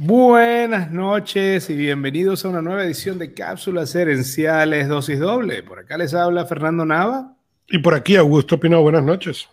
Buenas 0.00 0.90
noches 0.90 1.70
y 1.70 1.76
bienvenidos 1.76 2.44
a 2.44 2.48
una 2.48 2.60
nueva 2.60 2.84
edición 2.84 3.16
de 3.16 3.32
Cápsulas 3.32 3.94
Herenciales 3.94 4.88
Dosis 4.88 5.20
Doble. 5.20 5.62
Por 5.62 5.78
acá 5.78 5.96
les 5.96 6.14
habla 6.14 6.46
Fernando 6.46 6.84
Nava. 6.84 7.36
Y 7.68 7.78
por 7.78 7.94
aquí 7.94 8.16
Augusto 8.16 8.58
Pino, 8.58 8.82
buenas 8.82 9.04
noches. 9.04 9.48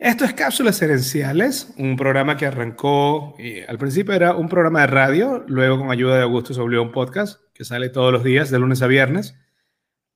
Esto 0.00 0.24
es 0.24 0.34
Cápsulas 0.34 0.82
Herenciales, 0.82 1.72
un 1.78 1.96
programa 1.96 2.36
que 2.36 2.44
arrancó, 2.44 3.36
eh, 3.38 3.64
al 3.68 3.78
principio 3.78 4.14
era 4.14 4.34
un 4.34 4.48
programa 4.48 4.80
de 4.80 4.88
radio, 4.88 5.44
luego 5.46 5.78
con 5.78 5.92
ayuda 5.92 6.16
de 6.16 6.22
Augusto 6.22 6.52
se 6.52 6.60
volvió 6.60 6.82
un 6.82 6.90
podcast 6.90 7.40
que 7.54 7.64
sale 7.64 7.88
todos 7.88 8.12
los 8.12 8.24
días, 8.24 8.50
de 8.50 8.58
lunes 8.58 8.82
a 8.82 8.88
viernes, 8.88 9.36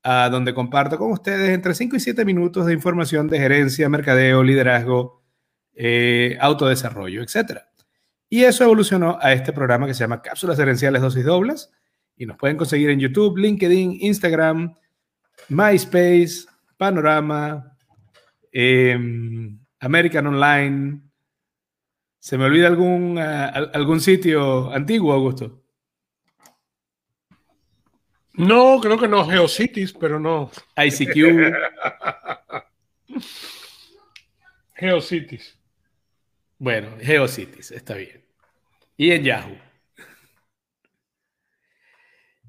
a 0.03 0.29
donde 0.29 0.55
comparto 0.55 0.99
con 0.99 1.13
ustedes 1.13 1.51
entre 1.51 1.73
5 1.73 1.95
y 1.95 2.01
7 2.01 2.25
minutos 2.25 2.67
de 2.67 2.73
información 2.73 3.29
de 3.29 3.39
gerencia, 3.39 3.89
mercadeo, 3.89 4.43
liderazgo, 4.43 5.23
eh, 5.73 6.37
autodesarrollo, 6.41 7.23
etc. 7.23 7.61
Y 8.37 8.45
eso 8.45 8.65
evolucionó 8.65 9.19
a 9.19 9.33
este 9.33 9.51
programa 9.51 9.87
que 9.87 9.95
se 9.95 10.01
llama 10.01 10.21
Cápsulas 10.21 10.59
Herenciales 10.59 11.01
Dosis 11.01 11.25
Dobles, 11.25 11.73
y 12.19 12.27
nos 12.27 12.37
pueden 12.37 12.59
conseguir 12.59 12.91
en 12.91 13.01
YouTube, 13.01 13.39
LinkedIn, 13.39 13.97
Instagram, 13.99 14.75
MySpace, 15.49 16.45
Panorama, 16.77 17.79
eh, 18.53 18.95
American 19.81 20.27
Online. 20.27 21.01
¿Se 22.19 22.37
me 22.37 22.45
olvida 22.45 22.67
algún, 22.67 23.17
uh, 23.17 23.71
algún 23.73 24.03
sitio 24.03 24.71
antiguo, 24.71 25.15
Augusto? 25.15 25.65
No, 28.35 28.79
creo 28.83 28.99
que 28.99 29.09
no, 29.09 29.27
GeoCities, 29.27 29.95
pero 29.95 30.21
no. 30.21 30.51
ICQ. 30.77 31.55
GeoCities. 34.75 35.59
Bueno, 36.59 36.99
GeoCities, 37.01 37.71
está 37.71 37.95
bien. 37.95 38.26
Y 38.97 39.11
en 39.11 39.25
Yahoo. 39.25 39.57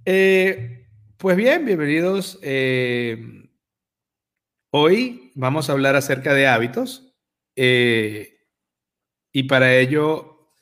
Eh, 0.05 0.87
pues 1.17 1.35
bien, 1.35 1.65
bienvenidos. 1.65 2.39
Eh, 2.41 3.49
hoy 4.71 5.33
vamos 5.35 5.69
a 5.69 5.73
hablar 5.73 5.97
acerca 5.97 6.33
de 6.33 6.47
hábitos. 6.47 7.13
Eh, 7.57 8.45
y 9.33 9.43
para 9.43 9.75
ello, 9.75 10.53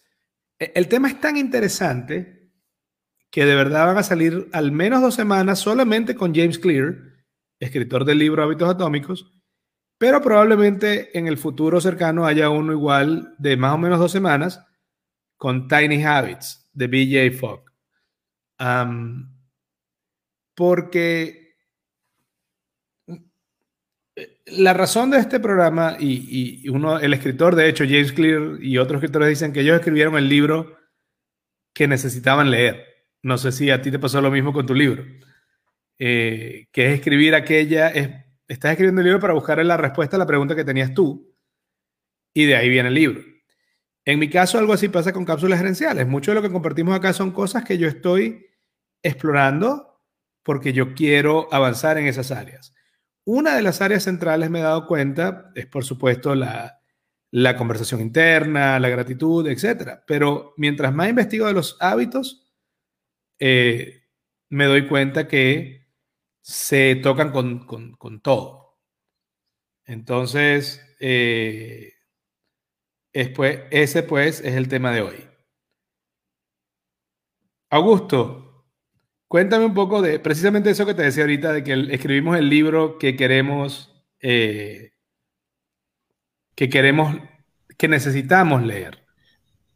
e, 0.58 0.72
el 0.74 0.88
tema 0.88 1.08
es 1.08 1.22
tan 1.22 1.38
interesante 1.38 2.52
que 3.30 3.46
de 3.46 3.56
verdad 3.56 3.86
van 3.86 3.98
a 3.98 4.04
salir 4.04 4.50
al 4.54 4.72
menos 4.72 5.02
dos 5.02 5.14
semanas 5.14 5.60
solamente 5.60 6.16
con 6.16 6.34
James 6.34 6.58
Clear, 6.58 6.96
escritor 7.60 8.06
del 8.06 8.18
libro 8.18 8.42
Hábitos 8.42 8.70
Atómicos, 8.70 9.40
pero 10.00 10.20
probablemente 10.22 11.16
en 11.18 11.28
el 11.28 11.38
futuro 11.38 11.80
cercano 11.80 12.26
haya 12.26 12.50
uno 12.50 12.72
igual 12.74 13.36
de 13.38 13.56
más 13.56 13.76
o 13.76 13.78
menos 13.78 14.00
dos 14.00 14.12
semanas 14.12 14.66
con 15.38 15.68
Tiny 15.68 16.04
Habits 16.04 16.70
de 16.74 16.88
BJ 16.88 17.38
Fogg. 17.38 17.64
porque 20.56 21.46
la 24.46 24.74
razón 24.74 25.10
de 25.12 25.18
este 25.18 25.40
programa, 25.40 25.98
y, 26.00 26.68
uno, 26.70 27.00
el 27.00 27.14
escritor, 27.14 27.56
de 27.56 27.68
hecho, 27.68 27.84
James 27.84 28.14
Clear 28.14 28.62
y 28.62 28.78
otros 28.78 29.00
escritores 29.00 29.30
dicen 29.30 29.52
que 29.52 29.62
ellos 29.62 29.78
escribieron 29.78 30.16
el 30.18 30.30
libro 30.30 30.78
que 31.74 31.88
necesitaban 31.88 32.52
leer. 32.52 32.86
No 33.22 33.38
sé 33.38 33.52
si 33.52 33.70
a 33.72 33.82
ti 33.82 33.92
te 33.92 34.00
pasó 34.00 34.22
lo 34.22 34.32
mismo 34.32 34.54
con 34.54 34.66
tu 34.66 34.74
libro, 34.74 35.04
eh, 35.98 36.68
que 36.72 36.88
es 36.88 36.94
escribir 36.94 37.36
aquella, 37.36 37.90
es, 37.90 38.10
estás 38.48 38.72
escribiendo 38.72 39.02
el 39.02 39.06
libro 39.06 39.20
para 39.20 39.34
buscar 39.34 39.64
la 39.66 39.78
respuesta 39.78 40.16
a 40.16 40.20
la 40.20 40.28
pregunta 40.28 40.56
que 40.56 40.64
tenías 40.64 40.94
tú, 40.94 41.36
y 42.34 42.46
de 42.46 42.56
ahí 42.56 42.70
viene 42.70 42.90
el 42.90 42.96
libro. 42.96 43.35
En 44.06 44.20
mi 44.20 44.30
caso, 44.30 44.60
algo 44.60 44.74
así 44.74 44.88
pasa 44.88 45.12
con 45.12 45.26
cápsulas 45.26 45.60
gerenciales. 45.60 46.08
Mucho 46.08 46.32
de 46.32 46.36
lo 46.36 46.42
que 46.44 46.52
compartimos 46.52 46.96
acá 46.96 47.12
son 47.12 47.32
cosas 47.32 47.64
que 47.64 47.80
yo 47.80 47.88
estoy 47.88 48.46
explorando 49.02 50.00
porque 50.44 50.74
yo 50.74 50.94
quiero 50.94 51.52
avanzar 51.52 51.98
en 51.98 52.06
esas 52.06 52.30
áreas. 52.30 52.76
Una 53.26 53.56
de 53.56 53.64
las 53.64 53.82
áreas 53.82 54.04
centrales, 54.04 54.52
me 54.52 54.60
he 54.60 54.62
dado 54.62 54.86
cuenta, 54.86 55.52
es 55.56 55.66
por 55.66 55.84
supuesto 55.84 56.36
la, 56.36 56.80
conversación 57.58 58.00
interna, 58.00 58.80
la 58.80 58.90
gratitud, 58.90 59.48
etc. 59.48 60.02
Pero 60.06 60.54
mientras 60.58 60.94
más 60.94 61.10
investigo 61.10 61.48
de 61.48 61.54
los 61.54 61.76
hábitos, 61.80 62.54
eh, 63.40 64.04
me 64.50 64.66
doy 64.66 64.88
cuenta 64.88 65.28
que 65.28 65.88
se 66.42 66.96
tocan 66.98 67.32
con, 67.32 68.22
todo. 68.22 68.78
Entonces, 69.84 70.80
eh, 71.00 71.95
ese 73.16 74.04
pues 74.04 74.42
es 74.42 74.56
el 74.56 74.68
tema 74.68 74.92
de 74.92 75.02
hoy. 75.02 75.28
Augusto, 77.70 78.46
Cuéntame 79.28 79.66
un 79.66 79.74
poco 79.74 80.02
de 80.02 80.20
precisamente 80.20 80.70
eso 80.70 80.86
que 80.86 80.94
te 80.94 81.02
decía 81.04 81.24
ahorita, 81.24 81.52
de 81.52 81.64
que 81.64 81.88
escribimos 81.92 82.38
el 82.38 82.50
libro 82.50 82.98
que 82.98 83.16
queremos, 83.16 83.94
eh, 84.22 84.92
que 86.56 86.70
queremos, 86.70 87.18
que 87.78 87.88
necesitamos 87.88 88.64
leer. 88.64 89.04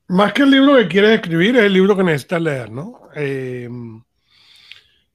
Más 0.08 0.34
que 0.34 0.44
el 0.44 0.52
libro 0.52 0.78
que 0.78 0.88
quieres 0.88 1.12
escribir, 1.16 1.56
es 1.58 1.64
el 1.64 1.74
libro 1.74 1.98
que 1.98 2.04
necesitas 2.04 2.42
leer, 2.42 2.72
¿no? 2.72 3.02
Em, 3.16 4.04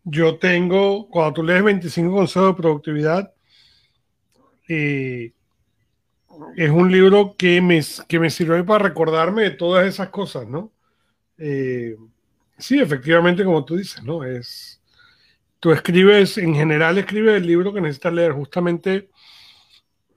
yo 0.04 0.38
tengo, 0.38 1.08
cuando 1.08 1.34
tú 1.34 1.42
lees 1.42 1.62
25 1.62 2.12
consejos 2.14 2.48
de 2.48 2.62
productividad, 2.62 3.34
eh, 4.68 5.32
es 6.56 6.70
un 6.70 6.90
libro 6.90 7.36
que 7.36 7.60
me, 7.60 7.80
que 8.08 8.18
me 8.18 8.30
sirve 8.30 8.64
para 8.64 8.84
recordarme 8.84 9.42
de 9.42 9.50
todas 9.50 9.86
esas 9.86 10.08
cosas, 10.10 10.46
¿no? 10.48 10.72
Eh, 11.38 11.96
Sí, 12.58 12.78
efectivamente, 12.80 13.44
como 13.44 13.64
tú 13.64 13.76
dices, 13.76 14.02
¿no? 14.04 14.24
Es, 14.24 14.80
tú 15.60 15.72
escribes, 15.72 16.38
en 16.38 16.54
general 16.54 16.98
escribes 16.98 17.36
el 17.36 17.46
libro 17.46 17.72
que 17.72 17.80
necesitas 17.80 18.12
leer 18.12 18.32
justamente 18.32 19.10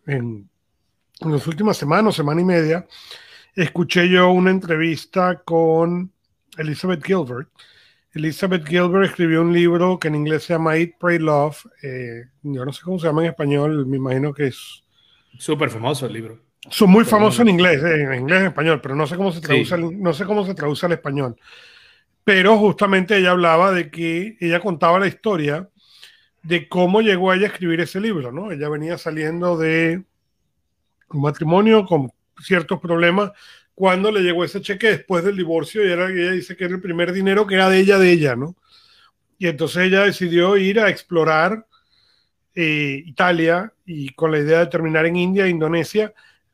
en, 0.05 0.49
en 1.21 1.31
las 1.31 1.47
últimas 1.47 1.77
semanas, 1.77 2.15
semana 2.15 2.41
y 2.41 2.45
media, 2.45 2.87
escuché 3.55 4.07
yo 4.09 4.31
una 4.31 4.51
entrevista 4.51 5.41
con 5.43 6.11
Elizabeth 6.57 7.03
Gilbert. 7.03 7.49
Elizabeth 8.13 8.65
Gilbert 8.67 9.05
escribió 9.09 9.41
un 9.41 9.53
libro 9.53 9.99
que 9.99 10.07
en 10.09 10.15
inglés 10.15 10.43
se 10.43 10.53
llama 10.53 10.77
Eat, 10.77 10.91
Pray, 10.99 11.19
Love. 11.19 11.65
Eh, 11.83 12.25
yo 12.43 12.65
no 12.65 12.73
sé 12.73 12.81
cómo 12.83 12.99
se 12.99 13.07
llama 13.07 13.23
en 13.23 13.29
español, 13.31 13.85
me 13.87 13.97
imagino 13.97 14.33
que 14.33 14.47
es... 14.47 14.83
Súper 15.37 15.69
famoso 15.69 16.05
el 16.05 16.13
libro. 16.13 16.39
Son 16.69 16.89
muy 16.89 17.05
famosos 17.05 17.41
en 17.41 17.49
inglés, 17.49 17.81
eh, 17.83 18.03
en 18.03 18.21
inglés 18.21 18.41
en 18.41 18.47
español, 18.47 18.81
pero 18.81 18.95
no 18.95 19.07
sé 19.07 19.15
cómo 19.15 19.31
se 19.31 19.41
traduce, 19.41 19.77
no 19.77 20.13
sé 20.13 20.25
cómo 20.25 20.45
se 20.45 20.53
traduce 20.53 20.85
al 20.85 20.93
español. 20.93 21.35
Pero 22.23 22.57
justamente 22.57 23.17
ella 23.17 23.31
hablaba 23.31 23.71
de 23.71 23.89
que 23.89 24.37
ella 24.39 24.59
contaba 24.59 24.99
la 24.99 25.07
historia 25.07 25.69
de 26.43 26.67
cómo 26.67 27.01
llegó 27.01 27.33
ella 27.33 27.45
a 27.45 27.49
escribir 27.49 27.79
ese 27.79 28.01
libro, 28.01 28.31
¿no? 28.31 28.51
Ella 28.51 28.69
venía 28.69 28.97
saliendo 28.97 29.57
de 29.57 30.03
un 31.09 31.21
matrimonio 31.21 31.85
con 31.85 32.11
ciertos 32.41 32.79
problemas 32.79 33.31
cuando 33.75 34.11
le 34.11 34.21
llegó 34.21 34.43
ese 34.43 34.61
cheque 34.61 34.87
después 34.87 35.23
del 35.23 35.37
divorcio 35.37 35.85
y 35.85 35.91
era, 35.91 36.09
ella 36.09 36.31
dice 36.31 36.57
que 36.57 36.65
era 36.65 36.75
el 36.75 36.81
primer 36.81 37.13
dinero 37.13 37.45
que 37.45 37.55
era 37.55 37.69
de 37.69 37.79
ella, 37.79 37.99
de 37.99 38.11
ella, 38.11 38.35
¿no? 38.35 38.55
Y 39.37 39.47
entonces 39.47 39.83
ella 39.83 40.03
decidió 40.03 40.57
ir 40.57 40.79
a 40.79 40.89
explorar 40.89 41.67
eh, 42.59 43.03
Italia 43.05 43.71
y 43.85 44.09
con 44.13 44.31
la 44.31 44.39
idea 44.39 44.61
de 44.61 44.65
terminar 44.65 45.05
en 45.05 45.15
India 45.15 45.45
e 45.45 45.49
Indonesia. 45.49 46.11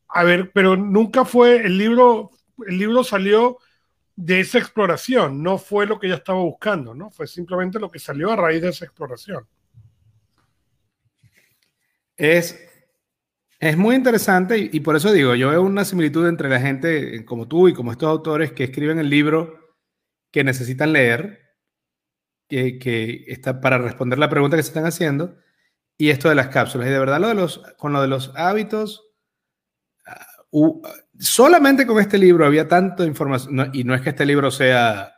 A 0.09 0.25
ver, 0.25 0.51
pero 0.51 0.75
nunca 0.75 1.23
fue, 1.23 1.65
el 1.65 1.77
libro, 1.77 2.29
el 2.67 2.77
libro 2.77 3.05
salió 3.05 3.57
de 4.13 4.41
esa 4.41 4.59
exploración, 4.59 5.41
no 5.41 5.57
fue 5.57 5.87
lo 5.87 5.97
que 5.97 6.07
ella 6.07 6.17
estaba 6.17 6.41
buscando, 6.41 6.93
¿no? 6.93 7.09
Fue 7.09 7.25
simplemente 7.25 7.79
lo 7.79 7.89
que 7.89 7.99
salió 7.99 8.31
a 8.31 8.35
raíz 8.35 8.61
de 8.61 8.67
esa 8.67 8.83
exploración. 8.83 9.47
Es, 12.17 12.59
es 13.61 13.77
muy 13.77 13.95
interesante 13.95 14.57
y, 14.57 14.81
por 14.81 14.97
eso 14.97 15.09
digo, 15.13 15.35
yo 15.35 15.51
veo 15.51 15.61
una 15.61 15.85
similitud 15.85 16.27
entre 16.27 16.49
la 16.49 16.59
gente 16.59 17.23
como 17.23 17.47
tú 17.47 17.69
y 17.69 17.73
como 17.73 17.93
estos 17.93 18.09
autores 18.09 18.51
que 18.51 18.65
escriben 18.65 18.99
el 18.99 19.09
libro 19.09 19.77
que 20.31 20.43
necesitan 20.43 20.91
leer, 20.91 21.55
que, 22.49 22.77
que 22.77 23.23
está 23.27 23.61
para 23.61 23.77
responder 23.77 24.19
la 24.19 24.29
pregunta 24.29 24.57
que 24.57 24.63
se 24.63 24.69
están 24.69 24.85
haciendo, 24.85 25.37
y 25.97 26.09
esto 26.09 26.29
de 26.29 26.35
las 26.35 26.49
cápsulas. 26.49 26.87
Y 26.87 26.91
de 26.91 26.99
verdad, 26.99 27.19
lo 27.19 27.27
de 27.27 27.35
los, 27.35 27.59
con 27.77 27.93
lo 27.93 28.01
de 28.01 28.07
los 28.07 28.31
hábitos, 28.35 29.05
uh, 30.51 30.81
solamente 31.19 31.85
con 31.85 31.99
este 31.99 32.17
libro 32.17 32.45
había 32.45 32.67
tanta 32.67 33.05
información, 33.05 33.71
y 33.73 33.83
no 33.83 33.95
es 33.95 34.01
que 34.01 34.09
este 34.09 34.25
libro 34.25 34.51
sea 34.51 35.13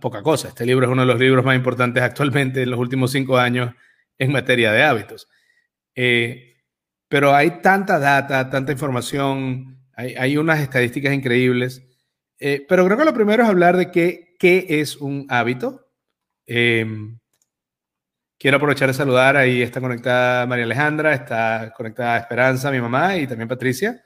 poca 0.00 0.22
cosa, 0.22 0.48
este 0.48 0.64
libro 0.64 0.86
es 0.86 0.92
uno 0.92 1.02
de 1.02 1.08
los 1.08 1.20
libros 1.20 1.44
más 1.44 1.56
importantes 1.56 2.02
actualmente 2.02 2.62
en 2.62 2.70
los 2.70 2.80
últimos 2.80 3.12
cinco 3.12 3.36
años 3.36 3.74
en 4.18 4.32
materia 4.32 4.72
de 4.72 4.82
hábitos. 4.82 5.28
Eh, 5.94 6.54
pero 7.08 7.34
hay 7.34 7.60
tanta 7.60 7.98
data, 7.98 8.48
tanta 8.50 8.72
información, 8.72 9.78
hay, 9.96 10.36
unas 10.36 10.60
estadísticas 10.60 11.14
increíbles. 11.14 11.82
Eh, 12.38 12.64
pero 12.68 12.84
creo 12.84 12.98
que 12.98 13.04
lo 13.04 13.14
primero 13.14 13.42
es 13.42 13.48
hablar 13.48 13.76
de 13.76 13.90
qué, 13.90 14.34
qué 14.38 14.66
es 14.68 14.96
un 14.96 15.26
hábito. 15.28 15.86
Em, 16.46 17.18
quiero 18.44 18.58
aprovechar 18.58 18.88
de 18.88 18.92
saludar, 18.92 19.38
ahí 19.38 19.62
está 19.62 19.80
conectada 19.80 20.44
María 20.46 20.66
Alejandra, 20.66 21.14
está 21.14 21.72
conectada 21.74 22.18
Esperanza, 22.18 22.70
mi 22.70 22.78
mamá, 22.78 23.16
y 23.16 23.26
también 23.26 23.48
Patricia. 23.48 24.04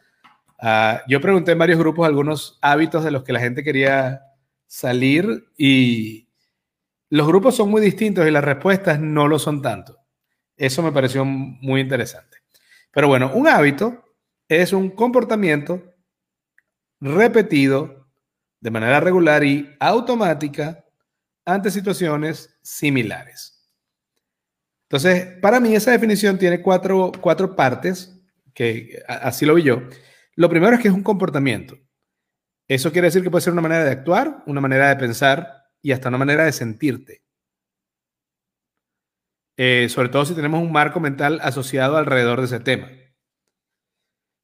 Ah, 0.60 1.02
yo 1.08 1.20
pregunté 1.20 1.50
en 1.50 1.58
varios 1.58 1.76
grupos 1.76 2.06
algunos 2.06 2.56
hábitos 2.62 3.02
de 3.02 3.10
los 3.10 3.24
que 3.24 3.32
la 3.32 3.40
gente 3.40 3.64
quería 3.64 4.22
salir 4.64 5.48
y 5.56 6.28
los 7.10 7.26
grupos 7.26 7.56
son 7.56 7.68
muy 7.68 7.82
distintos 7.82 8.28
y 8.28 8.30
las 8.30 8.44
respuestas 8.44 9.00
no 9.00 9.26
lo 9.26 9.40
son 9.40 9.60
tanto. 9.60 9.98
Eso 10.56 10.84
me 10.84 10.92
pareció 10.92 11.24
muy 11.24 11.80
interesante. 11.80 12.38
Pero 12.92 13.08
bueno, 13.08 13.32
un 13.34 13.48
hábito 13.48 14.04
es 14.46 14.72
un 14.72 14.90
comportamiento 14.90 15.82
repetido 17.00 18.06
de 18.60 18.70
manera 18.70 19.00
regular 19.00 19.42
y 19.42 19.68
automática 19.80 20.84
ante 21.44 21.72
situaciones 21.72 22.56
similares. 22.62 23.57
Entonces, 24.88 25.38
para 25.42 25.60
mí 25.60 25.74
esa 25.74 25.90
definición 25.90 26.38
tiene 26.38 26.62
cuatro, 26.62 27.12
cuatro 27.20 27.54
partes, 27.54 28.18
que 28.54 29.02
así 29.06 29.44
lo 29.44 29.54
vi 29.54 29.64
yo. 29.64 29.82
Lo 30.34 30.48
primero 30.48 30.74
es 30.74 30.80
que 30.80 30.88
es 30.88 30.94
un 30.94 31.02
comportamiento. 31.02 31.76
Eso 32.66 32.90
quiere 32.90 33.08
decir 33.08 33.22
que 33.22 33.30
puede 33.30 33.42
ser 33.42 33.52
una 33.52 33.62
manera 33.62 33.84
de 33.84 33.90
actuar, 33.90 34.42
una 34.46 34.62
manera 34.62 34.88
de 34.88 34.96
pensar 34.96 35.64
y 35.82 35.92
hasta 35.92 36.08
una 36.08 36.18
manera 36.18 36.44
de 36.44 36.52
sentirte. 36.52 37.22
Eh, 39.58 39.88
sobre 39.90 40.08
todo 40.08 40.24
si 40.24 40.34
tenemos 40.34 40.62
un 40.62 40.72
marco 40.72 41.00
mental 41.00 41.40
asociado 41.42 41.96
alrededor 41.96 42.38
de 42.40 42.46
ese 42.46 42.60
tema. 42.60 42.88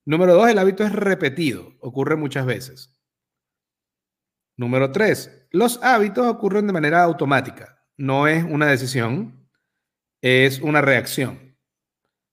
Número 0.05 0.35
dos, 0.35 0.49
el 0.49 0.59
hábito 0.59 0.85
es 0.85 0.93
repetido, 0.93 1.73
ocurre 1.81 2.17
muchas 2.17 2.45
veces. 2.45 3.01
Número 4.57 4.93
tres, 4.93 5.47
los 5.51 5.83
hábitos 5.83 6.27
ocurren 6.27 6.67
de 6.67 6.73
manera 6.75 7.03
automática, 7.03 7.83
no 7.97 8.29
es 8.29 8.45
una 8.45 8.67
decisión, 8.67 9.44
es 10.25 10.59
una 10.61 10.81
reacción. 10.81 11.55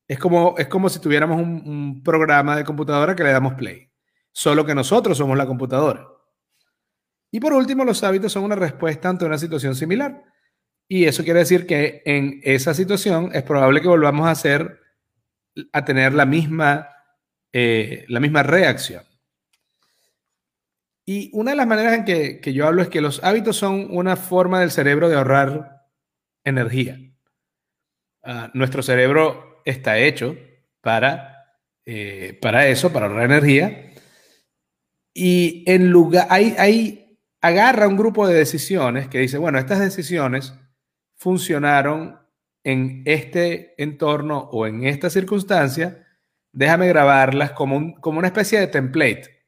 Es 0.07 0.17
como, 0.17 0.55
es 0.57 0.67
como 0.67 0.87
si 0.87 1.01
tuviéramos 1.01 1.41
un, 1.41 2.01
programa 2.01 2.55
de 2.55 2.63
computadora 2.63 3.17
que 3.17 3.23
le 3.23 3.33
damos 3.33 3.55
play, 3.55 3.91
solo 4.31 4.65
que 4.65 4.73
nosotros 4.73 5.17
somos 5.17 5.37
la 5.37 5.45
computadora. 5.45 6.07
Y 7.31 7.41
por 7.41 7.51
último, 7.51 7.83
los 7.83 8.01
hábitos 8.03 8.31
son 8.31 8.45
una 8.45 8.55
respuesta 8.55 9.09
ante 9.09 9.25
una 9.25 9.37
situación 9.37 9.75
similar. 9.75 10.23
Y 10.87 11.03
eso 11.03 11.25
quiere 11.25 11.39
decir 11.39 11.67
que 11.67 12.01
en 12.05 12.39
esa 12.43 12.73
situación 12.73 13.29
es 13.33 13.43
probable 13.43 13.81
que 13.81 13.89
volvamos 13.89 14.25
a 14.25 14.31
hacer, 14.31 14.79
a 15.73 15.83
tener 15.83 16.13
la 16.13 16.25
misma, 16.25 16.87
eh, 17.51 18.05
la 18.07 18.21
misma 18.21 18.41
reacción. 18.41 19.03
Y 21.05 21.29
una 21.33 21.51
de 21.51 21.57
las 21.57 21.67
maneras 21.67 21.93
en 21.93 22.05
que, 22.05 22.39
que, 22.39 22.53
yo 22.53 22.67
hablo 22.67 22.81
es 22.81 22.87
que 22.87 23.01
los 23.01 23.21
hábitos 23.21 23.57
son 23.57 23.87
una 23.89 24.15
forma 24.15 24.61
del 24.61 24.71
cerebro 24.71 25.09
de 25.09 25.17
ahorrar 25.17 25.87
energía. 26.45 27.10
Ah, 28.23 28.51
nuestro 28.53 28.83
cerebro 28.83 29.61
está 29.65 29.97
hecho 29.97 30.37
para, 30.81 31.57
eh, 31.85 32.37
para 32.41 32.67
eso, 32.67 32.93
para 32.93 33.07
ahorrar 33.07 33.25
energía. 33.25 33.93
Y 35.13 35.63
en 35.67 35.89
lugar, 35.91 36.27
hay, 36.29 36.55
hay, 36.57 37.19
agarra 37.41 37.87
un 37.87 37.97
grupo 37.97 38.27
de 38.27 38.35
decisiones 38.35 39.07
que 39.07 39.19
dice, 39.19 39.37
bueno, 39.37 39.59
estas 39.59 39.79
decisiones 39.79 40.53
funcionaron 41.15 42.19
en 42.63 43.01
este 43.05 43.73
entorno 43.81 44.49
o 44.51 44.67
en 44.67 44.83
esta 44.85 45.09
circunstancia, 45.09 46.07
déjame 46.51 46.87
grabarlas 46.87 47.51
como, 47.51 47.99
como 47.99 48.19
una 48.19 48.27
especie 48.27 48.59
de 48.59 48.67
template, 48.67 49.45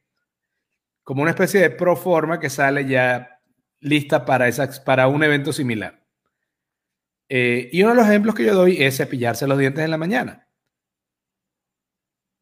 como 1.04 1.22
una 1.22 1.30
especie 1.30 1.60
de 1.60 1.70
pro 1.70 1.96
forma 1.96 2.40
que 2.40 2.50
sale 2.50 2.86
ya 2.86 3.40
lista 3.80 4.24
para, 4.24 4.48
para 4.84 5.06
un 5.06 5.22
evento 5.22 5.52
similar. 5.52 6.03
Eh, 7.28 7.70
y 7.72 7.82
uno 7.82 7.92
de 7.92 7.96
los 7.96 8.06
ejemplos 8.06 8.34
que 8.34 8.44
yo 8.44 8.54
doy 8.54 8.82
es 8.82 8.96
cepillarse 8.96 9.46
los 9.46 9.58
dientes 9.58 9.84
en 9.84 9.90
la 9.90 9.98
mañana. 9.98 10.48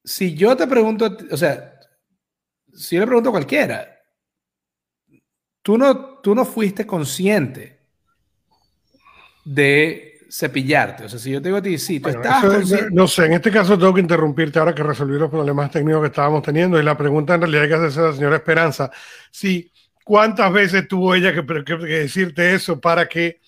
Si 0.04 0.34
yo 0.34 0.56
te 0.56 0.66
pregunto, 0.66 1.16
o 1.30 1.36
sea, 1.36 1.78
si 2.72 2.96
yo 2.96 3.02
le 3.02 3.06
pregunto 3.06 3.28
a 3.28 3.32
cualquiera, 3.32 4.00
tú 5.62 5.78
no, 5.78 6.18
tú 6.18 6.34
no 6.34 6.44
fuiste 6.44 6.86
consciente 6.86 7.80
de 9.44 10.12
cepillarte. 10.32 11.04
O 11.04 11.08
sea, 11.08 11.18
si 11.18 11.30
yo 11.30 11.42
te 11.42 11.48
digo 11.48 11.58
a 11.58 11.62
ti, 11.62 11.76
sí, 11.76 12.00
tú 12.00 12.08
estás 12.08 12.42
No 12.90 13.06
sé, 13.06 13.26
en 13.26 13.34
este 13.34 13.50
caso 13.50 13.78
tengo 13.78 13.92
que 13.92 14.00
interrumpirte 14.00 14.58
ahora 14.58 14.74
que 14.74 14.82
resolví 14.82 15.18
los 15.18 15.30
problemas 15.30 15.70
técnicos 15.70 16.00
que 16.00 16.06
estábamos 16.06 16.42
teniendo 16.42 16.80
y 16.80 16.82
la 16.82 16.96
pregunta 16.96 17.34
en 17.34 17.42
realidad 17.42 17.68
que 17.68 17.74
hacerse 17.74 18.00
a 18.00 18.04
la 18.04 18.12
señora 18.14 18.36
Esperanza. 18.36 18.90
Sí, 19.30 19.70
¿cuántas 20.02 20.50
veces 20.50 20.88
tuvo 20.88 21.14
ella 21.14 21.34
que, 21.34 21.44
que 21.64 21.86
decirte 21.86 22.54
eso 22.54 22.80
para 22.80 23.06
que 23.08 23.41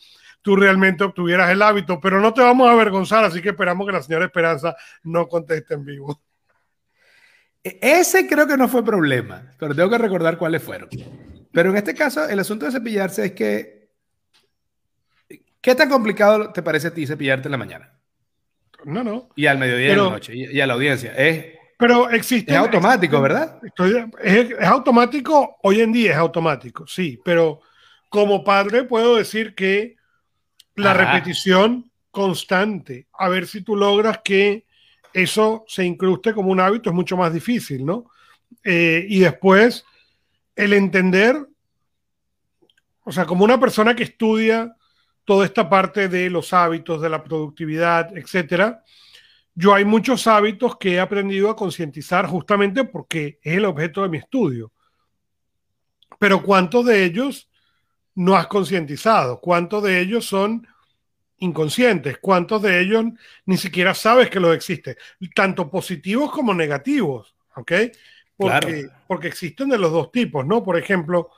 tú 0.44 0.56
realmente 0.56 1.02
obtuvieras 1.02 1.50
el 1.50 1.62
hábito, 1.62 1.98
pero 1.98 2.20
no 2.20 2.34
te 2.34 2.42
vamos 2.42 2.68
a 2.68 2.72
avergonzar, 2.72 3.24
así 3.24 3.40
que 3.40 3.48
esperamos 3.48 3.86
que 3.86 3.94
la 3.94 4.02
señora 4.02 4.26
Esperanza 4.26 4.76
no 5.02 5.26
conteste 5.26 5.72
en 5.72 5.86
vivo. 5.86 6.20
E, 7.64 7.78
ese 7.80 8.28
creo 8.28 8.46
que 8.46 8.58
no 8.58 8.68
fue 8.68 8.84
problema, 8.84 9.50
pero 9.58 9.74
tengo 9.74 9.88
que 9.88 9.96
recordar 9.96 10.36
cuáles 10.36 10.62
fueron. 10.62 10.90
Pero 11.50 11.70
en 11.70 11.78
este 11.78 11.94
caso, 11.94 12.28
el 12.28 12.38
asunto 12.38 12.66
de 12.66 12.72
cepillarse 12.72 13.24
es 13.24 13.32
que, 13.32 13.88
¿qué 15.62 15.74
tan 15.74 15.88
complicado 15.88 16.52
te 16.52 16.62
parece 16.62 16.88
a 16.88 16.94
ti 16.94 17.06
cepillarte 17.06 17.48
en 17.48 17.52
la 17.52 17.58
mañana? 17.58 17.98
No, 18.84 19.02
no. 19.02 19.30
Y 19.36 19.46
al 19.46 19.56
mediodía 19.56 19.88
y 19.88 19.92
a 19.92 19.96
la 19.96 20.10
noche, 20.10 20.32
y, 20.36 20.60
a 20.60 20.66
la 20.66 20.74
audiencia. 20.74 21.14
Es, 21.16 21.54
pero 21.78 22.10
existe. 22.10 22.52
Es 22.52 22.58
automático, 22.58 23.18
¿verdad? 23.18 23.60
es, 24.22 24.50
es, 24.50 24.68
automático, 24.68 25.56
hoy 25.62 25.80
en 25.80 25.90
día 25.90 26.12
es 26.12 26.18
automático, 26.18 26.86
sí, 26.86 27.18
pero 27.24 27.62
como 28.10 28.44
padre 28.44 28.84
puedo 28.84 29.16
decir 29.16 29.54
que 29.54 29.96
la 30.76 30.94
repetición 30.94 31.90
constante. 32.10 33.06
A 33.12 33.28
ver 33.28 33.46
si 33.46 33.62
tú 33.62 33.76
logras 33.76 34.20
que 34.24 34.66
eso 35.12 35.64
se 35.68 35.84
incruste 35.84 36.34
como 36.34 36.50
un 36.50 36.60
hábito 36.60 36.90
es 36.90 36.96
mucho 36.96 37.16
más 37.16 37.32
difícil, 37.32 37.84
¿no? 37.84 38.10
Eh, 38.62 39.06
y 39.08 39.20
después, 39.20 39.84
el 40.56 40.72
entender, 40.72 41.36
o 43.04 43.12
sea, 43.12 43.24
como 43.24 43.44
una 43.44 43.58
persona 43.58 43.94
que 43.94 44.04
estudia 44.04 44.74
toda 45.24 45.46
esta 45.46 45.68
parte 45.68 46.08
de 46.08 46.30
los 46.30 46.52
hábitos, 46.52 47.00
de 47.00 47.08
la 47.08 47.22
productividad, 47.22 48.16
etcétera, 48.16 48.82
yo 49.54 49.72
hay 49.72 49.84
muchos 49.84 50.26
hábitos 50.26 50.76
que 50.78 50.94
he 50.94 51.00
aprendido 51.00 51.48
a 51.48 51.56
concientizar 51.56 52.26
justamente 52.26 52.84
porque 52.84 53.38
es 53.42 53.56
el 53.56 53.64
objeto 53.64 54.02
de 54.02 54.08
mi 54.08 54.18
estudio. 54.18 54.72
Pero 56.18 56.42
¿cuántos 56.42 56.84
de 56.86 57.04
ellos 57.04 57.48
no 58.14 58.36
has 58.36 58.46
concientizado? 58.46 59.40
¿Cuántos 59.40 59.82
de 59.82 60.00
ellos 60.00 60.24
son 60.26 60.66
inconscientes? 61.38 62.18
¿Cuántos 62.18 62.62
de 62.62 62.80
ellos 62.80 63.04
ni 63.46 63.56
siquiera 63.56 63.94
sabes 63.94 64.30
que 64.30 64.40
los 64.40 64.54
existe? 64.54 64.96
Tanto 65.34 65.70
positivos 65.70 66.30
como 66.30 66.54
negativos, 66.54 67.34
¿ok? 67.56 67.72
Porque, 68.36 68.88
porque 69.06 69.28
existen 69.28 69.68
de 69.68 69.78
los 69.78 69.92
dos 69.92 70.10
tipos, 70.10 70.44
¿no? 70.46 70.62
Por 70.62 70.78
ejemplo, 70.78 71.30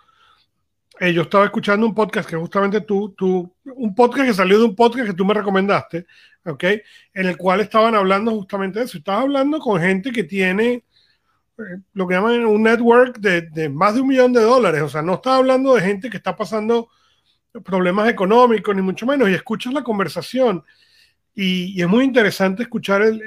eh, 0.99 1.13
yo 1.13 1.23
estaba 1.23 1.45
escuchando 1.45 1.87
un 1.87 1.95
podcast 1.95 2.29
que 2.29 2.37
justamente 2.37 2.81
tú, 2.81 3.15
tú, 3.17 3.55
un 3.65 3.95
podcast 3.95 4.29
que 4.29 4.35
salió 4.35 4.59
de 4.59 4.65
un 4.65 4.75
podcast 4.75 5.09
que 5.09 5.15
tú 5.15 5.25
me 5.27 5.35
recomendaste, 5.35 6.07
¿ok? 6.45 6.65
En 7.13 7.27
el 7.27 7.37
cual 7.37 7.61
estaban 7.61 7.95
hablando 7.95 8.31
justamente 8.33 8.79
de 8.79 8.87
eso. 8.87 8.99
Estabas 8.99 9.25
hablando 9.25 9.59
con 9.59 9.81
gente 9.81 10.11
que 10.11 10.25
tiene 10.25 10.85
lo 11.95 12.07
que 12.07 12.15
llaman 12.15 12.45
un 12.45 12.63
network 12.63 13.19
de, 13.19 13.69
más 13.69 13.95
de 13.95 14.01
un 14.01 14.09
millón 14.09 14.33
de 14.33 14.43
dólares. 14.43 14.83
O 14.83 14.89
sea, 14.89 15.03
no 15.03 15.15
está 15.15 15.37
hablando 15.37 15.75
de 15.75 15.83
gente 15.83 16.11
que 16.11 16.17
está 16.17 16.37
pasando 16.37 16.89
problemas 17.65 18.09
económicos, 18.09 18.75
ni 18.77 18.83
mucho 18.83 19.07
menos, 19.07 19.29
y 19.29 19.35
escuchas 19.35 19.73
la 19.73 19.83
conversación. 19.83 20.63
Y, 21.35 21.81
es 21.81 21.89
muy 21.89 22.05
interesante 22.05 22.63
escuchar 22.63 23.03
el, 23.03 23.23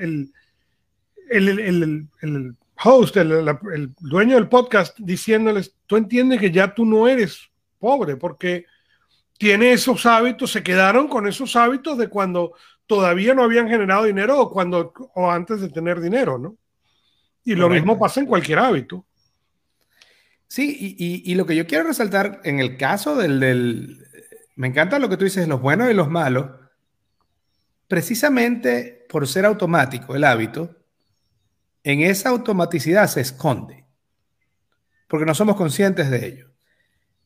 el, 1.29 1.59
el, 1.59 2.07
el 2.21 2.55
host, 2.83 3.17
el, 3.17 3.93
dueño 4.00 4.36
del 4.36 4.48
podcast, 4.48 4.98
diciéndoles, 5.00 5.75
tú 5.86 5.98
entiendes 5.98 6.39
que 6.39 6.51
ya 6.51 6.74
tú 6.74 6.86
no 6.86 7.07
eres 7.07 7.50
pobre, 7.79 8.15
porque 8.15 8.65
tiene 9.38 9.71
esos 9.71 10.05
hábitos, 10.05 10.51
se 10.51 10.63
quedaron 10.63 11.07
con 11.07 11.27
esos 11.27 11.55
hábitos 11.55 11.98
de 11.98 12.09
cuando 12.09 12.53
todavía 12.86 13.33
no 13.33 13.43
habían 13.43 13.67
generado 13.67 14.03
dinero 14.03 14.39
o 14.39 14.51
cuando 14.51 14.93
o 15.15 15.29
antes 15.29 15.62
de 15.62 15.69
tener 15.69 16.01
dinero, 16.01 16.38
¿no? 16.38 16.57
Y 17.43 17.55
lo 17.55 17.69
mismo 17.69 17.98
pasa 17.98 18.19
en 18.19 18.25
cualquier 18.25 18.60
hábito. 18.60 19.05
Sí, 20.50 20.96
y, 21.00 21.36
lo 21.36 21.46
que 21.46 21.55
yo 21.55 21.67
quiero 21.67 21.84
resaltar 21.84 22.41
en 22.43 22.60
el 22.60 22.75
caso 22.75 23.15
del, 23.15 24.03
Me 24.55 24.67
encanta 24.67 24.98
lo 24.98 25.08
que 25.08 25.15
tú 25.15 25.24
dices, 25.24 25.48
los 25.48 25.62
buenos 25.62 25.91
y 25.91 25.93
los 25.93 26.10
malos. 26.10 26.50
Precisamente 27.88 29.05
por 29.08 29.27
ser 29.27 29.46
automático 29.46 30.15
el 30.15 30.24
hábito, 30.24 30.75
en 31.84 32.01
esa 32.01 32.29
automaticidad 32.29 33.08
se 33.08 33.22
esconde, 33.22 33.86
porque 35.08 35.25
no 35.25 35.36
somos 35.36 35.55
conscientes 35.55 36.10
de 36.10 36.25
ello. 36.25 36.50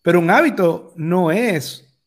Pero 0.01 0.19
un 0.19 0.29
hábito 0.29 0.93
no 0.97 1.31
es, 1.31 1.97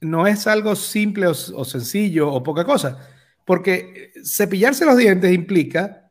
no 0.00 0.26
es 0.26 0.46
algo 0.46 0.76
simple 0.76 1.26
o, 1.26 1.30
o 1.30 1.64
sencillo 1.64 2.30
o 2.30 2.42
poca 2.42 2.64
cosa, 2.64 3.10
porque 3.46 4.12
cepillarse 4.22 4.84
los 4.84 4.98
dientes 4.98 5.32
implica 5.32 6.03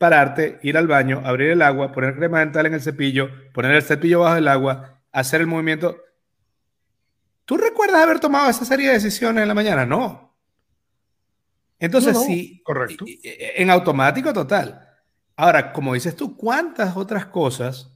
pararte, 0.00 0.58
ir 0.62 0.78
al 0.78 0.86
baño, 0.86 1.20
abrir 1.26 1.50
el 1.50 1.60
agua, 1.60 1.92
poner 1.92 2.16
crema 2.16 2.38
dental 2.38 2.64
en 2.64 2.72
el 2.72 2.80
cepillo, 2.80 3.28
poner 3.52 3.72
el 3.72 3.82
cepillo 3.82 4.20
bajo 4.20 4.36
el 4.36 4.48
agua, 4.48 4.98
hacer 5.12 5.42
el 5.42 5.46
movimiento. 5.46 5.94
¿Tú 7.44 7.58
recuerdas 7.58 8.02
haber 8.02 8.18
tomado 8.18 8.48
esa 8.48 8.64
serie 8.64 8.86
de 8.86 8.94
decisiones 8.94 9.42
en 9.42 9.48
la 9.48 9.52
mañana? 9.52 9.84
No. 9.84 10.34
Entonces 11.78 12.16
sí, 12.24 12.62
correcto. 12.64 13.04
En 13.22 13.68
automático 13.68 14.32
total. 14.32 14.88
Ahora, 15.36 15.70
como 15.70 15.92
dices 15.92 16.16
tú, 16.16 16.34
¿cuántas 16.34 16.96
otras 16.96 17.26
cosas 17.26 17.92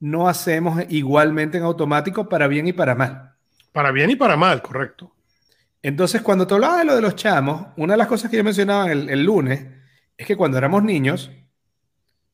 no 0.00 0.28
hacemos 0.28 0.82
igualmente 0.90 1.56
en 1.56 1.64
automático 1.64 2.28
para 2.28 2.46
bien 2.46 2.68
y 2.68 2.74
para 2.74 2.94
mal? 2.94 3.36
Para 3.72 3.90
bien 3.90 4.10
y 4.10 4.16
para 4.16 4.36
mal, 4.36 4.60
correcto. 4.60 5.14
Entonces, 5.80 6.20
cuando 6.20 6.46
te 6.46 6.52
hablaba 6.52 6.76
de 6.76 6.84
lo 6.84 6.94
de 6.94 7.00
los 7.00 7.16
chamos, 7.16 7.68
una 7.78 7.94
de 7.94 7.98
las 7.98 8.06
cosas 8.06 8.30
que 8.30 8.36
yo 8.36 8.44
mencionaba 8.44 8.92
el, 8.92 9.08
el 9.08 9.24
lunes 9.24 9.80
es 10.16 10.26
que 10.26 10.36
cuando 10.36 10.58
éramos 10.58 10.82
niños, 10.82 11.30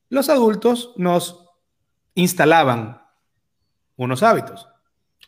los 0.09 0.29
adultos 0.29 0.93
nos 0.97 1.45
instalaban 2.15 3.01
unos 3.95 4.23
hábitos. 4.23 4.67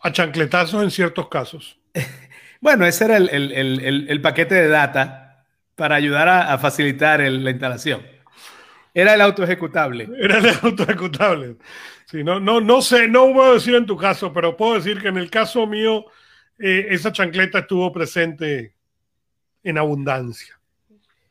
A 0.01 0.11
chancletazos 0.11 0.83
en 0.83 0.91
ciertos 0.91 1.27
casos. 1.27 1.79
bueno, 2.61 2.85
ese 2.85 3.05
era 3.05 3.17
el, 3.17 3.29
el, 3.29 3.51
el, 3.51 4.09
el, 4.09 4.21
paquete 4.21 4.55
de 4.55 4.67
data 4.67 5.45
para 5.75 5.95
ayudar 5.95 6.27
a, 6.27 6.53
a 6.53 6.57
facilitar 6.57 7.19
la 7.19 7.51
instalación. 7.51 8.01
Era 8.93 9.13
el 9.13 9.21
auto 9.21 9.43
ejecutable. 9.43 10.09
Era 10.19 10.39
el 10.39 10.49
auto 10.61 10.83
ejecutable. 10.83 11.57
Sí, 12.05 12.23
no, 12.23 12.39
no, 12.39 12.59
no 12.59 12.81
sé, 12.81 13.07
no 13.07 13.31
voy 13.33 13.49
a 13.49 13.53
decir 13.53 13.75
en 13.75 13.85
tu 13.85 13.95
caso, 13.95 14.33
pero 14.33 14.57
puedo 14.57 14.75
decir 14.75 15.01
que 15.01 15.07
en 15.07 15.17
el 15.17 15.29
caso 15.29 15.65
mío, 15.65 16.05
eh, 16.59 16.87
esa 16.89 17.11
chancleta 17.11 17.59
estuvo 17.59 17.91
presente 17.91 18.75
en 19.63 19.77
abundancia. 19.77 20.59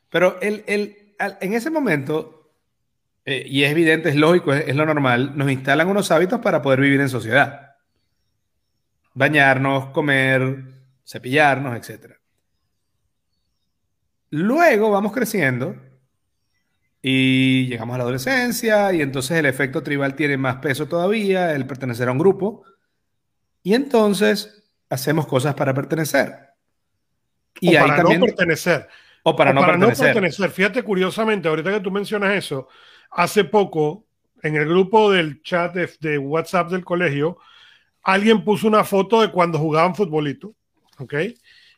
Pero 0.08 0.40
el, 0.40 0.64
el, 0.66 0.99
en 1.40 1.54
ese 1.54 1.70
momento, 1.70 2.52
eh, 3.24 3.44
y 3.46 3.64
es 3.64 3.70
evidente, 3.70 4.08
es 4.08 4.16
lógico, 4.16 4.52
es, 4.52 4.68
es, 4.68 4.76
lo 4.76 4.86
normal, 4.86 5.36
nos 5.36 5.50
instalan 5.50 5.88
unos 5.88 6.10
hábitos 6.10 6.40
para 6.40 6.62
poder 6.62 6.80
vivir 6.80 7.00
en 7.00 7.08
sociedad. 7.08 7.76
Bañarnos, 9.14 9.90
comer, 9.90 10.64
cepillarnos, 11.06 11.76
etc. 11.76 12.14
Luego 14.30 14.90
vamos 14.90 15.12
creciendo 15.12 15.76
y 17.02 17.66
llegamos 17.66 17.94
a 17.94 17.98
la 17.98 18.04
adolescencia 18.04 18.92
y 18.92 19.02
entonces 19.02 19.38
el 19.38 19.46
efecto 19.46 19.82
tribal 19.82 20.14
tiene 20.14 20.36
más 20.36 20.56
peso 20.56 20.86
todavía, 20.86 21.54
el 21.54 21.66
pertenecer 21.66 22.08
a 22.08 22.12
un 22.12 22.18
grupo. 22.18 22.64
Y 23.62 23.74
entonces 23.74 24.70
hacemos 24.88 25.26
cosas 25.26 25.54
para 25.54 25.74
pertenecer. 25.74 26.50
Y 27.60 27.76
o 27.76 27.80
para 27.80 27.96
también, 27.96 28.20
no 28.20 28.26
pertenecer. 28.26 28.88
O 29.22 29.36
para, 29.36 29.50
o 29.50 29.54
no, 29.54 29.60
para 29.60 29.72
pertenecer. 29.72 30.06
no 30.08 30.12
pertenecer. 30.14 30.50
Fíjate 30.50 30.82
curiosamente, 30.82 31.48
ahorita 31.48 31.72
que 31.72 31.80
tú 31.80 31.90
mencionas 31.90 32.34
eso, 32.36 32.68
hace 33.10 33.44
poco 33.44 34.06
en 34.42 34.56
el 34.56 34.66
grupo 34.68 35.10
del 35.10 35.42
chat 35.42 35.74
de, 35.74 35.90
de 36.00 36.18
WhatsApp 36.18 36.70
del 36.70 36.84
colegio, 36.84 37.38
alguien 38.02 38.44
puso 38.44 38.66
una 38.66 38.84
foto 38.84 39.20
de 39.20 39.30
cuando 39.30 39.58
jugaban 39.58 39.94
futbolito, 39.94 40.54
¿ok? 40.98 41.14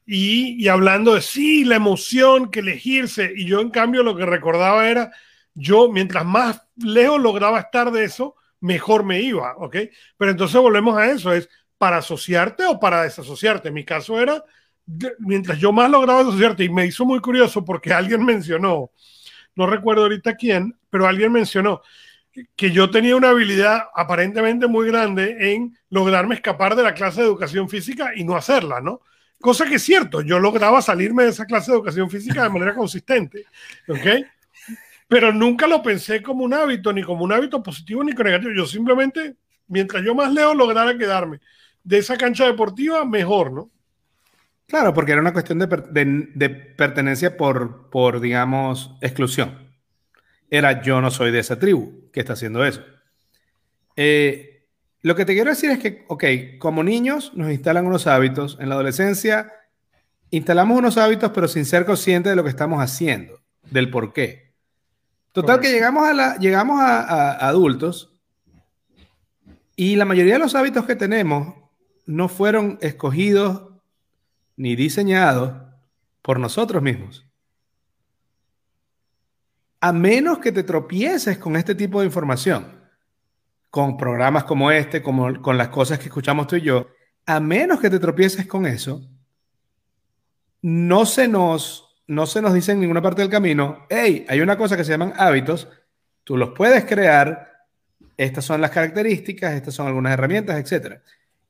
y, 0.06 0.62
y, 0.64 0.68
hablando 0.68 1.14
de 1.14 1.20
sí, 1.20 1.64
la 1.64 1.76
emoción 1.76 2.50
que 2.50 2.60
elegirse. 2.60 3.32
Y 3.36 3.46
yo, 3.46 3.60
en 3.60 3.70
cambio, 3.70 4.02
lo 4.02 4.16
que 4.16 4.26
recordaba 4.26 4.88
era, 4.88 5.12
yo, 5.54 5.90
mientras 5.90 6.24
más 6.24 6.62
lejos 6.76 7.20
lograba 7.20 7.60
estar 7.60 7.90
de 7.92 8.04
eso, 8.04 8.34
mejor 8.60 9.04
me 9.04 9.20
iba, 9.20 9.54
¿ok? 9.58 9.76
Pero 10.16 10.30
entonces 10.30 10.60
volvemos 10.60 10.96
a 10.96 11.10
eso, 11.10 11.32
es 11.32 11.48
para 11.78 11.98
asociarte 11.98 12.64
o 12.66 12.80
para 12.80 13.02
desasociarte. 13.02 13.68
En 13.68 13.74
mi 13.74 13.84
caso 13.84 14.20
era, 14.20 14.44
mientras 15.18 15.58
yo 15.58 15.72
más 15.72 15.90
lograba 15.90 16.20
asociarte, 16.20 16.64
y 16.64 16.68
me 16.68 16.86
hizo 16.86 17.04
muy 17.04 17.20
curioso 17.20 17.64
porque 17.64 17.92
alguien 17.92 18.24
mencionó, 18.24 18.90
no 19.54 19.66
recuerdo 19.66 20.02
ahorita 20.02 20.34
quién, 20.34 20.76
pero 20.90 21.06
alguien 21.06 21.32
mencionó 21.32 21.82
que 22.56 22.70
yo 22.70 22.90
tenía 22.90 23.14
una 23.14 23.30
habilidad 23.30 23.82
aparentemente 23.94 24.66
muy 24.66 24.86
grande 24.86 25.54
en 25.54 25.76
lograrme 25.90 26.34
escapar 26.34 26.74
de 26.74 26.82
la 26.82 26.94
clase 26.94 27.20
de 27.20 27.26
educación 27.26 27.68
física 27.68 28.12
y 28.16 28.24
no 28.24 28.36
hacerla, 28.36 28.80
¿no? 28.80 29.02
Cosa 29.40 29.66
que 29.66 29.74
es 29.74 29.82
cierto, 29.82 30.22
yo 30.22 30.38
lograba 30.38 30.80
salirme 30.80 31.24
de 31.24 31.30
esa 31.30 31.44
clase 31.44 31.70
de 31.70 31.76
educación 31.76 32.08
física 32.08 32.44
de 32.44 32.48
manera 32.48 32.74
consistente, 32.74 33.44
¿ok? 33.88 34.24
Pero 35.08 35.32
nunca 35.32 35.66
lo 35.66 35.82
pensé 35.82 36.22
como 36.22 36.44
un 36.44 36.54
hábito, 36.54 36.92
ni 36.92 37.02
como 37.02 37.24
un 37.24 37.32
hábito 37.32 37.62
positivo 37.62 38.02
ni 38.02 38.12
negativo. 38.12 38.52
Yo 38.56 38.64
simplemente, 38.64 39.36
mientras 39.66 40.02
yo 40.02 40.14
más 40.14 40.32
leo, 40.32 40.54
lograra 40.54 40.96
quedarme 40.96 41.40
de 41.84 41.98
esa 41.98 42.16
cancha 42.16 42.46
deportiva, 42.46 43.04
mejor, 43.04 43.52
¿no? 43.52 43.70
Claro, 44.72 44.94
porque 44.94 45.12
era 45.12 45.20
una 45.20 45.34
cuestión 45.34 45.58
de, 45.58 45.66
de, 45.66 46.30
de 46.34 46.48
pertenencia 46.48 47.36
por, 47.36 47.90
por, 47.90 48.20
digamos, 48.20 48.96
exclusión. 49.02 49.70
Era 50.48 50.80
yo 50.80 51.02
no 51.02 51.10
soy 51.10 51.30
de 51.30 51.40
esa 51.40 51.58
tribu 51.58 52.10
que 52.10 52.20
está 52.20 52.32
haciendo 52.32 52.64
eso. 52.64 52.82
Eh, 53.96 54.66
lo 55.02 55.14
que 55.14 55.26
te 55.26 55.34
quiero 55.34 55.50
decir 55.50 55.68
es 55.68 55.78
que, 55.78 56.06
ok, 56.08 56.24
como 56.58 56.82
niños 56.82 57.32
nos 57.34 57.50
instalan 57.50 57.86
unos 57.86 58.06
hábitos, 58.06 58.56
en 58.60 58.70
la 58.70 58.76
adolescencia 58.76 59.52
instalamos 60.30 60.78
unos 60.78 60.96
hábitos 60.96 61.32
pero 61.34 61.48
sin 61.48 61.66
ser 61.66 61.84
conscientes 61.84 62.30
de 62.30 62.36
lo 62.36 62.42
que 62.42 62.48
estamos 62.48 62.82
haciendo, 62.82 63.42
del 63.70 63.90
por 63.90 64.14
qué. 64.14 64.54
Total 65.32 65.60
que 65.60 65.70
llegamos 65.70 66.08
a, 66.08 66.14
la, 66.14 66.36
llegamos 66.38 66.80
a, 66.80 67.02
a 67.02 67.46
adultos 67.46 68.16
y 69.76 69.96
la 69.96 70.06
mayoría 70.06 70.32
de 70.32 70.38
los 70.38 70.54
hábitos 70.54 70.86
que 70.86 70.96
tenemos 70.96 71.56
no 72.06 72.30
fueron 72.30 72.78
escogidos 72.80 73.71
ni 74.56 74.76
diseñados 74.76 75.54
por 76.22 76.38
nosotros 76.38 76.82
mismos. 76.82 77.26
A 79.80 79.92
menos 79.92 80.38
que 80.38 80.52
te 80.52 80.62
tropieces 80.62 81.38
con 81.38 81.56
este 81.56 81.74
tipo 81.74 82.00
de 82.00 82.06
información 82.06 82.82
con 83.72 83.96
programas 83.96 84.44
como 84.44 84.70
este, 84.70 85.02
como 85.02 85.40
con 85.40 85.56
las 85.56 85.68
cosas 85.68 85.98
que 85.98 86.04
escuchamos 86.04 86.46
tú 86.46 86.56
y 86.56 86.60
yo, 86.60 86.88
a 87.24 87.40
menos 87.40 87.80
que 87.80 87.88
te 87.88 87.98
tropieces 87.98 88.46
con 88.46 88.66
eso, 88.66 89.00
no 90.60 91.06
se 91.06 91.26
nos, 91.26 92.02
no 92.06 92.26
se 92.26 92.42
nos 92.42 92.52
dice 92.52 92.72
en 92.72 92.80
ninguna 92.80 93.00
parte 93.00 93.22
del 93.22 93.30
camino, 93.30 93.86
hey, 93.88 94.26
hay 94.28 94.42
una 94.42 94.58
cosa 94.58 94.76
que 94.76 94.84
se 94.84 94.90
llaman 94.90 95.14
hábitos, 95.16 95.70
tú 96.22 96.36
los 96.36 96.50
puedes 96.50 96.84
crear, 96.84 97.50
estas 98.18 98.44
son 98.44 98.60
las 98.60 98.72
características, 98.72 99.54
estas 99.54 99.72
son 99.72 99.86
algunas 99.86 100.12
herramientas, 100.12 100.58
etc. 100.58 101.00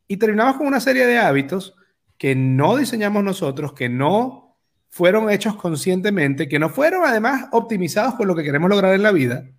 Y 0.06 0.16
terminamos 0.16 0.58
con 0.58 0.68
una 0.68 0.78
serie 0.78 1.04
de 1.04 1.18
hábitos 1.18 1.74
que 2.22 2.36
no 2.36 2.76
diseñamos 2.76 3.24
nosotros, 3.24 3.72
que 3.72 3.88
no 3.88 4.56
fueron 4.90 5.28
hechos 5.28 5.56
conscientemente, 5.56 6.46
que 6.46 6.60
no 6.60 6.68
fueron 6.68 7.04
además 7.04 7.48
optimizados 7.50 8.14
por 8.14 8.28
lo 8.28 8.36
que 8.36 8.44
queremos 8.44 8.70
lograr 8.70 8.94
en 8.94 9.02
la 9.02 9.10
vida 9.10 9.50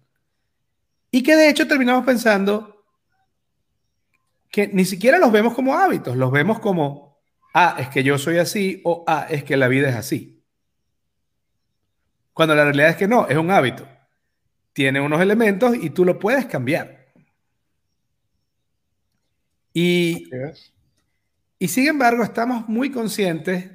y 1.11 1.23
que 1.23 1.35
de 1.35 1.49
hecho 1.49 1.67
terminamos 1.67 2.05
pensando 2.05 2.85
que 4.49 4.69
ni 4.69 4.85
siquiera 4.85 5.17
los 5.17 5.29
vemos 5.29 5.53
como 5.53 5.77
hábitos, 5.77 6.15
los 6.15 6.31
vemos 6.31 6.61
como, 6.61 7.21
ah, 7.53 7.75
es 7.79 7.89
que 7.89 8.01
yo 8.01 8.17
soy 8.17 8.37
así 8.37 8.79
o 8.85 9.03
ah, 9.07 9.27
es 9.29 9.43
que 9.43 9.57
la 9.57 9.67
vida 9.67 9.89
es 9.89 9.97
así. 9.97 10.41
Cuando 12.31 12.55
la 12.55 12.63
realidad 12.63 12.91
es 12.91 12.95
que 12.95 13.09
no, 13.09 13.27
es 13.27 13.35
un 13.35 13.51
hábito. 13.51 13.85
Tiene 14.71 15.01
unos 15.01 15.19
elementos 15.19 15.75
y 15.75 15.89
tú 15.89 16.05
lo 16.05 16.17
puedes 16.17 16.45
cambiar. 16.45 17.07
Y, 19.73 20.29
y 21.63 21.67
sin 21.67 21.87
embargo, 21.87 22.23
estamos 22.23 22.67
muy 22.67 22.91
conscientes. 22.91 23.71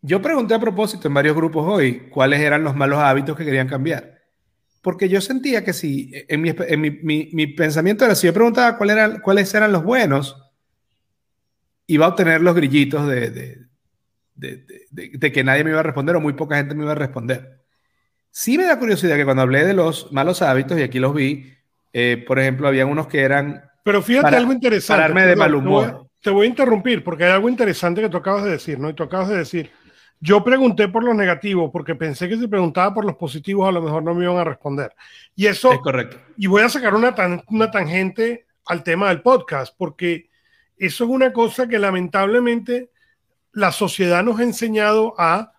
Yo 0.00 0.20
pregunté 0.20 0.54
a 0.54 0.60
propósito 0.60 1.08
en 1.08 1.14
varios 1.14 1.36
grupos 1.36 1.66
hoy 1.68 2.08
cuáles 2.10 2.40
eran 2.40 2.64
los 2.64 2.74
malos 2.74 2.98
hábitos 2.98 3.36
que 3.36 3.44
querían 3.44 3.68
cambiar 3.68 4.12
porque 4.82 5.08
yo 5.08 5.20
sentía 5.20 5.64
que 5.64 5.72
si, 5.72 6.12
en 6.28 6.42
mi, 6.42 6.52
en 6.58 6.80
mi, 6.80 6.90
mi, 6.90 7.30
mi 7.32 7.46
pensamiento 7.46 8.04
era, 8.04 8.16
si 8.16 8.26
yo 8.26 8.34
preguntaba 8.34 8.76
cuál 8.76 8.90
eran, 8.90 9.20
cuáles 9.20 9.54
eran 9.54 9.70
los 9.70 9.84
buenos, 9.84 10.36
iba 11.86 12.06
a 12.06 12.08
obtener 12.08 12.40
los 12.40 12.54
grillitos 12.56 13.06
de, 13.06 13.30
de, 13.30 13.58
de, 14.34 14.66
de, 14.90 15.32
que 15.32 15.44
nadie 15.44 15.62
me 15.62 15.70
iba 15.70 15.78
a 15.78 15.84
responder 15.84 16.16
o 16.16 16.20
muy 16.20 16.32
poca 16.32 16.56
gente 16.56 16.74
me 16.74 16.82
iba 16.82 16.92
a 16.92 16.96
responder. 16.96 17.60
Sí 18.32 18.58
me 18.58 18.64
da 18.64 18.78
curiosidad 18.78 19.16
que 19.16 19.24
cuando 19.24 19.42
hablé 19.42 19.64
de 19.64 19.74
los 19.74 20.12
malos 20.12 20.42
hábitos, 20.42 20.76
y 20.78 20.82
aquí 20.82 20.98
los 20.98 21.14
vi, 21.14 21.54
eh, 21.92 22.24
por 22.26 22.40
ejemplo, 22.40 22.66
había 22.66 22.84
unos 22.84 23.06
que 23.06 23.20
eran... 23.20 23.62
Pero 23.84 24.02
fíjate 24.02 24.34
algo 24.34 24.52
interesante. 24.52 25.00
Pararme 25.00 25.26
de 25.26 25.36
mal 25.36 25.54
humor. 25.54 26.10
Te 26.22 26.30
voy, 26.30 26.46
a 26.46 26.48
interrumpir 26.48 27.04
porque 27.04 27.24
hay 27.24 27.32
algo 27.32 27.48
interesante 27.48 28.00
que 28.00 28.08
tú 28.08 28.16
acabas 28.16 28.44
de 28.44 28.52
decir, 28.52 28.78
¿no? 28.78 28.88
Y 28.88 28.94
tú 28.94 29.02
acabas 29.02 29.28
de 29.28 29.38
decir 29.38 29.70
yo 30.24 30.44
pregunté 30.44 30.86
por 30.86 31.02
los 31.02 31.16
negativos 31.16 31.70
porque 31.72 31.96
pensé 31.96 32.28
que 32.28 32.36
si 32.36 32.46
preguntaba 32.46 32.94
por 32.94 33.04
los 33.04 33.16
positivos 33.16 33.68
a 33.68 33.72
lo 33.72 33.82
mejor 33.82 34.04
no 34.04 34.14
me 34.14 34.24
iban 34.24 34.36
a 34.36 34.44
responder. 34.44 34.94
Y 35.34 35.46
eso... 35.46 35.72
Es 35.72 35.80
correcto. 35.80 36.16
Y 36.36 36.46
voy 36.46 36.62
a 36.62 36.68
sacar 36.68 36.94
una, 36.94 37.12
tan, 37.12 37.42
una 37.48 37.72
tangente 37.72 38.46
al 38.66 38.84
tema 38.84 39.08
del 39.08 39.20
podcast 39.20 39.74
porque 39.76 40.30
eso 40.76 41.04
es 41.04 41.10
una 41.10 41.32
cosa 41.32 41.66
que 41.66 41.76
lamentablemente 41.76 42.90
la 43.50 43.72
sociedad 43.72 44.22
nos 44.22 44.38
ha 44.38 44.44
enseñado 44.44 45.16
a 45.18 45.54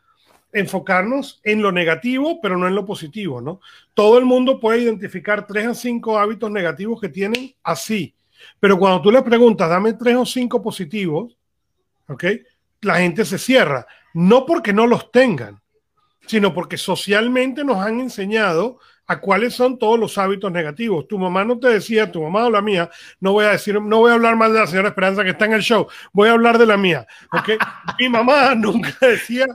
enfocarnos 0.53 1.41
en 1.43 1.61
lo 1.61 1.73
negativo, 1.73 2.39
pero 2.41 2.57
no 2.57 2.65
en 2.65 2.75
lo 2.75 2.85
positivo, 2.85 3.41
¿no? 3.41 3.59
Todo 3.93 4.17
el 4.17 4.23
mundo 4.23 4.61
puede 4.61 4.79
identificar 4.79 5.45
tres 5.45 5.67
o 5.67 5.75
cinco 5.75 6.17
hábitos 6.17 6.49
negativos 6.49 7.01
que 7.01 7.09
tienen 7.09 7.53
así, 7.63 8.15
pero 8.59 8.77
cuando 8.77 9.01
tú 9.01 9.11
le 9.11 9.21
preguntas, 9.21 9.69
dame 9.69 9.93
tres 9.93 10.15
o 10.15 10.25
cinco 10.25 10.61
positivos, 10.61 11.37
¿ok? 12.07 12.25
La 12.81 12.97
gente 12.97 13.25
se 13.25 13.37
cierra 13.37 13.85
no 14.13 14.45
porque 14.45 14.73
no 14.73 14.87
los 14.87 15.11
tengan, 15.11 15.61
sino 16.27 16.53
porque 16.53 16.77
socialmente 16.77 17.63
nos 17.63 17.77
han 17.77 17.99
enseñado 17.99 18.79
a 19.05 19.19
cuáles 19.19 19.53
son 19.53 19.77
todos 19.77 19.99
los 19.99 20.17
hábitos 20.17 20.51
negativos. 20.51 21.07
Tu 21.07 21.17
mamá 21.17 21.43
no 21.43 21.59
te 21.59 21.67
decía, 21.67 22.09
tu 22.11 22.23
mamá 22.23 22.45
o 22.45 22.49
la 22.49 22.61
mía, 22.61 22.89
no 23.19 23.33
voy 23.33 23.45
a 23.45 23.49
decir, 23.49 23.79
no 23.81 23.99
voy 23.99 24.11
a 24.11 24.13
hablar 24.13 24.37
más 24.37 24.53
de 24.53 24.59
la 24.59 24.67
señora 24.67 24.89
Esperanza 24.89 25.23
que 25.23 25.31
está 25.31 25.45
en 25.45 25.53
el 25.53 25.61
show, 25.61 25.87
voy 26.13 26.29
a 26.29 26.33
hablar 26.33 26.57
de 26.57 26.65
la 26.65 26.77
mía. 26.77 27.05
¿okay? 27.31 27.57
Mi 27.99 28.07
mamá 28.07 28.55
nunca 28.55 28.93
decía 29.01 29.45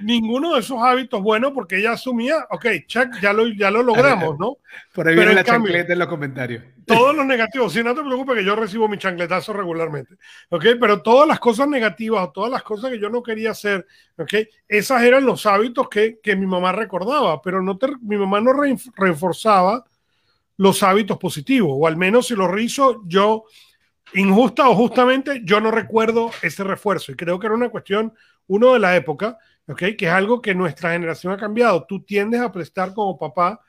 ninguno 0.00 0.54
de 0.54 0.60
esos 0.60 0.82
hábitos 0.82 1.22
buenos 1.22 1.52
porque 1.52 1.78
ella 1.78 1.92
asumía, 1.92 2.46
ok, 2.50 2.66
check, 2.86 3.20
ya 3.20 3.32
lo, 3.32 3.46
ya 3.46 3.70
lo 3.70 3.82
logramos, 3.82 4.38
¿no? 4.38 4.58
Por 4.92 5.06
ahí 5.06 5.14
viene 5.14 5.34
la 5.34 5.44
chancleta 5.44 5.92
en 5.92 5.98
los 5.98 6.08
comentarios. 6.08 6.64
Los 7.18 7.26
negativos, 7.26 7.72
sí, 7.72 7.82
no 7.82 7.94
te 7.94 8.02
preocupes 8.02 8.36
que 8.36 8.44
yo 8.44 8.56
recibo 8.56 8.88
mi 8.88 8.96
chancletazo 8.98 9.52
regularmente, 9.52 10.14
¿ok? 10.48 10.64
Pero 10.80 11.02
todas 11.02 11.28
las 11.28 11.38
cosas 11.38 11.68
negativas 11.68 12.28
o 12.28 12.32
todas 12.32 12.50
las 12.50 12.62
cosas 12.62 12.90
que 12.90 12.98
yo 12.98 13.10
no 13.10 13.22
quería 13.22 13.50
hacer, 13.50 13.86
¿ok? 14.16 14.34
Esas 14.66 15.02
eran 15.02 15.26
los 15.26 15.44
hábitos 15.44 15.88
que, 15.88 16.18
que 16.22 16.34
mi 16.36 16.46
mamá 16.46 16.72
recordaba, 16.72 17.42
pero 17.42 17.62
no 17.62 17.76
te, 17.76 17.88
mi 18.00 18.16
mamá 18.16 18.40
no 18.40 18.52
reforzaba 18.96 19.84
los 20.56 20.82
hábitos 20.82 21.18
positivos, 21.18 21.72
o 21.72 21.86
al 21.86 21.96
menos 21.96 22.28
si 22.28 22.34
los 22.34 22.60
hizo, 22.60 23.02
yo, 23.06 23.44
injusta 24.14 24.68
o 24.68 24.74
justamente, 24.74 25.42
yo 25.44 25.60
no 25.60 25.70
recuerdo 25.70 26.30
ese 26.42 26.64
refuerzo. 26.64 27.12
Y 27.12 27.16
creo 27.16 27.38
que 27.38 27.46
era 27.46 27.54
una 27.54 27.68
cuestión, 27.68 28.12
uno 28.46 28.72
de 28.72 28.78
la 28.78 28.96
época, 28.96 29.38
¿ok? 29.66 29.78
Que 29.96 30.06
es 30.06 30.12
algo 30.12 30.40
que 30.40 30.54
nuestra 30.54 30.92
generación 30.92 31.32
ha 31.32 31.36
cambiado. 31.36 31.84
Tú 31.86 32.02
tiendes 32.02 32.40
a 32.40 32.52
prestar 32.52 32.94
como 32.94 33.18
papá 33.18 33.60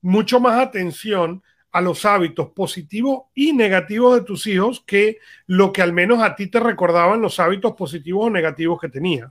mucho 0.00 0.40
más 0.40 0.60
atención 0.60 1.42
a 1.76 1.82
los 1.82 2.06
hábitos 2.06 2.52
positivos 2.52 3.24
y 3.34 3.52
negativos 3.52 4.14
de 4.14 4.24
tus 4.24 4.46
hijos 4.46 4.82
que 4.86 5.18
lo 5.46 5.74
que 5.74 5.82
al 5.82 5.92
menos 5.92 6.22
a 6.22 6.34
ti 6.34 6.46
te 6.46 6.58
recordaban 6.58 7.20
los 7.20 7.38
hábitos 7.38 7.74
positivos 7.74 8.28
o 8.28 8.30
negativos 8.30 8.80
que 8.80 8.88
tenías. 8.88 9.30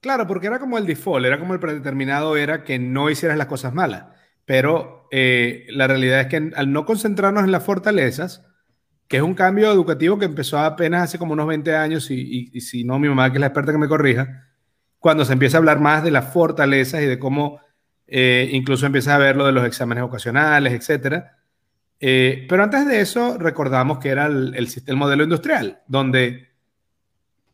Claro, 0.00 0.28
porque 0.28 0.46
era 0.46 0.60
como 0.60 0.78
el 0.78 0.86
default, 0.86 1.26
era 1.26 1.40
como 1.40 1.54
el 1.54 1.58
predeterminado, 1.58 2.36
era 2.36 2.62
que 2.62 2.78
no 2.78 3.10
hicieras 3.10 3.36
las 3.36 3.48
cosas 3.48 3.74
malas. 3.74 4.04
Pero 4.44 5.08
eh, 5.10 5.66
la 5.70 5.88
realidad 5.88 6.20
es 6.20 6.26
que 6.28 6.52
al 6.54 6.72
no 6.72 6.86
concentrarnos 6.86 7.42
en 7.42 7.50
las 7.50 7.64
fortalezas, 7.64 8.46
que 9.08 9.16
es 9.16 9.22
un 9.24 9.34
cambio 9.34 9.72
educativo 9.72 10.20
que 10.20 10.26
empezó 10.26 10.60
apenas 10.60 11.02
hace 11.02 11.18
como 11.18 11.32
unos 11.32 11.48
20 11.48 11.74
años, 11.74 12.12
y, 12.12 12.48
y 12.52 12.60
si 12.60 12.84
no, 12.84 13.00
mi 13.00 13.08
mamá, 13.08 13.28
que 13.32 13.38
es 13.38 13.40
la 13.40 13.48
experta 13.48 13.72
que 13.72 13.78
me 13.78 13.88
corrija, 13.88 14.46
cuando 15.00 15.24
se 15.24 15.32
empieza 15.32 15.56
a 15.56 15.58
hablar 15.58 15.80
más 15.80 16.04
de 16.04 16.12
las 16.12 16.32
fortalezas 16.32 17.02
y 17.02 17.06
de 17.06 17.18
cómo 17.18 17.58
eh, 18.10 18.48
incluso 18.52 18.86
empieza 18.86 19.14
a 19.14 19.18
ver 19.18 19.36
lo 19.36 19.44
de 19.44 19.52
los 19.52 19.66
exámenes 19.66 20.02
ocasionales, 20.02 20.72
etc. 20.72 21.24
Eh, 22.00 22.46
pero 22.48 22.62
antes 22.62 22.86
de 22.86 23.00
eso, 23.00 23.36
recordamos 23.36 23.98
que 23.98 24.08
era 24.08 24.26
el, 24.26 24.54
el, 24.86 24.96
modelo 24.96 25.24
industrial, 25.24 25.82
donde 25.86 26.48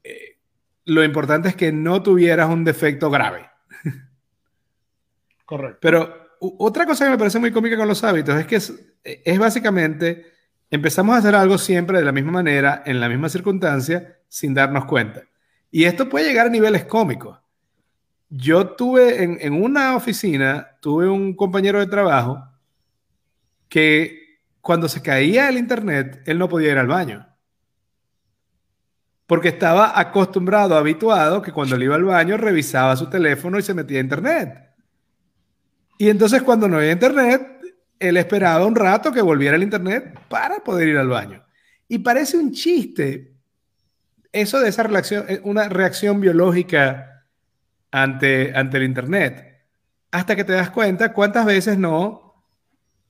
eh, 0.04 0.38
lo 0.84 1.02
importante 1.02 1.48
es 1.48 1.56
que 1.56 1.72
no 1.72 2.02
tuvieras 2.04 2.48
un 2.48 2.62
defecto 2.62 3.10
grave. 3.10 3.50
Correcto. 5.44 5.78
Pero 5.82 6.28
otra 6.38 6.86
cosa 6.86 7.04
que 7.04 7.10
me 7.10 7.18
parece 7.18 7.40
muy 7.40 7.50
cómica 7.50 7.76
con 7.76 7.88
los 7.88 8.04
hábitos 8.04 8.38
es 8.38 8.46
que 8.46 8.56
es, 8.56 8.72
es 9.02 9.38
básicamente 9.38 10.32
empezamos 10.70 11.16
a 11.16 11.18
hacer 11.18 11.34
algo 11.34 11.58
siempre 11.58 11.98
de 11.98 12.04
la 12.04 12.12
misma 12.12 12.32
manera, 12.32 12.84
en 12.86 13.00
la 13.00 13.08
misma 13.08 13.28
circunstancia, 13.28 14.18
sin 14.28 14.54
darnos 14.54 14.84
cuenta. 14.84 15.22
Y 15.70 15.84
esto 15.84 16.08
puede 16.08 16.28
llegar 16.28 16.46
a 16.46 16.50
niveles 16.50 16.84
cómicos. 16.84 17.43
Yo 18.36 18.70
tuve 18.70 19.22
en, 19.22 19.62
una 19.62 19.94
oficina, 19.94 20.76
tuve 20.80 21.08
un 21.08 21.36
compañero 21.36 21.78
de 21.78 21.86
trabajo 21.86 22.44
que 23.68 24.40
cuando 24.60 24.88
se 24.88 25.02
caía 25.02 25.48
el 25.48 25.56
internet, 25.56 26.20
él 26.26 26.38
no 26.40 26.48
podía 26.48 26.72
ir 26.72 26.78
al 26.78 26.88
baño. 26.88 27.28
Porque 29.26 29.46
estaba 29.46 30.00
acostumbrado, 30.00 30.76
habituado, 30.76 31.42
que 31.42 31.52
cuando 31.52 31.76
él 31.76 31.84
iba 31.84 31.94
al 31.94 32.02
baño 32.02 32.36
revisaba 32.36 32.96
su 32.96 33.08
teléfono 33.08 33.56
y 33.56 33.62
se 33.62 33.72
metía 33.72 33.98
a 33.98 34.02
internet. 34.02 34.70
Y 35.96 36.08
entonces 36.08 36.42
cuando 36.42 36.66
no 36.66 36.78
había 36.78 36.90
internet, 36.90 37.60
él 38.00 38.16
esperaba 38.16 38.66
un 38.66 38.74
rato 38.74 39.12
que 39.12 39.22
volviera 39.22 39.54
el 39.54 39.62
internet 39.62 40.18
para 40.28 40.56
poder 40.56 40.88
ir 40.88 40.98
al 40.98 41.08
baño. 41.08 41.46
Y 41.86 41.98
parece 41.98 42.36
un 42.36 42.50
chiste, 42.50 43.36
eso 44.32 44.58
de 44.58 44.70
esa 44.70 44.82
reacción, 44.82 45.24
eh, 45.28 45.40
una 45.44 45.68
reacción 45.68 46.20
biológica 46.20 47.13
ante, 47.94 48.52
ante 48.56 48.78
el 48.78 48.82
Internet, 48.82 49.68
hasta 50.10 50.34
que 50.34 50.42
te 50.42 50.52
das 50.52 50.70
cuenta 50.70 51.12
cuántas 51.12 51.46
veces 51.46 51.78
no 51.78 52.44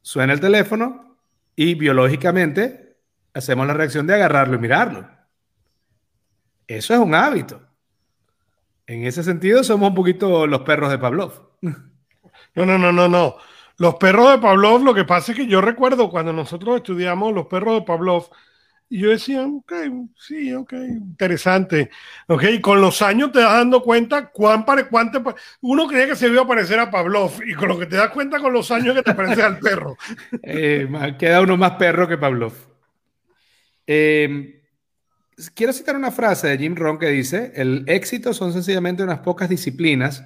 suena 0.03 0.35
el 0.35 0.41
teléfono 0.41 1.17
y 1.57 1.75
biológicamente 1.75 2.99
hacemos 3.33 3.67
la 3.67 3.73
reacción 3.73 4.07
de 4.07 4.13
agarrarlo 4.13 4.57
y 4.57 4.59
mirarlo. 4.59 5.09
Eso 6.67 6.93
es 6.93 7.01
un 7.01 7.15
hábito. 7.15 7.63
En 8.87 9.07
ese 9.07 9.23
sentido 9.23 9.65
somos 9.65 9.89
un 9.89 9.95
poquito 9.95 10.47
los 10.47 10.61
perros 10.61 10.91
de 10.91 10.99
Pavlov. 10.99 11.33
No, 12.55 12.67
no, 12.67 12.79
no, 12.79 12.93
no, 12.93 13.09
no. 13.09 13.37
Los 13.79 13.95
perros 13.95 14.33
de 14.33 14.39
Pavlov, 14.39 14.85
lo 14.85 14.95
que 14.95 15.05
pasa 15.05 15.33
es 15.33 15.39
que 15.39 15.47
yo 15.47 15.63
recuerdo 15.63 16.11
cuando 16.11 16.33
nosotros 16.33 16.77
estudiamos 16.77 17.33
los 17.33 17.47
perros 17.47 17.81
de 17.81 17.87
Pavlov, 17.87 18.29
y 18.89 19.01
yo 19.01 19.11
decía, 19.11 19.47
ok, 19.47 19.73
sí, 20.17 20.53
ok, 20.53 20.73
interesante. 20.73 21.91
Ok, 22.29 22.45
y 22.53 22.61
con 22.61 22.81
los 22.81 23.01
años 23.03 23.33
te 23.33 23.41
das 23.41 23.53
dando 23.55 23.83
cuenta 23.83 24.31
cuán 24.31 24.65
pare, 24.65 24.87
cuánto, 24.89 25.23
uno 25.63 25.87
creía 25.87 26.07
que 26.07 26.17
se 26.17 26.29
iba 26.29 26.43
a 26.43 26.47
parecer 26.47 26.79
a 26.79 26.91
Pavlov 26.91 27.43
y 27.45 27.55
con 27.55 27.69
lo 27.69 27.79
que 27.79 27.87
te 27.87 27.97
das 27.97 28.11
cuenta 28.11 28.39
con 28.39 28.53
los 28.53 28.71
años 28.71 28.95
que 28.95 29.03
te 29.03 29.15
pareces 29.15 29.45
al 29.45 29.59
perro. 29.59 29.97
Eh, 30.43 30.89
queda 31.19 31.41
uno 31.41 31.57
más 31.57 31.73
perro 31.73 32.07
que 32.07 32.19
Pavlov. 32.19 32.53
Eh, 33.87 34.63
quiero 35.55 35.73
citar 35.73 35.97
una 35.97 36.11
frase 36.11 36.49
de 36.49 36.59
Jim 36.59 36.75
Rohn 36.77 36.99
que 36.99 37.09
dice, 37.09 37.53
el 37.57 37.85
éxito 37.87 38.35
son 38.35 38.53
sencillamente 38.53 39.03
unas 39.03 39.21
pocas 39.21 39.49
disciplinas 39.49 40.25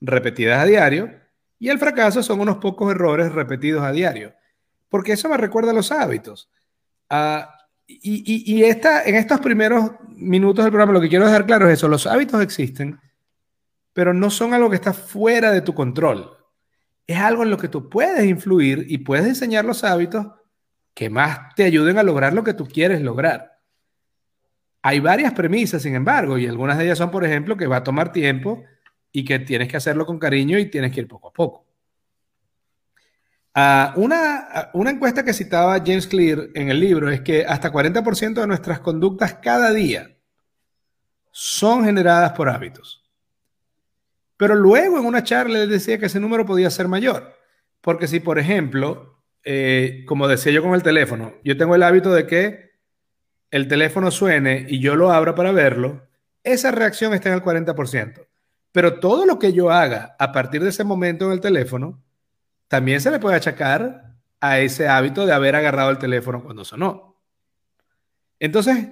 repetidas 0.00 0.60
a 0.60 0.66
diario 0.66 1.10
y 1.58 1.68
el 1.68 1.78
fracaso 1.78 2.22
son 2.22 2.40
unos 2.40 2.58
pocos 2.58 2.90
errores 2.90 3.32
repetidos 3.32 3.82
a 3.82 3.92
diario. 3.92 4.34
Porque 4.88 5.12
eso 5.12 5.28
me 5.28 5.36
recuerda 5.36 5.70
a 5.70 5.74
los 5.74 5.92
hábitos. 5.92 6.50
Y, 7.86 8.62
esta, 8.64 9.04
en 9.04 9.14
estos 9.14 9.40
primeros 9.40 9.92
minutos 10.08 10.64
del 10.64 10.72
programa 10.72 10.92
lo 10.92 11.00
que 11.00 11.08
quiero 11.08 11.26
dejar 11.26 11.46
claro 11.46 11.68
es 11.68 11.74
eso, 11.74 11.88
los 11.88 12.06
hábitos 12.06 12.40
existen, 12.42 12.98
pero 13.92 14.14
no 14.14 14.30
son 14.30 14.54
algo 14.54 14.70
que 14.70 14.76
está 14.76 14.92
fuera 14.92 15.52
de 15.52 15.60
tu 15.60 15.74
control. 15.74 16.36
Es 17.06 17.18
algo 17.18 17.42
en 17.42 17.50
lo 17.50 17.58
que 17.58 17.68
tú 17.68 17.90
puedes 17.90 18.24
influir 18.24 18.86
y 18.88 18.98
puedes 18.98 19.26
diseñar 19.26 19.64
los 19.64 19.84
hábitos 19.84 20.26
que 20.94 21.10
más 21.10 21.54
te 21.54 21.64
ayuden 21.64 21.98
a 21.98 22.02
lograr 22.02 22.32
lo 22.32 22.42
que 22.44 22.54
tú 22.54 22.66
quieres 22.66 23.02
lograr. 23.02 23.58
Hay 24.80 25.00
varias 25.00 25.32
premisas, 25.32 25.82
sin 25.82 25.94
embargo, 25.94 26.38
y 26.38 26.46
algunas 26.46 26.78
de 26.78 26.84
ellas 26.84 26.98
son, 26.98 27.10
por 27.10 27.24
ejemplo, 27.24 27.56
que 27.56 27.66
va 27.66 27.78
a 27.78 27.84
tomar 27.84 28.12
tiempo 28.12 28.64
y 29.12 29.24
que 29.24 29.38
tienes 29.38 29.68
que 29.68 29.76
hacerlo 29.76 30.06
con 30.06 30.18
cariño 30.18 30.58
y 30.58 30.66
tienes 30.66 30.92
que 30.92 31.00
ir 31.00 31.08
poco 31.08 31.28
a 31.28 31.32
poco. 31.32 31.66
Ah, 33.54 33.92
una, 33.96 34.70
una, 34.72 34.90
encuesta 34.90 35.24
que 35.24 35.32
citaba 35.32 35.78
James 35.78 36.08
Clear 36.08 36.48
en 36.54 36.70
el 36.70 36.80
libro 36.80 37.08
es 37.08 37.20
que 37.20 37.46
hasta 37.46 37.72
40% 37.72 38.40
de 38.40 38.46
nuestras 38.48 38.80
conductas 38.80 39.34
cada 39.34 39.72
día 39.72 40.16
son 41.30 41.84
generadas 41.84 42.32
por 42.32 42.48
hábitos. 42.48 43.04
Pero 44.36 44.56
luego 44.56 44.98
en 44.98 45.06
una 45.06 45.22
charla 45.22 45.60
les 45.60 45.68
decía 45.68 45.98
que 45.98 46.06
ese 46.06 46.20
número 46.20 46.44
podía 46.44 46.68
ser 46.70 46.88
mayor. 46.88 47.32
Porque 47.80 48.08
si, 48.08 48.20
por 48.20 48.38
ejemplo, 48.38 49.22
eh, 49.44 50.04
como 50.06 50.26
decía 50.26 50.52
yo 50.52 50.62
con 50.62 50.74
el 50.74 50.82
teléfono, 50.82 51.34
yo 51.44 51.56
tengo 51.56 51.74
el 51.74 51.82
hábito 51.82 52.12
de 52.12 52.26
que 52.26 52.72
el 53.50 53.68
teléfono 53.68 54.10
suene 54.10 54.66
y 54.68 54.80
yo 54.80 54.96
lo 54.96 55.12
abra 55.12 55.34
para 55.34 55.52
verlo, 55.52 56.08
esa 56.42 56.72
reacción 56.72 57.14
está 57.14 57.30
en 57.30 57.36
el 57.36 57.42
40%. 57.42 58.26
Pero 58.72 58.98
todo 58.98 59.26
lo 59.26 59.38
que 59.38 59.52
yo 59.52 59.70
haga 59.70 60.16
a 60.18 60.32
partir 60.32 60.62
de 60.62 60.70
ese 60.70 60.82
momento 60.82 61.26
en 61.26 61.32
el 61.32 61.40
teléfono 61.40 62.03
también 62.74 63.00
se 63.00 63.12
le 63.12 63.20
puede 63.20 63.36
achacar 63.36 64.16
a 64.40 64.58
ese 64.58 64.88
hábito 64.88 65.26
de 65.26 65.32
haber 65.32 65.54
agarrado 65.54 65.90
el 65.90 65.98
teléfono 65.98 66.42
cuando 66.42 66.64
sonó. 66.64 67.22
Entonces, 68.40 68.88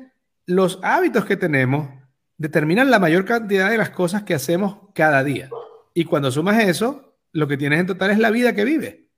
los 0.46 0.78
hábitos 0.84 1.24
que 1.24 1.36
tenemos 1.36 1.88
determinan 2.36 2.92
la 2.92 3.00
mayor 3.00 3.24
cantidad 3.24 3.68
de 3.70 3.78
las 3.78 3.90
cosas 3.90 4.22
que 4.22 4.34
hacemos 4.34 4.76
cada 4.94 5.24
día. 5.24 5.50
Y 5.94 6.04
cuando 6.04 6.30
sumas 6.30 6.62
eso, 6.62 7.16
lo 7.32 7.48
que 7.48 7.56
tienes 7.56 7.80
en 7.80 7.88
total 7.88 8.12
es 8.12 8.20
la 8.20 8.30
vida 8.30 8.54
que 8.54 8.64
vive. 8.64 9.08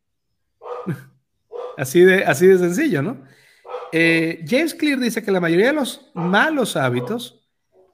así, 1.76 2.00
de, 2.00 2.24
así 2.24 2.46
de 2.46 2.56
sencillo, 2.56 3.02
¿no? 3.02 3.22
Eh, 3.92 4.46
James 4.48 4.74
Clear 4.74 4.98
dice 4.98 5.22
que 5.22 5.30
la 5.30 5.40
mayoría 5.40 5.66
de 5.66 5.72
los 5.74 6.10
malos 6.14 6.78
hábitos 6.78 7.46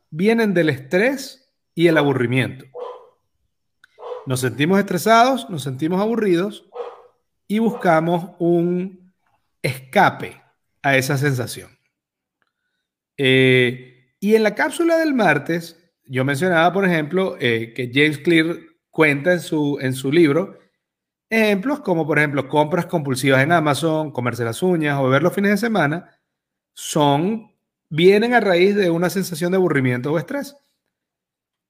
vienen 0.09 0.55
del 0.55 0.69
estrés 0.69 1.53
y 1.75 1.89
el 1.89 1.99
aburrimiento. 1.99 2.67
Nos 4.27 4.41
sentimos 4.41 4.79
estresados, 4.79 5.49
nos 5.51 5.63
sentimos 5.63 6.01
aburridos 6.01 6.69
y 7.49 7.59
buscamos 7.59 8.31
un 8.39 9.13
escape 9.63 10.41
a 10.83 10.97
esa 10.97 11.17
sensación. 11.19 11.71
Eh, 13.17 14.15
y 14.21 14.35
en 14.35 14.43
la 14.43 14.55
cápsula 14.55 14.97
del 14.99 15.15
martes, 15.15 15.77
yo 16.05 16.25
mencionaba, 16.25 16.73
por 16.73 16.85
ejemplo, 16.85 17.37
eh, 17.41 17.73
que 17.75 17.91
James 17.93 18.19
Clear 18.19 18.57
cuenta 18.91 19.33
en 19.33 19.41
su, 19.41 19.79
en 19.81 19.95
su 19.95 20.11
libro 20.13 20.59
ejemplos 21.31 21.81
como, 21.81 22.07
por 22.07 22.19
ejemplo, 22.19 22.49
compras 22.49 22.87
compulsivas 22.87 23.43
en 23.43 23.53
Amazon, 23.53 24.11
comerse 24.11 24.45
las 24.45 24.63
uñas 24.63 24.99
o 24.99 25.05
beber 25.05 25.23
los 25.23 25.33
fines 25.33 25.53
de 25.53 25.57
semana, 25.57 26.11
son, 26.75 27.53
vienen 27.89 28.35
a 28.35 28.41
raíz 28.41 28.75
de 28.75 28.91
una 28.91 29.09
sensación 29.11 29.53
de 29.53 29.57
aburrimiento 29.57 30.13
o 30.13 30.19
estrés. 30.19 30.57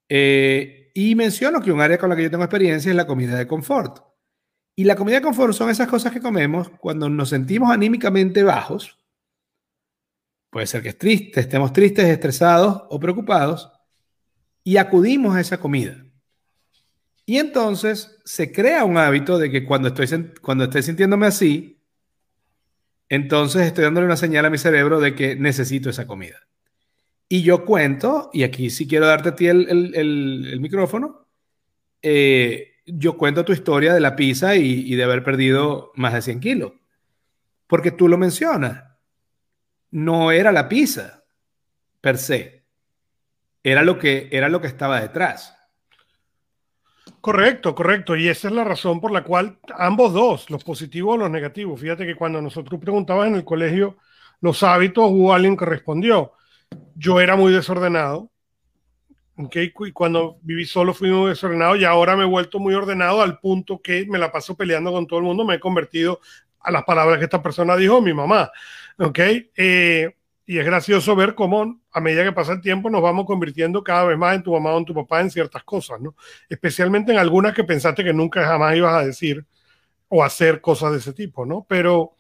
Eh, 0.09 0.80
y 1.03 1.15
menciono 1.15 1.63
que 1.63 1.73
un 1.73 1.81
área 1.81 1.97
con 1.97 2.11
la 2.11 2.17
que 2.17 2.25
yo 2.25 2.31
tengo 2.31 2.45
experiencia 2.45 2.91
es 2.91 2.97
la 2.97 3.07
comida 3.07 3.35
de 3.39 3.47
confort. 3.47 4.01
Y 4.77 4.85
la 4.85 4.97
comida 4.97 5.17
de 5.17 5.23
confort 5.23 5.55
son 5.55 5.71
esas 5.71 5.89
cosas 5.89 6.13
que 6.13 6.21
comemos 6.21 6.69
cuando 6.79 7.09
nos 7.09 7.31
sentimos 7.31 7.71
anímicamente 7.71 8.43
bajos. 8.43 8.99
Puede 10.51 10.67
ser 10.67 10.83
que 10.83 10.91
es 10.91 10.97
estemos 11.39 11.73
tristes, 11.73 12.05
estresados 12.05 12.83
o 12.91 13.01
preocupados 13.01 13.73
y 14.63 14.77
acudimos 14.77 15.35
a 15.35 15.41
esa 15.41 15.59
comida. 15.59 16.05
Y 17.25 17.39
entonces 17.39 18.19
se 18.27 18.53
crea 18.53 18.85
un 18.85 18.99
hábito 18.99 19.39
de 19.39 19.51
que 19.51 19.65
cuando 19.65 19.89
estoy, 19.89 20.07
cuando 20.43 20.65
estoy 20.65 20.83
sintiéndome 20.83 21.27
así, 21.27 21.83
entonces 23.09 23.63
estoy 23.63 23.85
dándole 23.85 24.05
una 24.05 24.19
señal 24.19 24.45
a 24.45 24.51
mi 24.51 24.59
cerebro 24.59 25.01
de 25.01 25.15
que 25.15 25.35
necesito 25.35 25.89
esa 25.89 26.07
comida. 26.07 26.50
Y 27.33 27.43
yo 27.43 27.65
cuento, 27.65 28.29
y 28.33 28.43
aquí 28.43 28.71
sí 28.71 28.89
quiero 28.89 29.07
darte 29.07 29.29
a 29.29 29.37
ti 29.37 29.47
el, 29.47 30.59
micrófono, 30.61 31.29
eh, 32.03 32.73
yo 32.87 33.17
cuento 33.17 33.45
tu 33.45 33.53
historia 33.53 33.95
de 33.95 34.01
la 34.01 34.17
pizza 34.17 34.57
y, 34.57 34.93
de 34.97 35.05
haber 35.05 35.23
perdido 35.23 35.93
más 35.95 36.13
de 36.13 36.23
100 36.23 36.41
kilos. 36.41 36.73
Porque 37.69 37.93
tú 37.93 38.09
lo 38.09 38.19
mencionas. 38.19 38.83
No 39.93 40.33
era 40.33 40.51
la 40.51 40.69
pizza 40.69 41.23
per 42.01 42.19
se. 42.19 42.65
Era 43.63 43.85
lo 43.85 43.97
que, 43.97 44.29
era 44.33 44.49
lo 44.49 44.61
que 44.61 44.67
estaba 44.67 45.01
detrás. 45.01 45.57
Correcto, 47.21 47.77
correcto. 47.77 48.17
Y 48.17 48.27
esa 48.27 48.49
es 48.49 48.55
la 48.55 48.65
razón 48.65 49.01
por 49.01 49.13
la 49.13 49.23
cual 49.23 49.57
ambos 49.79 50.13
dos, 50.13 50.51
los 50.51 50.65
positivos 50.65 51.15
o 51.15 51.19
los 51.19 51.31
negativos. 51.31 51.81
Fíjate 51.81 52.05
que 52.05 52.17
cuando 52.17 52.43
nosotros 52.43 52.81
preguntabas 52.81 53.29
en 53.29 53.37
el 53.37 53.45
colegio 53.45 53.99
los 54.41 54.65
hábitos, 54.65 55.09
hubo 55.13 55.33
alguien 55.33 55.57
que 55.57 55.65
respondió. 55.65 56.33
Yo 56.95 57.21
era 57.21 57.37
muy 57.37 57.53
desordenado. 57.53 58.31
Okay, 59.37 59.73
y 59.75 59.93
cuando 59.93 60.39
viví 60.43 60.67
solo 60.67 60.93
fui 60.93 61.11
muy 61.11 61.31
desordenado 61.31 61.75
y 61.75 61.85
ahora 61.85 62.15
me 62.15 62.25
he 62.25 62.27
vuelto 62.27 62.59
muy 62.59 62.75
ordenado 62.75 63.23
al 63.23 63.39
punto 63.39 63.81
que 63.81 64.05
me 64.07 64.19
la 64.19 64.31
paso 64.31 64.55
peleando 64.55 64.93
con 64.93 65.07
todo 65.07 65.19
el 65.19 65.25
mundo. 65.25 65.45
Me 65.45 65.55
he 65.55 65.61
convertido 65.61 66.21
a 66.59 66.71
las 66.71 66.85
palabras 66.85 67.19
que 67.19 67.25
esta 67.25 67.43
persona 67.43 67.75
dijo, 67.77 68.03
mi 68.03 68.13
mamá. 68.13 68.51
¿ok? 69.01 69.19
Eh, 69.57 70.15
y 70.47 70.59
es 70.59 70.65
gracioso 70.65 71.15
ver 71.17 71.35
cómo 71.35 71.81
a 71.93 72.01
medida 72.01 72.25
que 72.25 72.33
pasa 72.33 72.53
el 72.53 72.61
tiempo 72.61 72.91
nos 72.91 73.03
vamos 73.03 73.25
convirtiendo 73.25 73.83
cada 73.83 74.05
vez 74.05 74.19
más 74.19 74.35
en 74.35 74.43
tu 74.43 74.53
mamá 74.53 74.73
o 74.75 74.79
en 74.79 74.85
tu 74.85 74.95
papá 74.95 75.21
en 75.21 75.31
ciertas 75.31 75.63
cosas, 75.65 76.01
¿no? 76.01 76.17
Especialmente 76.49 77.13
en 77.13 77.19
algunas 77.19 77.55
que 77.55 77.65
pensaste 77.65 78.05
que 78.05 78.13
nunca 78.13 78.45
jamás 78.45 78.77
ibas 78.77 78.95
a 78.95 79.07
decir 79.07 79.47
o 80.09 80.25
hacer 80.25 80.61
cosas 80.61 80.93
de 80.93 80.99
ese 80.99 81.13
tipo, 81.13 81.47
¿no? 81.47 81.65
Pero, 81.69 82.17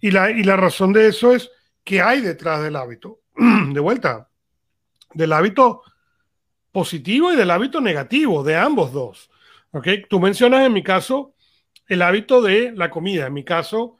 y 0.00 0.12
la, 0.12 0.30
y 0.30 0.44
la 0.44 0.56
razón 0.56 0.92
de 0.92 1.08
eso 1.08 1.34
es 1.34 1.50
que 1.82 2.00
hay 2.00 2.20
detrás 2.20 2.62
del 2.62 2.76
hábito. 2.76 3.20
De 3.72 3.80
vuelta, 3.80 4.28
del 5.12 5.32
hábito 5.32 5.82
positivo 6.72 7.32
y 7.32 7.36
del 7.36 7.50
hábito 7.50 7.80
negativo, 7.80 8.42
de 8.42 8.56
ambos 8.56 8.92
dos. 8.92 9.30
¿Ok? 9.70 9.88
Tú 10.08 10.20
mencionas 10.20 10.66
en 10.66 10.72
mi 10.72 10.82
caso 10.82 11.34
el 11.86 12.02
hábito 12.02 12.42
de 12.42 12.72
la 12.72 12.90
comida. 12.90 13.26
En 13.26 13.32
mi 13.32 13.44
caso, 13.44 13.98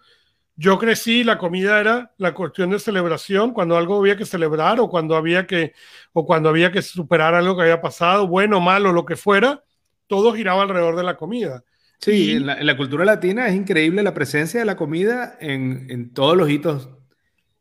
yo 0.56 0.78
crecí, 0.78 1.24
la 1.24 1.38
comida 1.38 1.80
era 1.80 2.12
la 2.16 2.32
cuestión 2.32 2.70
de 2.70 2.78
celebración, 2.78 3.52
cuando 3.52 3.76
algo 3.76 3.98
había 3.98 4.16
que 4.16 4.24
celebrar 4.24 4.78
o 4.80 4.88
cuando 4.88 5.16
había 5.16 5.46
que, 5.46 5.72
o 6.12 6.24
cuando 6.24 6.48
había 6.48 6.70
que 6.70 6.82
superar 6.82 7.34
algo 7.34 7.56
que 7.56 7.62
había 7.62 7.80
pasado, 7.80 8.28
bueno, 8.28 8.60
malo, 8.60 8.92
lo 8.92 9.04
que 9.04 9.16
fuera, 9.16 9.64
todo 10.06 10.32
giraba 10.34 10.62
alrededor 10.62 10.96
de 10.96 11.02
la 11.02 11.16
comida. 11.16 11.64
Sí, 11.98 12.32
en, 12.32 12.46
la, 12.46 12.76
cultura 12.76 13.04
latina 13.04 13.48
es 13.48 13.54
increíble 13.54 14.02
la 14.02 14.14
presencia 14.14 14.60
de 14.60 14.66
la 14.66 14.76
comida 14.76 15.36
en, 15.40 16.12
todos 16.12 16.36
los 16.36 16.50
hitos. 16.50 16.90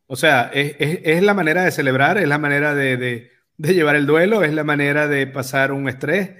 O 0.07 0.15
sea, 0.15 0.51
es, 0.53 1.23
la 1.23 1.33
manera 1.33 1.63
de 1.63 1.71
celebrar, 1.71 2.17
es 2.17 2.27
la 2.27 2.37
manera 2.37 2.75
de, 2.75 3.31
llevar 3.57 3.95
el 3.95 4.05
duelo, 4.05 4.43
es 4.43 4.53
la 4.53 4.63
manera 4.63 5.07
de 5.07 5.27
pasar 5.27 5.71
un 5.71 5.87
estrés. 5.89 6.31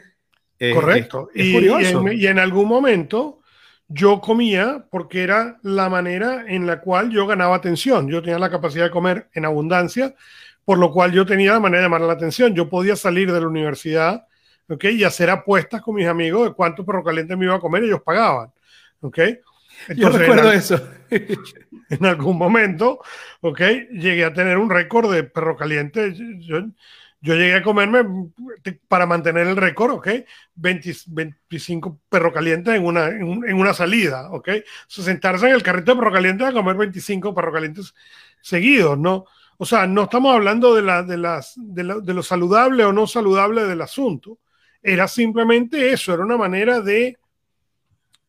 Correcto. 0.73 1.29
y, 1.35 1.57
y 1.57 2.27
en 2.27 2.39
algún 2.39 2.69
momento 2.69 3.41
yo 3.87 4.21
comía 4.21 4.85
porque 4.89 5.23
era 5.23 5.59
la 5.61 5.89
manera 5.89 6.45
en 6.47 6.65
la 6.65 6.81
cual 6.81 7.11
yo 7.11 7.27
ganaba 7.27 7.55
atención. 7.55 8.09
Yo 8.09 8.21
tenía 8.21 8.39
la 8.39 8.49
capacidad 8.49 8.85
de 8.85 8.91
comer 8.91 9.29
en 9.33 9.45
abundancia, 9.45 10.15
por 10.65 10.77
lo 10.77 10.91
cual 10.91 11.11
yo 11.11 11.25
tenía 11.25 11.53
la 11.53 11.59
manera 11.59 11.81
de 11.81 11.85
llamar 11.85 12.01
la 12.01 12.13
atención. 12.13 12.55
Yo 12.55 12.69
podía 12.69 12.95
salir 12.95 13.31
de 13.31 13.39
la 13.39 13.47
universidad 13.47 14.25
¿okay? 14.67 14.95
y 14.95 15.03
hacer 15.03 15.29
apuestas 15.29 15.81
con 15.81 15.95
mis 15.95 16.07
amigos 16.07 16.47
de 16.47 16.53
cuánto 16.53 16.85
perro 16.85 17.03
caliente 17.03 17.35
me 17.35 17.45
iba 17.45 17.55
a 17.55 17.59
comer 17.59 17.83
y 17.83 17.87
ellos 17.87 18.01
pagaban. 18.03 18.51
¿okay? 19.01 19.39
Yo 19.95 20.09
recuerdo 20.09 20.51
eso. 20.51 20.79
en 21.89 22.05
algún 22.05 22.37
momento, 22.37 22.99
¿ok? 23.41 23.61
Llegué 23.91 24.25
a 24.25 24.33
tener 24.33 24.57
un 24.57 24.69
récord 24.69 25.13
de 25.13 25.23
perro 25.23 25.55
caliente. 25.55 26.13
Yo, 26.39 26.61
yo 27.21 27.35
llegué 27.35 27.55
a 27.55 27.63
comerme, 27.63 28.03
para 28.87 29.05
mantener 29.05 29.47
el 29.47 29.55
récord, 29.55 29.91
¿ok? 29.91 30.09
25 30.55 31.99
perro 32.09 32.33
calientes 32.33 32.73
en 32.75 32.85
una, 32.85 33.07
en, 33.07 33.53
una 33.53 33.73
salida, 33.73 34.29
¿ok? 34.31 34.49
sentarse 34.87 35.47
en 35.47 35.53
el 35.53 35.63
carrito 35.63 35.93
de 35.93 35.99
perro 35.99 36.11
caliente 36.11 36.45
a 36.45 36.51
comer 36.51 36.75
25 36.75 37.33
perro 37.33 37.53
calientes 37.53 37.93
seguidos, 38.41 38.97
¿no? 38.97 39.25
O 39.57 39.65
sea, 39.65 39.87
no 39.87 40.03
estamos 40.03 40.33
hablando 40.35 40.75
de, 40.75 40.81
la, 40.81 41.03
de, 41.03 41.17
las, 41.17 41.53
de, 41.55 42.01
de 42.01 42.13
lo 42.13 42.23
saludable 42.23 42.83
o 42.83 42.91
no 42.91 43.07
saludable 43.07 43.63
del 43.63 43.81
asunto. 43.81 44.39
Era 44.81 45.07
simplemente 45.07 45.93
eso, 45.93 46.13
era 46.13 46.23
una 46.23 46.35
manera 46.35 46.81
de, 46.81 47.17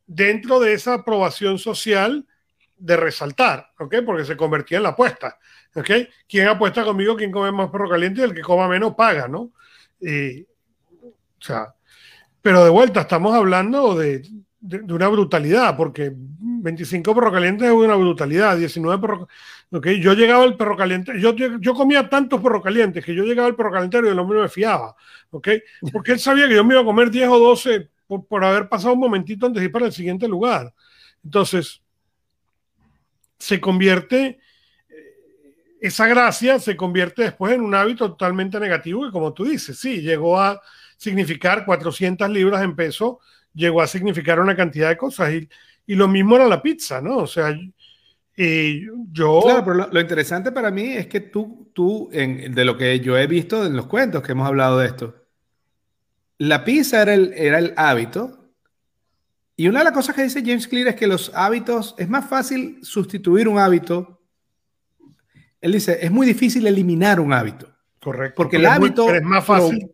dentro 0.06 0.60
de 0.60 0.74
esa 0.74 0.94
aprobación 0.94 1.58
social, 1.58 2.26
de 2.76 2.96
resaltar, 2.96 3.70
¿ok? 3.78 3.96
Porque 4.04 4.24
se 4.24 4.36
convertía 4.36 4.78
en 4.78 4.82
la 4.82 4.90
apuesta. 4.90 5.38
¿Ok? 5.74 5.90
¿Quién 6.28 6.48
apuesta 6.48 6.84
conmigo? 6.84 7.16
¿Quién 7.16 7.32
come 7.32 7.50
más 7.50 7.70
perro 7.70 7.88
caliente? 7.88 8.22
El 8.22 8.34
que 8.34 8.42
coma 8.42 8.68
menos 8.68 8.94
paga, 8.94 9.26
¿no? 9.26 9.52
o 10.00 11.46
sea, 11.46 11.74
pero 12.42 12.62
de 12.62 12.70
vuelta, 12.70 13.02
estamos 13.02 13.34
hablando 13.34 13.94
de, 13.94 14.22
una 14.90 15.08
brutalidad, 15.08 15.76
porque 15.76 16.12
25 16.14 17.14
perro 17.14 17.32
calientes 17.32 17.68
es 17.68 17.74
una 17.74 17.94
brutalidad, 17.94 18.56
19 18.56 19.00
perro 19.00 19.28
¿ok? 19.70 19.86
Yo 20.00 20.12
llegaba 20.12 20.44
al 20.44 20.56
perro 20.56 20.76
caliente, 20.76 21.18
yo, 21.18 21.34
yo 21.34 21.74
comía 21.74 22.08
tantos 22.08 22.40
perro 22.40 22.60
calientes 22.62 23.04
que 23.04 23.14
yo 23.14 23.24
llegaba 23.24 23.48
al 23.48 23.56
perro 23.56 23.72
caliente 23.72 23.98
y 24.04 24.08
el 24.08 24.18
hombre 24.18 24.40
me 24.40 24.48
fiaba, 24.48 24.94
¿ok? 25.30 25.48
Porque 25.90 26.12
él 26.12 26.18
sabía 26.18 26.48
que 26.48 26.54
yo 26.54 26.64
me 26.64 26.74
iba 26.74 26.82
a 26.82 26.84
comer 26.84 27.10
10 27.10 27.28
o 27.28 27.38
12 27.38 27.90
por, 28.06 28.26
por 28.26 28.44
haber 28.44 28.68
pasado 28.68 28.94
un 28.94 29.00
momentito 29.00 29.46
antes 29.46 29.60
de 29.60 29.66
ir 29.66 29.72
para 29.72 29.86
el 29.86 29.92
siguiente 29.92 30.28
lugar. 30.28 30.72
Entonces, 31.22 31.80
se 33.38 33.60
convierte 33.60 34.38
esa 35.86 36.06
gracia 36.06 36.58
se 36.58 36.78
convierte 36.78 37.24
después 37.24 37.52
en 37.52 37.60
un 37.60 37.74
hábito 37.74 38.08
totalmente 38.10 38.58
negativo 38.58 39.06
y 39.06 39.10
como 39.10 39.34
tú 39.34 39.44
dices, 39.44 39.78
sí, 39.78 40.00
llegó 40.00 40.40
a 40.40 40.58
significar 40.96 41.66
400 41.66 42.30
libras 42.30 42.62
en 42.62 42.74
peso, 42.74 43.20
llegó 43.52 43.82
a 43.82 43.86
significar 43.86 44.40
una 44.40 44.56
cantidad 44.56 44.88
de 44.88 44.96
cosas 44.96 45.34
y, 45.34 45.46
y 45.86 45.94
lo 45.94 46.08
mismo 46.08 46.36
era 46.36 46.48
la 46.48 46.62
pizza, 46.62 47.02
¿no? 47.02 47.18
O 47.18 47.26
sea, 47.26 47.54
y 48.34 48.86
yo... 49.12 49.42
Claro, 49.42 49.62
pero 49.62 49.88
lo, 49.92 50.00
interesante 50.00 50.52
para 50.52 50.70
mí 50.70 50.94
es 50.94 51.06
que 51.06 51.20
tú, 51.20 51.70
tú 51.74 52.08
en, 52.14 52.54
de 52.54 52.64
lo 52.64 52.78
que 52.78 52.98
yo 53.00 53.18
he 53.18 53.26
visto 53.26 53.66
en 53.66 53.76
los 53.76 53.86
cuentos 53.86 54.22
que 54.22 54.32
hemos 54.32 54.48
hablado 54.48 54.78
de 54.78 54.86
esto, 54.86 55.23
la 56.48 56.64
pizza 56.64 57.02
era 57.02 57.14
el, 57.14 57.32
era 57.34 57.58
el 57.58 57.74
hábito 57.76 58.50
y 59.56 59.68
una 59.68 59.80
de 59.80 59.84
las 59.84 59.94
cosas 59.94 60.16
que 60.16 60.22
dice 60.22 60.42
James 60.44 60.66
Clear 60.66 60.88
es 60.88 60.96
que 60.96 61.06
los 61.06 61.32
hábitos, 61.34 61.94
es 61.98 62.08
más 62.08 62.28
fácil 62.28 62.78
sustituir 62.82 63.48
un 63.48 63.58
hábito 63.58 64.14
él 65.64 65.72
dice, 65.72 65.96
es 66.02 66.10
muy 66.10 66.26
difícil 66.26 66.66
eliminar 66.66 67.18
un 67.18 67.32
hábito. 67.32 67.74
Correcto. 67.98 68.34
Porque 68.36 68.56
el 68.56 68.66
hábito 68.66 69.08
es 69.08 69.22
más 69.22 69.46
fácil. 69.46 69.90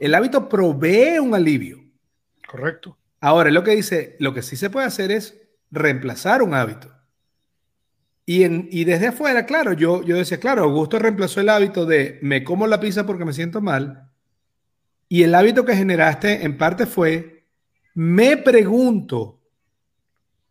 el 0.00 0.14
hábito 0.16 0.48
provee 0.48 1.20
un 1.20 1.32
alivio. 1.32 1.78
Correcto. 2.44 2.98
Ahora, 3.20 3.52
lo 3.52 3.62
que 3.62 3.76
dice, 3.76 4.16
lo 4.18 4.34
que 4.34 4.42
sí 4.42 4.56
se 4.56 4.68
puede 4.68 4.88
hacer 4.88 5.12
es 5.12 5.40
reemplazar 5.70 6.42
un 6.42 6.54
hábito. 6.54 6.92
Y, 8.26 8.42
en, 8.42 8.66
y 8.72 8.82
desde 8.82 9.06
afuera, 9.06 9.46
claro, 9.46 9.74
yo, 9.74 10.02
yo 10.02 10.16
decía, 10.16 10.40
claro, 10.40 10.64
Augusto 10.64 10.98
reemplazó 10.98 11.40
el 11.40 11.50
hábito 11.50 11.86
de 11.86 12.18
me 12.20 12.42
como 12.42 12.66
la 12.66 12.80
pizza 12.80 13.06
porque 13.06 13.24
me 13.24 13.32
siento 13.32 13.60
mal. 13.60 14.10
Y 15.12 15.24
el 15.24 15.34
hábito 15.34 15.66
que 15.66 15.76
generaste 15.76 16.42
en 16.42 16.56
parte 16.56 16.86
fue, 16.86 17.44
me 17.92 18.38
pregunto 18.38 19.42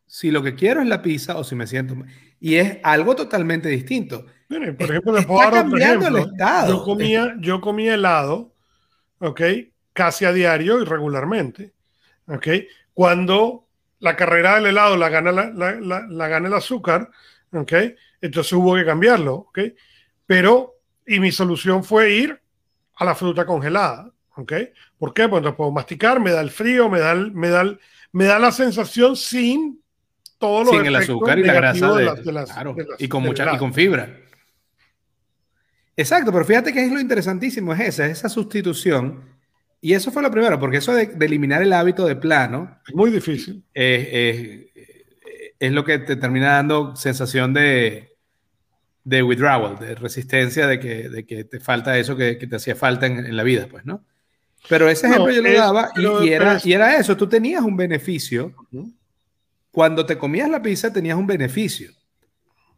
si 0.06 0.30
lo 0.30 0.43
que 0.43 0.54
quiero 0.54 0.82
es 0.82 0.88
la 0.88 1.02
pizza 1.02 1.36
o 1.38 1.43
si 1.43 1.56
me 1.56 1.65
siento. 1.65 1.95
Y 2.39 2.56
es 2.56 2.78
algo 2.84 3.15
totalmente 3.15 3.69
distinto 3.69 4.28
por 4.78 4.91
ejemplo, 4.91 5.13
le 5.13 5.24
puedo 5.24 5.50
dar 5.50 5.65
Yo 6.67 6.84
comía, 6.84 7.36
yo 7.39 7.60
comía 7.60 7.95
helado, 7.95 8.54
¿ok? 9.19 9.41
Casi 9.93 10.26
a 10.26 10.32
diario 10.32 10.80
y 10.80 10.86
regularmente, 10.86 11.74
¿ok? 12.28 12.47
Cuando 12.93 13.67
la 13.97 14.15
carrera 14.15 14.56
del 14.56 14.67
helado 14.67 14.95
la 14.95 15.10
gana, 15.10 15.32
la, 15.32 15.50
la, 15.50 16.06
la, 16.08 16.28
gana 16.28 16.50
el 16.50 16.54
azúcar, 16.54 17.10
¿ok? 17.52 17.74
Entonces 18.21 18.54
hubo 18.54 18.76
que 18.76 18.86
cambiarlo, 18.86 19.36
¿ok? 19.36 19.60
Pero, 20.26 20.82
y 21.08 21.19
mi 21.19 21.32
solución 21.32 21.84
fue 21.84 22.12
ir 22.12 22.41
a 22.95 23.06
la 23.06 23.15
fruta 23.15 23.45
congelada, 23.45 24.12
¿ok? 24.36 24.54
¿Por 24.98 25.13
qué? 25.13 25.28
Porque 25.28 25.52
puedo 25.52 25.72
masticar, 25.72 26.20
me 26.20 26.32
da 26.32 26.41
el 26.41 26.52
frío, 26.52 26.89
me 26.89 27.00
da, 27.00 27.15
me 27.15 27.50
da, 27.50 27.78
me 28.12 28.26
da 28.26 28.39
la 28.39 28.52
sensación 28.52 29.15
sin 29.15 29.82
todo 30.38 30.63
lo 30.63 30.72
Sin 30.72 30.86
el 30.86 30.96
azúcar 30.96 31.38
y 31.39 31.44
la 31.44 31.54
grasa 31.54 31.94
de, 31.94 32.32
las, 32.32 32.50
y 32.98 33.08
con 33.08 33.24
mucha 33.24 33.54
y 33.54 33.58
con 33.58 33.74
fibra. 33.74 34.17
Exacto, 35.96 36.32
pero 36.32 36.46
fíjate 36.46 36.74
que 36.74 36.84
es 36.84 36.91
lo 36.91 37.00
interesantísimo, 37.00 37.74
es 37.74 37.82
esa, 37.82 38.08
esa 38.08 38.28
sustitución 38.28 39.24
y 39.82 39.94
eso 39.94 40.12
fue 40.12 40.22
lo 40.22 40.32
primero, 40.32 40.60
porque 40.60 40.78
eso 40.78 40.94
de, 40.94 41.15
eliminar 41.20 41.62
el 41.62 41.74
hábito 41.74 42.06
de 42.06 42.15
plano... 42.15 42.80
Es 42.88 42.94
muy 42.96 43.10
difícil. 43.12 43.63
es 43.74 44.62
lo 45.60 45.84
que 45.84 46.00
te 46.00 46.15
termina 46.15 46.54
dando 46.54 46.96
sensación 46.96 47.54
de, 47.54 48.15
de 49.04 49.24
withdrawal, 49.24 49.80
de 49.80 49.96
resistencia, 49.96 50.67
de 50.67 50.80
que, 50.80 51.10
de 51.10 51.26
que 51.26 51.44
te 51.44 51.60
falta 51.60 51.98
eso 51.98 52.15
que, 52.15 52.38
que 52.38 52.48
te 52.48 52.56
hacía 52.56 52.76
falta 52.76 53.08
en, 53.08 53.26
en, 53.26 53.36
la 53.36 53.44
vida, 53.44 53.67
pues, 53.70 53.86
¿no? 53.86 54.06
Pero 54.69 54.89
ese 54.89 55.08
ejemplo 55.08 55.32
yo 55.32 55.41
lo 55.41 55.54
daba 55.54 55.91
y, 55.95 56.30
era, 56.30 56.60
y, 56.63 56.74
era, 56.74 56.95
eso, 56.95 57.17
tú 57.17 57.28
tenías 57.28 57.63
un 57.63 57.76
beneficio. 57.76 58.54
Cuando 59.71 60.06
te 60.06 60.17
comías 60.17 60.50
la 60.50 60.62
pizza 60.62 60.93
tenías 60.93 61.17
un 61.17 61.28
beneficio, 61.28 61.91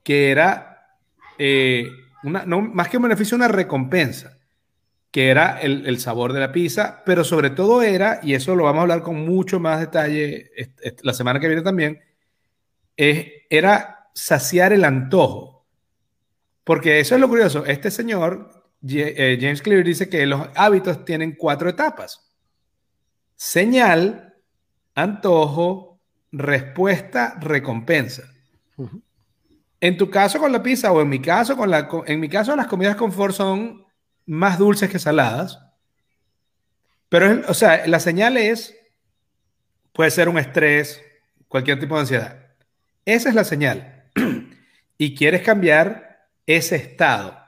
que 0.04 0.32
era, 0.32 0.88
eh, 1.38 1.88
una, 2.24 2.46
no, 2.46 2.62
más 2.62 2.88
que 2.90 2.98
un 2.98 3.04
beneficio, 3.04 3.36
una 3.36 3.48
recompensa, 3.48 4.38
que 5.12 5.30
era 5.30 5.60
el, 5.60 5.86
el, 5.86 6.00
sabor 6.00 6.34
de 6.34 6.40
la 6.40 6.52
pizza, 6.52 7.04
pero 7.06 7.24
sobre 7.24 7.52
todo 7.52 7.82
era, 7.84 8.20
y 8.24 8.34
eso 8.34 8.56
lo 8.56 8.64
vamos 8.64 8.80
a 8.80 8.82
hablar 8.84 9.04
con 9.04 9.24
mucho 9.24 9.60
más 9.60 9.80
detalle 9.80 10.50
la 11.04 11.14
semana 11.14 11.40
que 11.40 11.48
viene 11.48 11.62
también, 11.62 12.00
es, 12.98 13.28
era 13.50 14.10
saciar 14.14 14.74
el 14.74 14.86
antojo. 14.86 15.68
Porque 16.64 17.00
eso 17.00 17.16
es 17.16 17.22
lo 17.22 17.28
curioso, 17.28 17.66
este 17.66 17.92
señor 17.92 18.50
James 18.86 19.62
Clear 19.62 19.84
dice 19.84 20.10
que 20.10 20.26
los 20.26 20.50
hábitos 20.56 21.06
tienen 21.06 21.36
cuatro 21.36 21.70
etapas. 21.70 22.30
Señal, 23.36 24.36
antojo, 24.94 26.02
respuesta, 26.32 27.38
recompensa. 27.40 28.24
En 29.80 29.98
tu 29.98 30.10
caso 30.10 30.40
con 30.40 30.52
la 30.52 30.64
pizza 30.64 30.92
o 30.92 31.02
en 31.02 31.10
mi 31.10 31.20
caso 31.20 31.56
con 31.56 31.70
la 31.70 31.90
en 32.06 32.20
mi 32.20 32.30
caso 32.30 32.56
las 32.56 32.68
comidas 32.68 32.96
confort 32.96 33.36
son 33.36 33.86
más 34.26 34.58
dulces 34.58 34.90
que 34.90 35.00
saladas. 35.00 35.60
Pero 37.10 37.42
o 37.48 37.54
sea, 37.54 37.86
la 37.88 38.00
señal 38.00 38.38
es 38.38 38.76
puede 39.94 40.12
ser 40.12 40.28
un 40.28 40.40
estrés, 40.40 41.02
cualquier 41.48 41.80
tipo 41.80 41.96
de 41.96 42.02
ansiedad. 42.02 42.48
Esa 43.06 43.30
es 43.30 43.36
la 43.36 43.44
señal. 43.44 44.10
y 44.98 45.16
quieres 45.16 45.42
cambiar 45.42 46.28
ese 46.46 46.76
estado. 46.76 47.43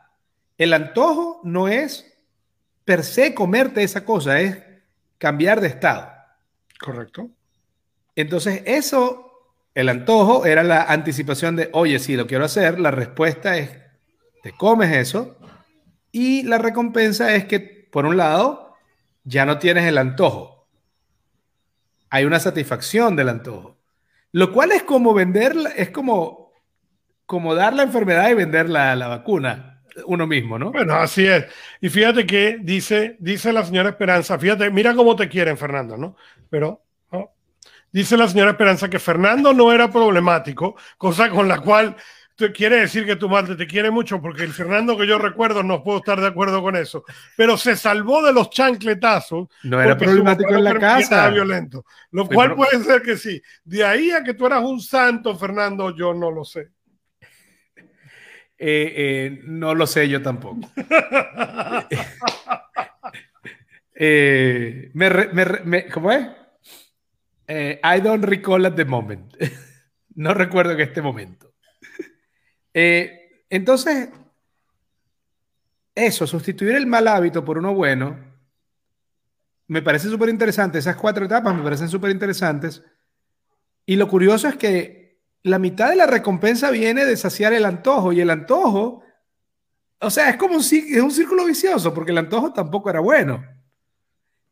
El 0.57 0.73
antojo 0.73 1.41
no 1.43 1.67
es 1.67 2.15
per 2.85 3.03
se 3.03 3.33
comerte 3.33 3.83
esa 3.83 4.05
cosa, 4.05 4.39
es 4.39 4.57
cambiar 5.17 5.59
de 5.59 5.67
estado. 5.67 6.13
Correcto. 6.79 7.29
Entonces, 8.15 8.61
eso, 8.65 9.51
el 9.73 9.89
antojo 9.89 10.45
era 10.45 10.63
la 10.63 10.83
anticipación 10.83 11.55
de, 11.55 11.69
oye, 11.73 11.99
sí, 11.99 12.15
lo 12.15 12.27
quiero 12.27 12.45
hacer. 12.45 12.79
La 12.79 12.91
respuesta 12.91 13.57
es, 13.57 13.71
te 14.43 14.53
comes 14.53 14.95
eso. 14.95 15.37
Y 16.11 16.43
la 16.43 16.59
recompensa 16.59 17.35
es 17.35 17.45
que, 17.45 17.59
por 17.91 18.05
un 18.05 18.17
lado, 18.17 18.75
ya 19.23 19.45
no 19.45 19.57
tienes 19.57 19.85
el 19.85 19.97
antojo. 19.97 20.69
Hay 22.09 22.23
una 22.23 22.39
satisfacción 22.39 23.15
del 23.15 23.29
antojo. 23.29 23.77
Lo 24.31 24.53
cual 24.53 24.71
es 24.71 24.83
como 24.83 25.13
vender, 25.13 25.55
es 25.75 25.89
como, 25.89 26.51
como 27.25 27.55
dar 27.55 27.73
la 27.73 27.83
enfermedad 27.83 28.29
y 28.29 28.35
vender 28.35 28.69
la, 28.69 28.95
la 28.95 29.07
vacuna 29.07 29.74
uno 30.05 30.27
mismo, 30.27 30.59
¿no? 30.59 30.71
Bueno, 30.71 30.95
así 30.95 31.25
es. 31.25 31.45
Y 31.81 31.89
fíjate 31.89 32.25
que 32.25 32.57
dice, 32.61 33.15
dice 33.19 33.53
la 33.53 33.65
señora 33.65 33.89
Esperanza, 33.89 34.37
fíjate, 34.37 34.69
mira 34.69 34.93
cómo 34.93 35.15
te 35.15 35.29
quieren, 35.29 35.57
Fernando, 35.57 35.97
¿no? 35.97 36.15
Pero 36.49 36.81
dice 37.91 38.17
la 38.17 38.27
señora 38.27 38.51
Esperanza 38.51 38.89
que 38.89 38.99
Fernando 38.99 39.53
no 39.53 39.71
era 39.71 39.89
problemático, 39.89 40.75
cosa 40.97 41.29
con 41.29 41.47
la 41.47 41.59
cual 41.59 41.95
quiere 42.53 42.81
decir 42.81 43.05
que 43.05 43.15
tu 43.15 43.29
madre 43.29 43.55
te 43.55 43.65
quiere 43.65 43.89
mucho, 43.89 44.21
porque 44.21 44.43
el 44.43 44.51
Fernando 44.51 44.97
que 44.97 45.07
yo 45.07 45.17
recuerdo 45.17 45.63
no 45.63 45.81
puedo 45.81 45.99
estar 45.99 46.19
de 46.19 46.27
acuerdo 46.27 46.61
con 46.61 46.75
eso, 46.75 47.05
pero 47.37 47.55
se 47.55 47.75
salvó 47.77 48.21
de 48.21 48.33
los 48.33 48.49
chancletazos. 48.49 49.47
No 49.63 49.81
era 49.81 49.97
problemático 49.97 50.53
en 50.53 50.63
la 50.63 50.77
casa. 50.77 51.29
Violento, 51.29 51.85
lo 52.11 52.27
cual 52.27 52.55
puede 52.55 52.83
ser 52.83 53.01
que 53.01 53.17
sí. 53.17 53.41
De 53.63 53.85
ahí 53.85 54.11
a 54.11 54.23
que 54.23 54.33
tú 54.33 54.45
eras 54.45 54.63
un 54.63 54.81
santo, 54.81 55.35
Fernando, 55.37 55.95
yo 55.95 56.13
no 56.13 56.31
lo 56.31 56.43
sé. 56.43 56.71
Eh, 58.57 58.93
eh, 58.95 59.41
no 59.45 59.75
lo 59.75 59.85
sé 59.87 60.07
yo 60.07 60.21
tampoco. 60.21 60.69
Eh, 63.97 64.91
¿Cómo 65.93 66.11
es? 66.11 66.27
I 67.47 68.01
don't 68.01 68.25
recall 68.25 68.65
at 68.65 68.73
the 68.73 68.83
moment. 68.83 69.33
no 70.15 70.33
recuerdo 70.33 70.73
en 70.73 70.81
este 70.81 71.01
momento. 71.01 71.53
entonces, 72.73 74.09
eso, 75.95 76.27
sustituir 76.27 76.75
el 76.75 76.87
mal 76.87 77.07
hábito 77.07 77.45
por 77.45 77.57
uno 77.57 77.73
bueno, 77.73 78.19
me 79.67 79.81
parece 79.81 80.09
súper 80.09 80.27
interesante. 80.27 80.79
Esas 80.79 80.97
cuatro 80.97 81.23
etapas 81.23 81.55
me 81.55 81.63
parecen 81.63 81.87
súper 81.87 82.11
interesantes. 82.11 82.83
Y 83.85 83.95
lo 83.95 84.09
curioso 84.09 84.49
es 84.49 84.57
que 84.57 85.04
la 85.45 85.59
mitad 85.59 85.91
de 85.91 85.95
la 85.95 86.07
recompensa 86.07 86.71
viene 86.71 87.05
de 87.05 87.15
saciar 87.15 87.53
el 87.53 87.65
antojo 87.65 88.11
y 88.11 88.19
el 88.19 88.31
antojo, 88.31 89.03
o 89.99 90.09
sea, 90.09 90.31
es 90.31 90.37
como 90.37 90.55
un, 90.55 90.61
es 90.61 91.01
un 91.01 91.11
círculo 91.11 91.45
vicioso 91.45 91.93
porque 91.93 92.11
el 92.11 92.17
antojo 92.17 92.51
tampoco 92.51 92.89
era 92.89 92.99
bueno. 92.99 93.45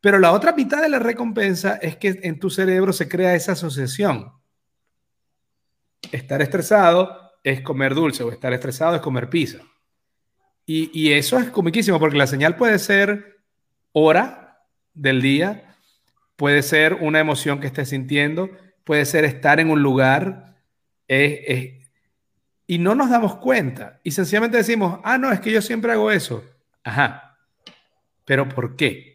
Pero 0.00 0.20
la 0.20 0.30
otra 0.30 0.52
mitad 0.52 0.80
de 0.80 0.88
la 0.88 1.00
recompensa 1.00 1.80
es 1.82 1.96
que 1.96 2.20
en 2.22 2.38
tu 2.38 2.48
cerebro 2.48 2.92
se 2.92 3.08
crea 3.08 3.34
esa 3.34 3.52
asociación. 3.52 4.34
Estar 6.12 6.40
estresado 6.40 7.32
es 7.42 7.60
comer 7.62 7.92
dulce 7.92 8.22
o 8.22 8.30
estar 8.30 8.52
estresado 8.52 8.94
es 8.94 9.00
comer 9.00 9.28
pizza. 9.28 9.58
Y, 10.64 10.92
y 10.96 11.12
eso 11.12 11.40
es 11.40 11.50
comiquísimo 11.50 11.98
porque 11.98 12.18
la 12.18 12.28
señal 12.28 12.54
puede 12.54 12.78
ser 12.78 13.40
hora 13.90 14.64
del 14.92 15.20
día, 15.20 15.76
puede 16.36 16.62
ser 16.62 16.94
una 16.94 17.18
emoción 17.18 17.58
que 17.58 17.66
estés 17.66 17.88
sintiendo, 17.88 18.48
puede 18.84 19.04
ser 19.06 19.24
estar 19.24 19.58
en 19.58 19.70
un 19.70 19.82
lugar 19.82 20.53
y 21.08 22.78
no 22.78 22.94
nos 22.94 23.10
damos 23.10 23.36
cuenta. 23.36 24.00
Y 24.02 24.10
sencillamente 24.10 24.56
decimos, 24.56 25.00
ah, 25.04 25.18
no, 25.18 25.32
es 25.32 25.40
que 25.40 25.52
yo 25.52 25.60
siempre 25.60 25.92
hago 25.92 26.10
eso. 26.10 26.44
Ajá. 26.82 27.36
Pero 28.24 28.48
¿por 28.48 28.76
qué? 28.76 29.14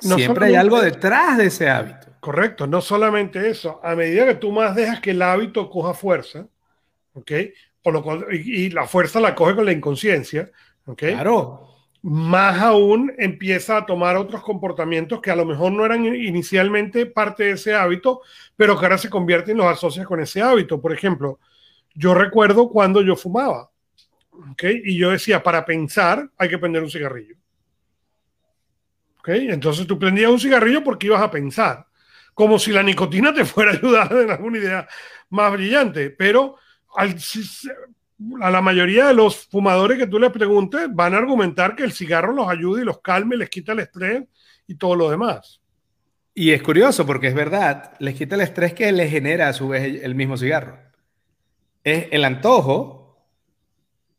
siempre 0.00 0.46
hay 0.46 0.54
algo 0.54 0.80
detrás 0.80 1.36
de 1.36 1.46
ese 1.46 1.68
hábito. 1.68 2.08
Correcto, 2.20 2.66
no 2.66 2.80
solamente 2.80 3.48
eso. 3.48 3.80
A 3.82 3.94
medida 3.94 4.26
que 4.26 4.34
tú 4.34 4.52
más 4.52 4.74
dejas 4.74 5.00
que 5.00 5.10
el 5.10 5.22
hábito 5.22 5.70
coja 5.70 5.94
fuerza, 5.94 6.46
¿ok? 7.14 7.32
y, 8.32 8.70
la 8.70 8.86
fuerza 8.86 9.20
la 9.20 9.34
coge 9.34 9.54
con 9.54 9.64
la 9.64 9.72
inconsciencia, 9.72 10.50
¿ok? 10.84 10.98
Claro. 10.98 11.69
Más 12.02 12.60
aún 12.60 13.12
empieza 13.18 13.76
a 13.76 13.86
tomar 13.86 14.16
otros 14.16 14.42
comportamientos 14.42 15.20
que 15.20 15.30
a 15.30 15.36
lo 15.36 15.44
mejor 15.44 15.72
no 15.72 15.84
eran 15.84 16.04
inicialmente 16.06 17.04
parte 17.06 17.44
de 17.44 17.50
ese 17.52 17.74
hábito, 17.74 18.22
pero 18.56 18.78
que 18.78 18.86
ahora 18.86 18.98
se 18.98 19.10
convierten 19.10 19.56
y 19.56 19.58
los 19.58 19.66
asocias 19.66 20.06
con 20.06 20.20
ese 20.20 20.40
hábito. 20.40 20.80
Por 20.80 20.94
ejemplo, 20.94 21.38
yo 21.94 22.14
recuerdo 22.14 22.68
cuando 22.70 23.02
yo 23.02 23.16
fumaba, 23.16 23.70
¿ok? 24.52 24.64
Y 24.84 24.96
yo 24.96 25.10
decía, 25.10 25.42
para 25.42 25.64
pensar 25.64 26.30
hay 26.38 26.48
que 26.48 26.58
prender 26.58 26.82
un 26.82 26.90
cigarrillo. 26.90 27.36
¿Ok? 29.18 29.28
Entonces 29.28 29.86
tú 29.86 29.98
prendías 29.98 30.30
un 30.30 30.40
cigarrillo 30.40 30.82
porque 30.82 31.06
ibas 31.06 31.22
a 31.22 31.30
pensar, 31.30 31.86
como 32.32 32.58
si 32.58 32.72
la 32.72 32.82
nicotina 32.82 33.34
te 33.34 33.44
fuera 33.44 33.72
a 33.72 33.74
ayudar 33.74 34.12
en 34.16 34.30
alguna 34.30 34.58
idea 34.58 34.88
más 35.28 35.52
brillante, 35.52 36.10
pero 36.10 36.56
a 38.40 38.50
la 38.50 38.60
mayoría 38.60 39.06
de 39.06 39.14
los 39.14 39.46
fumadores 39.46 39.98
que 39.98 40.06
tú 40.06 40.18
les 40.18 40.30
preguntes 40.30 40.88
van 40.92 41.14
a 41.14 41.18
argumentar 41.18 41.74
que 41.74 41.84
el 41.84 41.92
cigarro 41.92 42.32
los 42.32 42.48
ayuda 42.48 42.82
y 42.82 42.84
los 42.84 43.00
calme, 43.00 43.36
les 43.36 43.48
quita 43.48 43.72
el 43.72 43.80
estrés 43.80 44.24
y 44.66 44.74
todo 44.74 44.94
lo 44.94 45.10
demás. 45.10 45.60
Y 46.34 46.50
es 46.50 46.62
curioso 46.62 47.06
porque 47.06 47.28
es 47.28 47.34
verdad, 47.34 47.94
les 47.98 48.14
quita 48.14 48.34
el 48.34 48.42
estrés 48.42 48.74
que 48.74 48.92
le 48.92 49.08
genera 49.08 49.48
a 49.48 49.52
su 49.52 49.68
vez 49.68 50.02
el 50.02 50.14
mismo 50.14 50.36
cigarro. 50.36 50.78
Es 51.82 52.08
el 52.10 52.24
antojo 52.24 53.26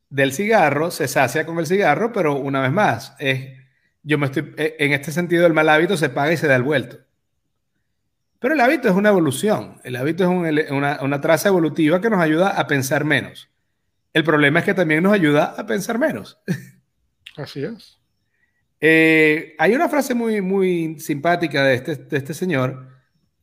del 0.10 0.34
cigarro, 0.34 0.92
se 0.92 1.08
sacia 1.08 1.46
con 1.46 1.60
el 1.60 1.68
cigarro, 1.68 2.12
pero 2.12 2.36
una 2.36 2.62
vez 2.62 2.72
más, 2.72 3.16
es, 3.20 3.50
yo 4.04 4.18
me 4.18 4.26
estoy, 4.26 4.54
e, 4.58 4.76
en 4.80 4.94
este 4.94 5.12
sentido 5.12 5.46
el 5.46 5.54
mal 5.54 5.70
hábito 5.70 5.96
se 5.96 6.10
paga 6.10 6.34
y 6.34 6.38
se 6.38 6.48
da 6.48 6.56
el 6.56 6.64
vuelto. 6.64 6.98
Pero 8.40 8.56
el 8.56 8.60
hábito 8.62 8.90
es 8.90 8.96
una 8.96 9.10
evolución, 9.10 9.80
el 9.84 9.96
hábito 9.96 10.24
es 10.24 10.72
una 10.72 11.22
traza 11.22 11.50
evolutiva 11.50 12.02
que 12.02 12.10
nos 12.10 12.20
ayuda 12.20 12.50
a 12.50 12.66
pensar 12.66 13.06
menos. 13.06 13.51
El 14.14 14.24
problema 14.24 14.60
es 14.60 14.66
que 14.66 14.74
también 14.74 15.04
nos 15.04 15.14
ayuda 15.14 15.56
a 15.58 15.66
pensar 15.66 15.98
menos. 15.98 16.40
Así 17.38 17.64
es. 17.64 18.00
Eh, 18.80 19.56
hay 19.60 19.76
una 19.76 19.88
frase 19.88 20.14
muy, 20.14 20.42
muy 20.42 21.00
simpática 21.00 21.64
de 21.64 21.76
este, 21.76 21.96
de 21.96 22.18
este 22.18 22.34
señor. 22.34 22.88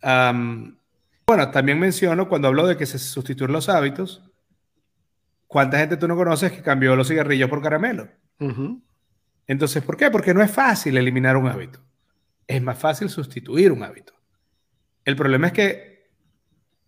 bueno, 0.03 1.51
también 1.53 1.79
menciono 1.79 2.29
cuando 2.29 2.49
hablo 2.49 2.67
de 2.67 2.77
que 2.77 2.87
se 2.87 2.99
sustituyen 2.99 3.53
los 3.53 3.69
hábitos. 3.69 4.23
¿Cuánta 5.47 5.79
gente 5.79 5.97
tú 5.97 6.07
no 6.07 6.17
conoces 6.17 6.53
que 6.53 6.63
cambió 6.63 6.95
los 6.95 7.09
cigarrillos 7.09 7.49
por 7.49 7.63
caramelo? 7.63 8.09
Entonces, 9.47 9.83
¿por 9.83 9.97
qué? 9.97 10.11
Porque 10.11 10.35
no 10.35 10.43
es 10.43 10.51
fácil 10.51 10.97
eliminar 10.97 11.37
un 11.37 11.49
hábito. 11.49 11.81
Es 12.47 12.61
más 12.61 12.79
fácil 12.79 13.09
sustituir 13.09 13.73
un 13.73 13.83
hábito. 13.83 14.13
El 15.05 15.17
problema 15.17 15.47
es 15.47 15.53
que, 15.55 16.11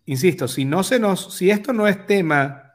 insisto, 0.05 0.47
si, 0.47 0.65
no 0.65 0.83
se 0.83 0.99
nos, 0.99 1.33
si 1.33 1.49
esto 1.49 1.73
no 1.73 1.87
es 1.87 2.05
tema 2.05 2.70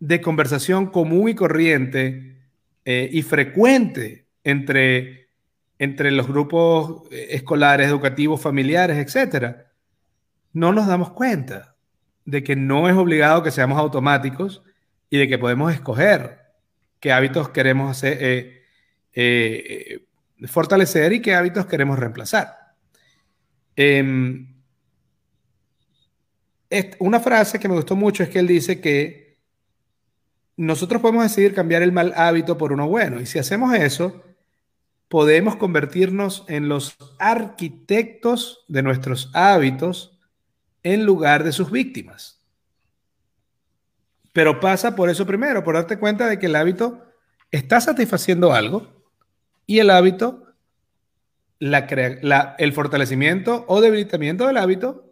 de 0.00 0.20
conversación 0.20 0.86
común 0.86 1.28
y 1.28 1.34
corriente 1.34 2.38
eh, 2.84 3.08
y 3.12 3.22
frecuente 3.22 4.26
entre 4.42 5.20
entre 5.78 6.10
los 6.10 6.28
grupos 6.28 7.10
eh, 7.10 7.28
escolares, 7.30 7.88
educativos, 7.88 8.42
familiares, 8.42 8.98
etcétera, 8.98 9.72
no 10.52 10.72
nos 10.72 10.86
damos 10.86 11.10
cuenta 11.12 11.74
de 12.26 12.44
que 12.44 12.54
no 12.54 12.86
es 12.86 12.94
obligado 12.96 13.42
que 13.42 13.50
seamos 13.50 13.78
automáticos 13.78 14.62
y 15.08 15.16
de 15.16 15.26
que 15.26 15.38
podemos 15.38 15.72
escoger 15.72 16.38
qué 17.00 17.12
hábitos 17.12 17.48
queremos 17.48 17.90
hacer, 17.90 18.18
eh, 19.14 20.06
fortalecer 20.48 21.14
y 21.14 21.22
qué 21.22 21.34
hábitos 21.34 21.64
queremos 21.64 21.98
reemplazar. 21.98 22.74
Em, 23.74 24.54
una 26.98 27.20
frase 27.20 27.58
que 27.58 27.68
me 27.68 27.74
gustó 27.74 27.96
mucho 27.96 28.22
es 28.22 28.28
que 28.28 28.38
él 28.38 28.46
dice 28.46 28.82
que 28.82 29.29
nosotros 30.60 31.00
podemos 31.00 31.22
decidir 31.22 31.54
cambiar 31.54 31.80
el 31.80 31.90
mal 31.90 32.12
hábito 32.14 32.58
por 32.58 32.74
uno 32.74 32.86
bueno. 32.86 33.18
Y 33.18 33.24
si 33.24 33.38
hacemos 33.38 33.72
eso, 33.72 34.22
podemos 35.08 35.56
convertirnos 35.56 36.44
en 36.48 36.68
los 36.68 36.98
arquitectos 37.18 38.66
de 38.68 38.82
nuestros 38.82 39.30
hábitos 39.32 40.20
en 40.82 41.06
lugar 41.06 41.44
de 41.44 41.52
sus 41.52 41.70
víctimas. 41.70 42.46
Pero 44.34 44.60
pasa 44.60 44.94
por 44.94 45.08
eso 45.08 45.24
primero, 45.24 45.64
por 45.64 45.76
darte 45.76 45.98
cuenta 45.98 46.26
de 46.26 46.38
que 46.38 46.44
el 46.44 46.56
hábito 46.56 47.06
está 47.50 47.80
satisfaciendo 47.80 48.52
algo 48.52 48.86
y 49.64 49.78
el 49.78 49.88
hábito, 49.88 50.44
el 51.58 52.72
fortalecimiento 52.74 53.64
o 53.66 53.80
debilitamiento 53.80 54.46
del 54.46 54.58
hábito 54.58 55.10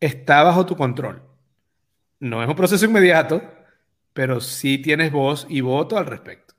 está 0.00 0.42
bajo 0.44 0.64
tu 0.64 0.76
control. 0.76 1.29
No 2.20 2.42
es 2.42 2.48
un 2.48 2.54
proceso 2.54 2.84
inmediato, 2.84 3.42
pero 4.12 4.40
sí 4.40 4.78
tienes 4.78 5.10
voz 5.10 5.46
y 5.48 5.62
voto 5.62 5.96
al 5.96 6.06
respecto. 6.06 6.54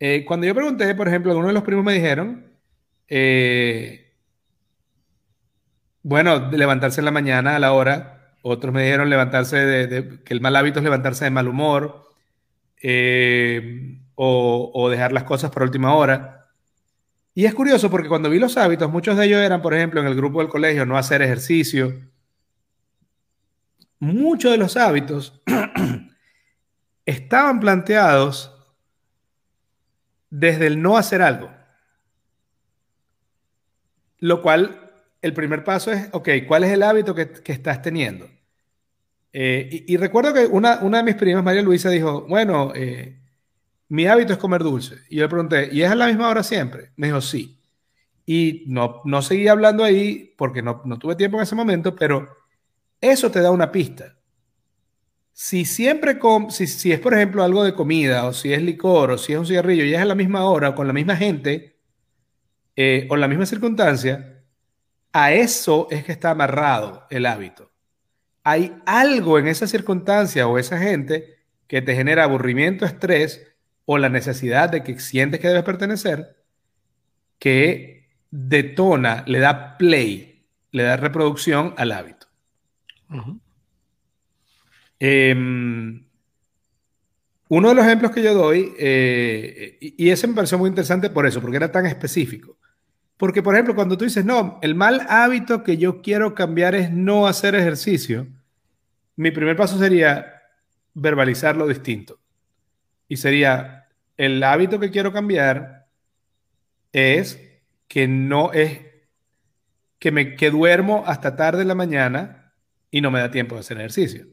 Eh, 0.00 0.24
cuando 0.24 0.46
yo 0.46 0.54
pregunté, 0.54 0.94
por 0.94 1.08
ejemplo, 1.08 1.30
algunos 1.30 1.50
de 1.50 1.54
los 1.54 1.62
primos 1.62 1.84
me 1.84 1.94
dijeron, 1.94 2.46
eh, 3.06 4.16
bueno, 6.02 6.50
levantarse 6.50 7.00
en 7.00 7.04
la 7.04 7.10
mañana 7.10 7.56
a 7.56 7.58
la 7.58 7.72
hora, 7.72 8.34
otros 8.42 8.72
me 8.72 8.82
dijeron 8.82 9.10
levantarse 9.10 9.56
de, 9.58 10.22
que 10.24 10.34
el 10.34 10.40
mal 10.40 10.56
hábito 10.56 10.78
es 10.78 10.84
levantarse 10.84 11.26
de 11.26 11.30
mal 11.30 11.46
humor 11.46 12.08
eh, 12.82 14.00
o, 14.14 14.70
o 14.74 14.88
dejar 14.88 15.12
las 15.12 15.24
cosas 15.24 15.50
por 15.50 15.62
última 15.62 15.94
hora. 15.94 16.48
Y 17.34 17.44
es 17.44 17.54
curioso 17.54 17.90
porque 17.90 18.08
cuando 18.08 18.30
vi 18.30 18.38
los 18.38 18.56
hábitos, 18.56 18.90
muchos 18.90 19.16
de 19.16 19.26
ellos 19.26 19.40
eran, 19.40 19.62
por 19.62 19.74
ejemplo, 19.74 20.00
en 20.00 20.06
el 20.06 20.16
grupo 20.16 20.40
del 20.40 20.48
colegio, 20.48 20.86
no 20.86 20.96
hacer 20.96 21.22
ejercicio. 21.22 22.09
Muchos 24.00 24.50
de 24.50 24.56
los 24.56 24.78
hábitos 24.78 25.40
estaban 27.06 27.60
planteados 27.60 28.50
desde 30.30 30.68
el 30.68 30.80
no 30.80 30.96
hacer 30.96 31.20
algo. 31.20 31.50
Lo 34.20 34.40
cual, 34.40 34.90
el 35.20 35.34
primer 35.34 35.64
paso 35.64 35.92
es, 35.92 36.08
ok, 36.12 36.28
¿cuál 36.48 36.64
es 36.64 36.72
el 36.72 36.82
hábito 36.82 37.14
que, 37.14 37.30
estás 37.44 37.82
teniendo? 37.82 38.26
Eh, 39.34 39.84
y, 39.86 39.96
recuerdo 39.98 40.32
que 40.32 40.46
una, 40.46 40.78
de 40.78 41.02
mis 41.02 41.14
primas, 41.14 41.44
María 41.44 41.62
Luisa, 41.62 41.90
dijo, 41.90 42.22
bueno, 42.22 42.72
eh, 42.74 43.20
mi 43.88 44.06
hábito 44.06 44.32
es 44.32 44.38
comer 44.38 44.62
dulce. 44.62 44.96
Y 45.10 45.16
yo 45.16 45.24
le 45.24 45.28
pregunté, 45.28 45.68
¿y 45.72 45.82
es 45.82 45.90
a 45.90 45.94
la 45.94 46.06
misma 46.06 46.30
hora 46.30 46.42
siempre? 46.42 46.92
Me 46.96 47.08
dijo, 47.08 47.20
sí. 47.20 47.60
Y 48.24 48.64
no, 48.66 49.02
no 49.04 49.20
seguí 49.20 49.46
hablando 49.48 49.84
ahí 49.84 50.34
porque 50.38 50.62
no, 50.62 50.80
no 50.86 50.98
tuve 50.98 51.16
tiempo 51.16 51.36
en 51.36 51.42
ese 51.42 51.54
momento, 51.54 51.94
pero 51.94 52.39
eso 53.00 53.30
te 53.30 53.40
da 53.40 53.50
una 53.50 53.70
pista 53.70 54.16
si 55.42 55.64
siempre, 55.64 56.18
si, 56.50 56.66
si, 56.66 56.92
es 56.92 57.00
por 57.00 57.14
ejemplo 57.14 57.42
algo 57.42 57.64
de 57.64 57.72
comida, 57.72 58.26
o 58.26 58.34
si 58.34 58.52
es 58.52 58.60
licor, 58.60 59.12
o 59.12 59.16
si 59.16 59.32
es 59.32 59.38
un 59.38 59.46
cigarrillo, 59.46 59.86
y 59.86 59.94
es 59.94 60.00
a 60.00 60.04
la 60.04 60.14
misma 60.14 60.44
hora, 60.44 60.74
con 60.74 60.86
la 60.86 60.92
misma 60.92 61.16
gente, 61.16 61.80
eh, 62.76 63.06
o 63.08 63.14
en 63.14 63.20
la 63.22 63.26
misma 63.26 63.46
circunstancia, 63.46 64.44
a 65.14 65.32
eso 65.32 65.88
es 65.90 66.04
que 66.04 66.12
está 66.12 66.32
amarrado 66.32 67.06
el 67.08 67.24
hábito. 67.24 67.72
Hay 68.44 68.76
algo 68.84 69.38
en 69.38 69.48
esa 69.48 69.66
circunstancia 69.66 70.46
o 70.46 70.58
esa 70.58 70.78
gente 70.78 71.38
que 71.66 71.80
te 71.80 71.94
genera 71.94 72.24
aburrimiento, 72.24 72.84
estrés, 72.84 73.40
o 73.86 73.96
la 73.96 74.10
necesidad 74.10 74.68
de 74.68 74.82
que 74.82 75.00
sientes 75.00 75.40
que 75.40 75.48
debes 75.48 75.64
pertenecer, 75.64 76.36
que 77.38 78.10
detona, 78.30 79.24
le 79.26 79.38
da 79.38 79.78
play, 79.78 80.46
le 80.70 80.82
da 80.82 80.98
reproducción 80.98 81.72
al 81.78 81.92
hábito. 81.92 82.19
Em, 84.98 86.04
uno 87.48 87.68
de 87.68 87.74
los 87.74 87.84
ejemplos 87.84 88.12
que 88.12 88.22
yo 88.22 88.34
doy, 88.34 88.72
eh, 88.78 89.78
y 89.80 90.10
ese 90.10 90.26
me 90.28 90.34
pareció 90.34 90.58
muy 90.58 90.68
interesante 90.68 91.10
por 91.10 91.26
eso, 91.26 91.40
porque 91.40 91.56
era 91.56 91.72
tan 91.72 91.86
específico. 91.86 92.58
Porque, 93.16 93.42
por 93.42 93.54
ejemplo, 93.54 93.74
cuando 93.74 93.98
tú 93.98 94.04
dices, 94.04 94.24
no, 94.24 94.58
el 94.62 94.74
mal 94.74 95.06
hábito 95.08 95.62
que 95.62 95.76
yo 95.76 96.00
quiero 96.00 96.34
cambiar 96.34 96.74
es 96.74 96.90
no 96.90 97.26
hacer 97.26 97.54
ejercicio, 97.54 98.26
mi 99.16 99.30
primer 99.30 99.56
paso 99.56 99.78
sería 99.78 100.40
verbalizarlo 100.94 101.66
distinto. 101.66 102.18
Y 103.08 103.16
sería, 103.16 103.88
el 104.16 104.42
hábito 104.42 104.78
que 104.78 104.90
quiero 104.90 105.12
cambiar 105.12 105.86
es 106.92 107.40
que 107.88 108.06
no 108.06 108.52
es 108.52 108.80
que 109.98 110.12
me 110.12 110.36
que 110.36 110.50
duermo 110.50 111.04
hasta 111.06 111.36
tarde 111.36 111.62
en 111.62 111.68
la 111.68 111.74
mañana 111.74 112.39
y 112.90 113.00
no 113.00 113.10
me 113.10 113.20
da 113.20 113.30
tiempo 113.30 113.54
de 113.54 113.60
hacer 113.60 113.78
ejercicio. 113.78 114.26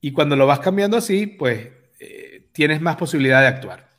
Y 0.00 0.12
cuando 0.12 0.36
lo 0.36 0.46
vas 0.46 0.60
cambiando 0.60 0.96
así, 0.96 1.26
pues 1.26 1.70
eh, 1.98 2.48
tienes 2.52 2.80
más 2.80 2.96
posibilidad 2.96 3.40
de 3.40 3.46
actuar. 3.46 3.90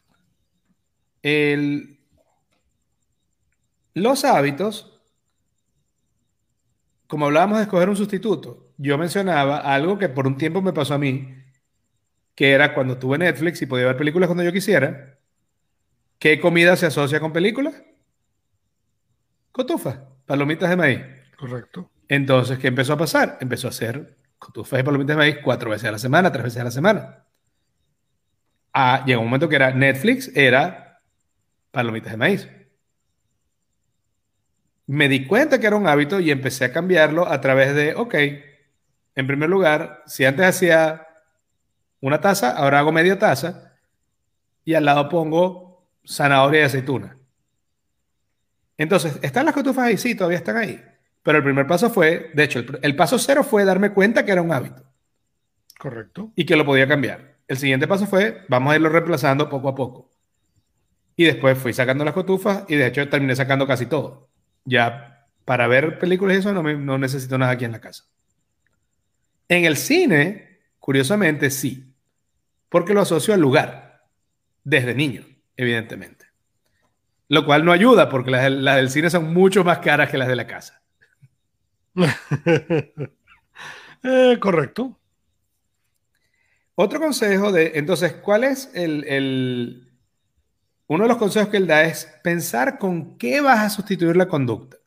los 3.94 4.26
hábitos, 4.26 5.02
como 7.08 7.26
hablábamos 7.26 7.58
de 7.58 7.64
escoger 7.64 7.90
un 7.90 7.98
sustituto, 7.98 8.74
yo 8.78 8.98
mencionaba 8.98 9.58
algo 9.60 9.98
que 9.98 10.10
por 10.10 10.26
un 10.26 10.38
tiempo 10.38 10.62
me 10.62 10.74
pasó 10.74 10.96
a 10.96 10.98
mí, 10.98 11.36
que 12.34 12.52
era 12.52 12.74
cuando 12.74 12.98
tuve 12.98 13.18
Netflix 13.18 13.62
y 13.62 13.68
podía 13.68 13.86
ver 13.86 13.98
películas 13.98 14.28
cuando 14.28 14.44
yo 14.44 14.52
quisiera. 14.52 15.20
¿Qué 16.18 16.40
comida 16.40 16.76
se 16.76 16.86
asocia 16.86 17.20
con 17.20 17.34
películas? 17.34 17.84
Cotufa, 19.52 20.08
palomitas 20.26 20.70
de 20.70 20.76
maíz. 20.78 21.00
Correcto. 21.38 21.90
Entonces, 22.12 22.60
¿qué 22.60 22.68
empezó 22.68 22.92
a 22.92 22.98
pasar? 22.98 23.38
Empezó 23.40 23.68
a 23.68 23.70
hacer 23.70 24.18
cotufas 24.38 24.82
y 24.82 24.84
palomitas 24.84 25.16
de 25.16 25.18
maíz 25.18 25.38
cuatro 25.42 25.70
veces 25.70 25.88
a 25.88 25.94
la 25.94 25.98
semana, 25.98 26.30
tres 26.30 26.44
veces 26.44 26.60
a 26.60 26.66
la 26.66 26.72
semana. 26.72 27.24
Ah, 28.74 29.06
llegó 29.08 29.22
un 29.22 29.28
momento 29.28 29.48
que 29.48 29.56
era 29.56 29.72
Netflix, 29.72 30.30
era 30.36 31.02
palomitas 31.72 32.12
de 32.12 32.18
maíz. 32.18 32.50
Me 34.88 35.08
di 35.08 35.26
cuenta 35.26 35.58
que 35.58 35.68
era 35.68 35.78
un 35.78 35.88
hábito 35.88 36.20
y 36.20 36.32
empecé 36.32 36.66
a 36.66 36.74
cambiarlo 36.74 37.30
a 37.30 37.40
través 37.40 37.74
de, 37.74 37.96
ok, 37.96 38.16
en 39.16 39.28
primer 39.28 39.50
lugar, 39.50 40.04
si 40.06 40.26
antes 40.26 40.46
hacía 40.46 41.08
una 42.02 42.20
taza, 42.20 42.52
ahora 42.58 42.80
hago 42.80 42.92
media 42.92 43.18
taza 43.20 43.78
y 44.66 44.74
al 44.74 44.84
lado 44.84 45.08
pongo 45.08 45.88
zanahoria 46.06 46.60
y 46.60 46.66
aceituna. 46.66 47.18
Entonces, 48.78 49.18
¿están 49.22 49.46
las 49.46 49.54
cotufas 49.54 49.86
ahí? 49.86 49.98
Sí, 49.98 50.14
todavía 50.14 50.40
están 50.40 50.58
ahí. 50.58 50.91
Pero 51.24 51.38
el 51.38 51.44
primer 51.44 51.68
paso 51.68 51.90
fue, 51.90 52.32
de 52.34 52.44
hecho, 52.44 52.64
el, 52.82 52.96
paso 52.96 53.20
cero 53.20 53.44
fue 53.44 53.64
darme 53.64 53.92
cuenta 53.92 54.26
que 54.26 54.32
era 54.32 54.42
un 54.42 54.52
hábito. 54.52 54.84
Correcto. 55.78 56.32
Y 56.36 56.46
que 56.46 56.56
lo 56.56 56.66
podía 56.66 56.88
cambiar. 56.88 57.38
El 57.48 57.58
siguiente 57.58 57.88
paso 57.88 58.08
fue, 58.08 58.46
vamos 58.48 58.74
a 58.74 58.76
irlo 58.76 58.90
reemplazando 58.90 59.50
poco 59.50 59.70
a 59.70 59.76
poco. 59.76 60.10
Y 61.16 61.26
después 61.26 61.58
fui 61.58 61.74
sacando 61.74 62.04
las 62.04 62.14
cotufas 62.14 62.64
y 62.68 62.76
de 62.76 62.88
hecho 62.88 63.08
terminé 63.10 63.36
sacando 63.36 63.68
casi 63.68 63.86
todo. 63.86 64.30
Ya 64.66 65.28
para 65.46 65.68
ver 65.68 66.00
películas 66.00 66.38
y 66.38 66.40
eso 66.40 66.54
no, 66.54 66.64
no 66.64 66.98
necesito 66.98 67.38
nada 67.38 67.52
aquí 67.52 67.66
en 67.66 67.74
la 67.74 67.82
casa. 67.82 68.06
En 69.48 69.66
el 69.66 69.78
cine, 69.78 70.62
curiosamente, 70.80 71.50
sí. 71.50 71.94
Porque 72.70 72.94
lo 72.94 73.02
asocio 73.02 73.34
al 73.34 73.42
lugar. 73.42 74.06
Desde 74.64 74.96
niño, 74.96 75.26
evidentemente. 75.58 76.26
Lo 77.28 77.46
cual 77.46 77.66
no 77.66 77.72
ayuda 77.72 78.10
porque 78.10 78.32
las, 78.32 78.50
las 78.52 78.78
del 78.78 78.90
cine 78.90 79.10
son 79.10 79.34
mucho 79.34 79.64
más 79.64 79.80
caras 79.80 80.10
que 80.10 80.18
las 80.18 80.28
de 80.28 80.36
la 80.36 80.48
casa. 80.48 80.82
Eh, 84.04 84.38
correcto. 84.40 84.98
Otro 86.76 87.00
consejo 87.00 87.52
de, 87.52 87.74
entonces, 87.76 88.14
¿cuál 88.14 88.44
es 88.44 88.72
el, 88.74 89.94
Uno 90.88 91.04
de 91.04 91.08
los 91.08 91.18
consejos 91.18 91.50
que 91.50 91.58
él 91.58 91.68
da 91.68 91.84
es 91.84 92.06
pensar 92.24 92.80
con 92.80 93.18
qué 93.20 93.42
vas 93.42 93.60
a 93.60 93.70
sustituir 93.70 94.16
la 94.18 94.28
conducta. 94.28 94.78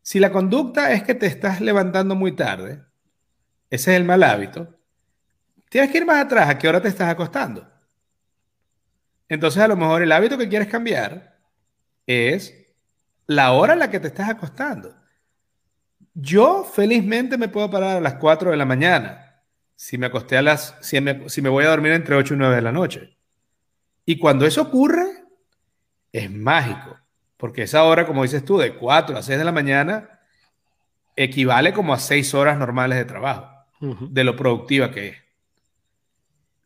Si 0.00 0.18
la 0.20 0.32
conducta 0.32 0.92
es 0.92 1.02
que 1.02 1.14
te 1.14 1.26
estás 1.26 1.60
levantando 1.60 2.14
muy 2.14 2.32
tarde, 2.32 2.82
ese 3.70 3.92
es 3.92 3.96
el 3.98 4.04
mal 4.04 4.22
hábito, 4.22 4.78
tienes 5.68 5.90
que 5.90 5.98
ir 5.98 6.06
más 6.06 6.24
atrás, 6.24 6.48
¿a 6.48 6.58
qué 6.58 6.68
hora 6.68 6.80
te 6.80 6.88
estás 6.88 7.10
acostando? 7.10 7.70
Entonces, 9.28 9.62
a 9.62 9.68
lo 9.68 9.76
mejor 9.76 10.02
el 10.02 10.12
hábito 10.12 10.38
que 10.38 10.48
quieres 10.48 10.68
cambiar 10.68 11.38
es 12.06 12.54
la 13.26 13.52
hora 13.52 13.74
en 13.74 13.80
la 13.80 13.90
que 13.90 14.00
te 14.00 14.08
estás 14.08 14.28
acostando. 14.28 15.03
Yo 16.14 16.64
felizmente 16.64 17.36
me 17.36 17.48
puedo 17.48 17.68
parar 17.70 17.96
a 17.96 18.00
las 18.00 18.14
4 18.14 18.52
de 18.52 18.56
la 18.56 18.64
mañana 18.64 19.42
si 19.74 19.98
me 19.98 20.06
acosté 20.06 20.36
a 20.36 20.42
las, 20.42 20.76
si 20.80 21.00
me, 21.00 21.48
voy 21.48 21.64
a 21.64 21.68
dormir 21.68 21.92
entre 21.92 22.14
8 22.14 22.34
y 22.34 22.36
9 22.36 22.56
de 22.56 22.62
la 22.62 22.72
noche. 22.72 23.18
Y 24.06 24.18
cuando 24.18 24.46
eso 24.46 24.62
ocurre, 24.62 25.24
es 26.12 26.30
mágico, 26.30 26.96
porque 27.36 27.62
esa 27.62 27.82
hora, 27.82 28.06
como 28.06 28.22
dices 28.22 28.44
tú, 28.44 28.58
de 28.58 28.76
4 28.76 29.18
a 29.18 29.22
6 29.22 29.38
de 29.38 29.44
la 29.44 29.52
mañana, 29.52 30.20
equivale 31.16 31.72
como 31.72 31.92
a 31.92 31.98
6 31.98 32.32
horas 32.34 32.58
normales 32.58 32.98
de 32.98 33.04
trabajo, 33.04 33.50
de 33.80 34.24
lo 34.24 34.36
productiva 34.36 34.90
que 34.92 35.08
es. 35.08 35.16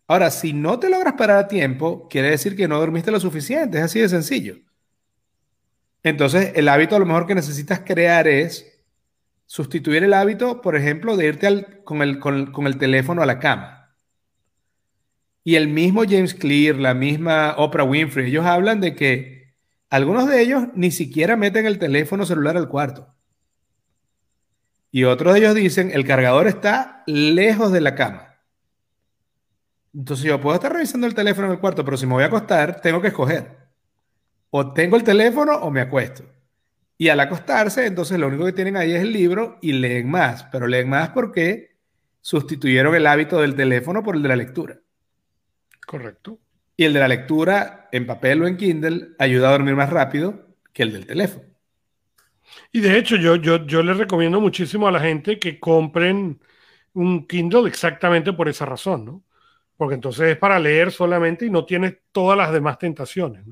Ahora, 0.06 0.30
si 0.30 0.52
no 0.52 0.78
te 0.78 0.90
logras 0.90 1.14
parar 1.14 1.38
a 1.38 1.48
tiempo, 1.48 2.08
quiere 2.08 2.30
decir 2.30 2.56
que 2.56 2.68
no 2.68 2.78
dormiste 2.78 3.10
lo 3.10 3.20
suficiente, 3.20 3.78
es 3.78 3.84
así 3.84 4.00
de 4.00 4.08
sencillo. 4.08 4.56
Entonces, 6.02 6.52
el 6.54 6.68
hábito 6.68 6.96
a 6.96 6.98
lo 6.98 7.06
mejor 7.06 7.26
que 7.26 7.34
necesitas 7.34 7.80
crear 7.80 8.28
es 8.28 8.77
sustituir 9.48 10.04
el 10.04 10.12
hábito, 10.12 10.60
por 10.60 10.76
ejemplo, 10.76 11.16
de 11.16 11.26
irte 11.26 11.82
con, 11.82 12.02
el, 12.02 12.20
con 12.20 12.66
el 12.66 12.76
teléfono 12.76 13.22
a 13.22 13.26
la 13.26 13.38
cama. 13.38 13.96
Y 15.42 15.56
el 15.56 15.68
mismo 15.68 16.02
James 16.04 16.34
Clear, 16.34 16.76
la 16.76 16.92
misma 16.92 17.54
Oprah 17.56 17.84
Winfrey, 17.84 18.28
ellos 18.28 18.44
hablan 18.44 18.82
de 18.82 18.94
que 18.94 19.54
algunos 19.88 20.28
de 20.28 20.42
ellos 20.42 20.64
ni 20.74 20.90
siquiera 20.90 21.34
meten 21.38 21.64
el 21.64 21.78
teléfono 21.78 22.26
celular 22.26 22.58
al 22.58 22.68
cuarto. 22.68 23.14
Y 24.90 25.04
otros 25.04 25.32
de 25.32 25.40
ellos 25.40 25.54
dicen, 25.54 25.92
el 25.94 26.04
cargador 26.04 26.46
está 26.46 27.02
lejos 27.06 27.72
de 27.72 27.80
la 27.80 27.94
cama. 27.94 28.42
Entonces 29.94 30.26
yo 30.26 30.38
puedo 30.42 30.56
estar 30.56 30.74
revisando 30.74 31.06
el 31.06 31.14
teléfono 31.14 31.46
en 31.46 31.54
el 31.54 31.58
cuarto, 31.58 31.86
pero 31.86 31.96
si 31.96 32.04
me 32.06 32.12
voy 32.12 32.24
a 32.24 32.26
acostar, 32.26 32.82
tengo 32.82 33.00
que 33.00 33.08
escoger. 33.08 33.56
O 34.50 34.74
tengo 34.74 34.96
el 34.96 35.04
teléfono 35.04 35.56
o 35.56 35.70
me 35.70 35.80
acuesto. 35.80 36.24
Y 36.98 37.08
al 37.08 37.20
acostarse, 37.20 37.86
entonces 37.86 38.18
lo 38.18 38.26
único 38.26 38.44
que 38.44 38.52
tienen 38.52 38.76
ahí 38.76 38.92
es 38.92 39.02
el 39.02 39.12
libro 39.12 39.58
y 39.62 39.72
leen 39.72 40.10
más, 40.10 40.44
pero 40.50 40.66
leen 40.66 40.88
más 40.88 41.10
porque 41.10 41.76
sustituyeron 42.20 42.94
el 42.94 43.06
hábito 43.06 43.40
del 43.40 43.54
teléfono 43.54 44.02
por 44.02 44.16
el 44.16 44.22
de 44.22 44.28
la 44.28 44.36
lectura. 44.36 44.78
Correcto. 45.86 46.38
Y 46.76 46.84
el 46.84 46.92
de 46.92 47.00
la 47.00 47.08
lectura 47.08 47.88
en 47.92 48.04
papel 48.06 48.42
o 48.42 48.48
en 48.48 48.56
Kindle 48.56 49.10
ayuda 49.18 49.48
a 49.48 49.52
dormir 49.52 49.76
más 49.76 49.90
rápido 49.90 50.48
que 50.72 50.82
el 50.82 50.92
del 50.92 51.06
teléfono. 51.06 51.46
Y 52.72 52.80
de 52.80 52.98
hecho, 52.98 53.16
yo, 53.16 53.36
yo, 53.36 53.64
yo 53.64 53.82
les 53.82 53.96
recomiendo 53.96 54.40
muchísimo 54.40 54.88
a 54.88 54.92
la 54.92 55.00
gente 55.00 55.38
que 55.38 55.60
compren 55.60 56.40
un 56.94 57.26
Kindle 57.26 57.68
exactamente 57.68 58.32
por 58.32 58.48
esa 58.48 58.66
razón, 58.66 59.04
¿no? 59.04 59.22
porque 59.78 59.94
entonces 59.94 60.32
es 60.32 60.36
para 60.36 60.58
leer 60.58 60.90
solamente 60.90 61.46
y 61.46 61.50
no 61.50 61.64
tienes 61.64 61.98
todas 62.10 62.36
las 62.36 62.52
demás 62.52 62.78
tentaciones. 62.78 63.44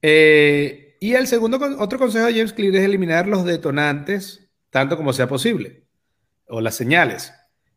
Eh, 0.00 0.91
y 1.02 1.14
el 1.14 1.26
segundo, 1.26 1.58
otro 1.78 1.98
consejo 1.98 2.26
de 2.26 2.32
James 2.32 2.52
Clear 2.52 2.76
es 2.76 2.84
eliminar 2.84 3.26
los 3.26 3.44
detonantes 3.44 4.48
tanto 4.70 4.96
como 4.96 5.12
sea 5.12 5.28
posible, 5.28 5.84
o 6.46 6.60
las 6.60 6.74
señales. 6.74 7.32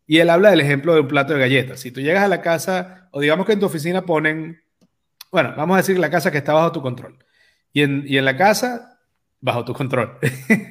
Y 0.08 0.20
él 0.20 0.30
habla 0.30 0.52
del 0.52 0.62
ejemplo 0.62 0.94
de 0.94 1.02
un 1.02 1.08
plato 1.08 1.34
de 1.34 1.40
galletas. 1.40 1.82
Si 1.82 1.92
tú 1.92 2.02
llegas 2.02 2.24
a 2.24 2.28
la 2.28 2.42
casa, 2.42 3.10
o 3.12 3.20
digamos 3.20 3.46
que 3.46 3.54
en 3.54 3.60
tu 3.60 3.66
oficina 3.66 4.06
ponen, 4.06 4.62
bueno, 5.32 5.54
vamos 5.58 5.74
a 5.74 5.78
decir 5.80 6.00
la 6.00 6.10
casa 6.10 6.32
que 6.32 6.38
está 6.38 6.54
bajo 6.54 6.72
tu 6.72 6.82
control. 6.82 7.18
Y 7.74 7.82
en, 7.82 8.04
y 8.08 8.18
en 8.18 8.26
la 8.26 8.38
casa, 8.38 9.02
bajo 9.42 9.66
tu 9.66 9.74
control, 9.74 10.20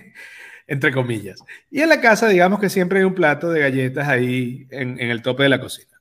entre 0.66 0.92
comillas. 0.92 1.40
Y 1.70 1.82
en 1.82 1.90
la 1.90 2.00
casa, 2.00 2.28
digamos 2.28 2.58
que 2.58 2.70
siempre 2.70 3.00
hay 3.00 3.04
un 3.04 3.14
plato 3.14 3.50
de 3.50 3.60
galletas 3.60 4.08
ahí 4.08 4.66
en, 4.70 4.98
el 4.98 5.22
tope 5.22 5.42
de 5.42 5.50
la 5.50 5.60
cocina. 5.60 6.00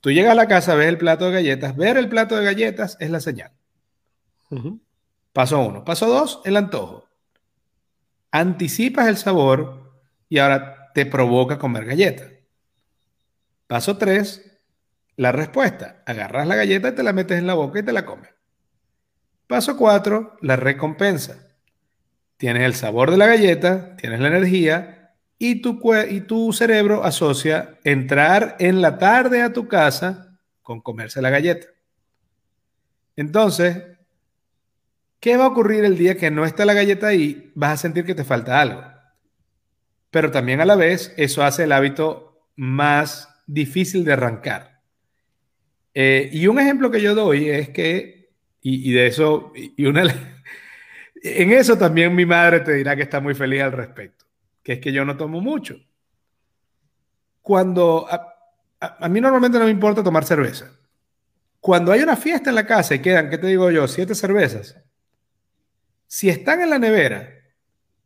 Tú 0.00 0.10
llegas 0.10 0.32
a 0.32 0.36
la 0.36 0.48
casa, 0.48 0.74
ves 0.74 0.88
el 0.88 0.98
plato 0.98 1.26
de 1.26 1.32
galletas. 1.32 1.76
Ver 1.76 1.98
el 1.98 2.08
plato 2.08 2.36
de 2.36 2.44
galletas 2.44 2.96
es 3.00 3.10
la 3.10 3.20
señal. 3.20 3.52
Paso 5.32 5.60
uno. 5.60 5.84
Paso 5.84 6.06
dos, 6.08 6.40
el 6.44 6.56
antojo. 6.56 7.08
Anticipas 8.30 9.08
el 9.08 9.16
sabor 9.16 10.00
y 10.28 10.38
ahora 10.38 10.90
te 10.94 11.06
provoca 11.06 11.58
comer 11.58 11.84
galleta. 11.84 12.24
Paso 13.66 13.96
tres, 13.96 14.60
la 15.16 15.32
respuesta. 15.32 16.02
Agarras 16.06 16.46
la 16.46 16.56
galleta 16.56 16.88
y 16.88 16.94
te 16.94 17.02
la 17.02 17.12
metes 17.12 17.38
en 17.38 17.46
la 17.46 17.54
boca 17.54 17.78
y 17.78 17.82
te 17.82 17.92
la 17.92 18.04
comes. 18.04 18.30
Paso 19.46 19.76
cuatro, 19.76 20.36
la 20.40 20.56
recompensa. 20.56 21.48
Tienes 22.36 22.62
el 22.62 22.74
sabor 22.74 23.10
de 23.10 23.16
la 23.16 23.26
galleta, 23.26 23.96
tienes 23.96 24.20
la 24.20 24.28
energía 24.28 25.14
y 25.38 25.62
tu, 25.62 25.80
y 26.08 26.20
tu 26.22 26.52
cerebro 26.52 27.04
asocia 27.04 27.78
entrar 27.84 28.56
en 28.60 28.80
la 28.80 28.98
tarde 28.98 29.42
a 29.42 29.52
tu 29.52 29.68
casa 29.68 30.38
con 30.62 30.80
comerse 30.80 31.20
la 31.20 31.30
galleta. 31.30 31.66
Entonces, 33.16 33.98
¿qué 35.20 35.36
va 35.36 35.44
a 35.44 35.48
ocurrir 35.48 35.84
el 35.84 35.96
día 35.96 36.16
que 36.16 36.30
no 36.30 36.44
está 36.44 36.64
la 36.64 36.74
galleta 36.74 37.08
ahí? 37.08 37.52
Vas 37.54 37.72
a 37.72 37.76
sentir 37.76 38.04
que 38.04 38.14
te 38.14 38.24
falta 38.24 38.60
algo. 38.60 38.82
Pero 40.10 40.30
también 40.30 40.60
a 40.60 40.64
la 40.64 40.76
vez 40.76 41.14
eso 41.16 41.44
hace 41.44 41.64
el 41.64 41.72
hábito 41.72 42.48
más 42.56 43.28
difícil 43.46 44.04
de 44.04 44.12
arrancar. 44.12 44.80
Eh, 45.94 46.30
y 46.32 46.46
un 46.46 46.58
ejemplo 46.58 46.90
que 46.90 47.00
yo 47.00 47.14
doy 47.14 47.48
es 47.48 47.68
que, 47.68 48.30
y, 48.60 48.92
de 48.92 49.06
eso, 49.06 49.52
y 49.54 49.84
una, 49.86 50.02
en 51.22 51.52
eso 51.52 51.78
también 51.78 52.14
mi 52.14 52.26
madre 52.26 52.60
te 52.60 52.74
dirá 52.74 52.96
que 52.96 53.02
está 53.02 53.20
muy 53.20 53.34
feliz 53.34 53.62
al 53.62 53.72
respecto 53.72 54.20
que 54.62 54.74
es 54.74 54.80
que 54.80 54.92
yo 54.92 55.04
no 55.04 55.16
tomo 55.16 55.40
mucho. 55.40 55.76
Cuando 57.42 58.06
a, 58.80 59.08
mí 59.08 59.20
normalmente 59.20 59.58
no 59.58 59.64
me 59.64 59.70
importa 59.70 60.02
tomar 60.02 60.24
cerveza. 60.24 60.70
Cuando 61.58 61.92
hay 61.92 62.00
una 62.00 62.16
fiesta 62.16 62.50
en 62.50 62.56
la 62.56 62.66
casa 62.66 62.94
y 62.94 63.00
quedan, 63.00 63.28
¿qué 63.28 63.38
te 63.38 63.46
digo 63.46 63.70
yo? 63.70 63.86
Siete 63.88 64.14
cervezas. 64.14 64.76
Si 66.12 66.28
están 66.28 66.60
en 66.60 66.70
la 66.70 66.80
nevera, 66.80 67.32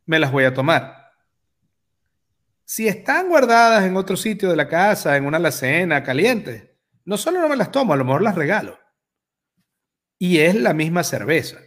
me 0.05 0.19
las 0.19 0.31
voy 0.31 0.43
a 0.43 0.53
tomar. 0.53 1.11
Si 2.63 2.87
están 2.87 3.29
guardadas 3.29 3.83
en 3.83 3.97
otro 3.97 4.15
sitio 4.15 4.47
de 4.47 4.55
la 4.55 4.67
casa, 4.67 5.17
en 5.17 5.25
una 5.25 5.37
alacena 5.37 6.03
caliente, 6.03 6.77
no 7.03 7.17
solo 7.17 7.41
no 7.41 7.49
me 7.49 7.55
las 7.55 7.71
tomo, 7.71 7.93
a 7.93 7.95
lo 7.95 8.05
mejor 8.05 8.21
las 8.21 8.35
regalo. 8.35 8.77
Y 10.19 10.37
es 10.37 10.53
la 10.53 10.75
misma 10.75 11.03
cerveza. 11.03 11.57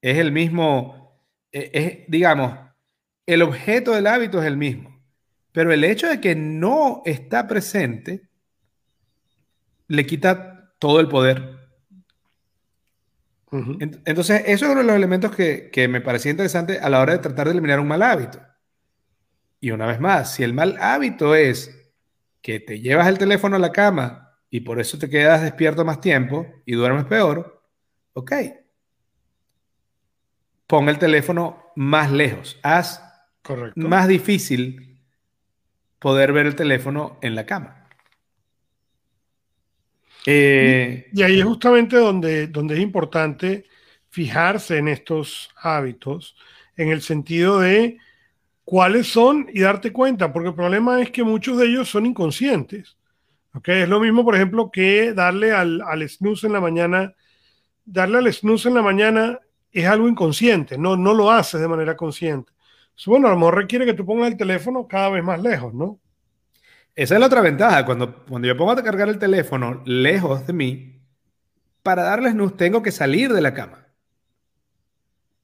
Es 0.00 0.18
el 0.18 0.32
mismo, 0.32 1.22
e, 1.52 2.04
digamos, 2.08 2.58
el 3.24 3.42
objeto 3.42 3.92
del 3.92 4.08
hábito 4.08 4.40
es 4.40 4.46
el 4.46 4.56
mismo, 4.56 5.00
pero 5.52 5.72
el 5.72 5.84
hecho 5.84 6.08
de 6.08 6.20
que 6.20 6.34
no 6.34 7.02
está 7.04 7.46
presente 7.46 8.28
le 9.86 10.04
quita 10.04 10.74
todo 10.80 10.98
el 10.98 11.06
poder. 11.06 11.65
Entonces, 13.50 14.42
eso 14.46 14.66
es 14.66 14.70
uno 14.70 14.80
de 14.80 14.86
los 14.86 14.96
elementos 14.96 15.34
que, 15.34 15.70
que 15.70 15.88
me 15.88 16.00
parecía 16.00 16.30
interesante 16.30 16.78
a 16.78 16.88
la 16.88 17.00
hora 17.00 17.12
de 17.12 17.20
tratar 17.20 17.46
de 17.46 17.52
eliminar 17.52 17.80
un 17.80 17.88
mal 17.88 18.02
hábito. 18.02 18.40
Y 19.60 19.70
una 19.70 19.86
vez 19.86 20.00
más, 20.00 20.34
si 20.34 20.42
el 20.42 20.52
mal 20.52 20.76
hábito 20.80 21.34
es 21.34 21.92
que 22.42 22.60
te 22.60 22.80
llevas 22.80 23.08
el 23.08 23.18
teléfono 23.18 23.56
a 23.56 23.58
la 23.58 23.72
cama 23.72 24.38
y 24.50 24.60
por 24.60 24.80
eso 24.80 24.98
te 24.98 25.08
quedas 25.08 25.42
despierto 25.42 25.84
más 25.84 26.00
tiempo 26.00 26.46
y 26.64 26.74
duermes 26.74 27.04
peor, 27.04 27.62
ok. 28.12 28.32
Pon 30.66 30.88
el 30.88 30.98
teléfono 30.98 31.72
más 31.76 32.10
lejos. 32.10 32.58
Haz 32.62 33.02
más 33.76 34.08
difícil 34.08 35.00
poder 35.98 36.32
ver 36.32 36.46
el 36.46 36.56
teléfono 36.56 37.18
en 37.22 37.34
la 37.34 37.46
cama. 37.46 37.85
Eh, 40.26 41.08
y, 41.12 41.22
ahí 41.22 41.38
es 41.38 41.44
justamente 41.44 41.96
donde, 41.96 42.48
donde 42.48 42.74
es 42.74 42.80
importante 42.80 43.64
fijarse 44.08 44.78
en 44.78 44.88
estos 44.88 45.50
hábitos, 45.56 46.36
en 46.76 46.90
el 46.90 47.00
sentido 47.00 47.60
de 47.60 47.98
cuáles 48.64 49.06
son 49.06 49.48
y 49.52 49.60
darte 49.60 49.92
cuenta, 49.92 50.32
porque 50.32 50.48
el 50.48 50.54
problema 50.54 51.00
es 51.00 51.10
que 51.10 51.22
muchos 51.22 51.58
de 51.58 51.66
ellos 51.66 51.88
son 51.88 52.06
inconscientes. 52.06 52.96
¿okay? 53.54 53.82
Es 53.82 53.88
lo 53.88 54.00
mismo, 54.00 54.24
por 54.24 54.34
ejemplo, 54.34 54.70
que 54.70 55.12
darle 55.12 55.52
al, 55.52 55.80
al 55.82 56.02
en 56.02 56.52
la 56.52 56.60
mañana. 56.60 57.14
Darle 57.84 58.18
al 58.18 58.32
snooze 58.32 58.68
en 58.68 58.74
la 58.74 58.82
mañana 58.82 59.38
es 59.70 59.86
algo 59.86 60.08
inconsciente, 60.08 60.76
no, 60.76 60.96
no 60.96 61.14
lo 61.14 61.30
haces 61.30 61.60
de 61.60 61.68
manera 61.68 61.96
consciente 61.96 62.52
bueno, 63.04 63.28
a 63.28 63.30
lo 63.30 63.36
mejor 63.36 63.56
requiere 63.56 63.84
que 63.84 63.92
tú 63.92 64.06
pongas 64.06 64.30
el 64.30 64.38
teléfono 64.38 64.88
cada 64.88 65.10
vez 65.10 65.22
más 65.22 65.40
lejos, 65.42 65.74
¿no? 65.74 66.00
Esa 66.96 67.14
es 67.14 67.20
la 67.20 67.26
otra 67.26 67.42
ventaja. 67.42 67.84
Cuando, 67.84 68.24
cuando 68.24 68.48
yo 68.48 68.56
pongo 68.56 68.72
a 68.72 68.82
cargar 68.82 69.08
el 69.08 69.18
teléfono 69.18 69.82
lejos 69.84 70.46
de 70.46 70.52
mí, 70.52 71.02
para 71.82 72.02
darles 72.02 72.34
luz 72.34 72.56
tengo 72.56 72.82
que 72.82 72.90
salir 72.90 73.32
de 73.32 73.42
la 73.42 73.54
cama. 73.54 73.86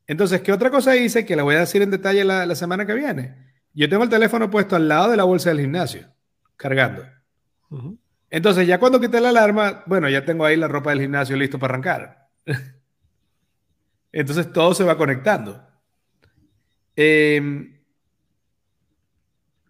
Entonces, 0.06 0.40
¿qué 0.40 0.52
otra 0.52 0.70
cosa 0.70 0.96
hice 0.96 1.24
que 1.24 1.36
la 1.36 1.42
voy 1.42 1.54
a 1.54 1.60
decir 1.60 1.82
en 1.82 1.90
detalle 1.90 2.24
la, 2.24 2.54
semana 2.54 2.86
que 2.86 2.94
viene? 2.94 3.36
Yo 3.74 3.88
tengo 3.88 4.02
el 4.02 4.10
teléfono 4.10 4.50
puesto 4.50 4.74
al 4.74 4.88
lado 4.88 5.10
de 5.10 5.16
la 5.16 5.24
bolsa 5.24 5.50
del 5.50 5.60
gimnasio, 5.60 6.08
cargando. 6.56 7.04
Entonces, 8.28 8.66
ya 8.66 8.78
cuando 8.78 9.00
quité 9.00 9.20
la 9.20 9.28
alarma, 9.28 9.84
bueno, 9.86 10.08
ya 10.08 10.24
tengo 10.24 10.44
ahí 10.44 10.56
la 10.56 10.68
ropa 10.68 10.90
del 10.90 11.00
gimnasio 11.00 11.36
listo 11.36 11.58
para 11.58 11.74
arrancar. 11.74 12.28
Entonces, 14.12 14.52
todo 14.52 14.74
se 14.74 14.84
va 14.84 14.98
conectando. 14.98 15.64
Em, 16.96 17.71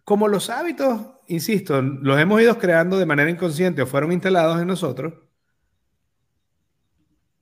como 0.03 0.27
los 0.27 0.49
hábitos, 0.49 1.01
insisto, 1.27 1.81
los 1.81 2.19
hemos 2.19 2.41
ido 2.41 2.57
creando 2.57 2.97
de 2.97 3.05
manera 3.05 3.29
inconsciente 3.29 3.81
o 3.81 3.87
fueron 3.87 4.11
instalados 4.11 4.61
en 4.61 4.67
nosotros, 4.67 5.13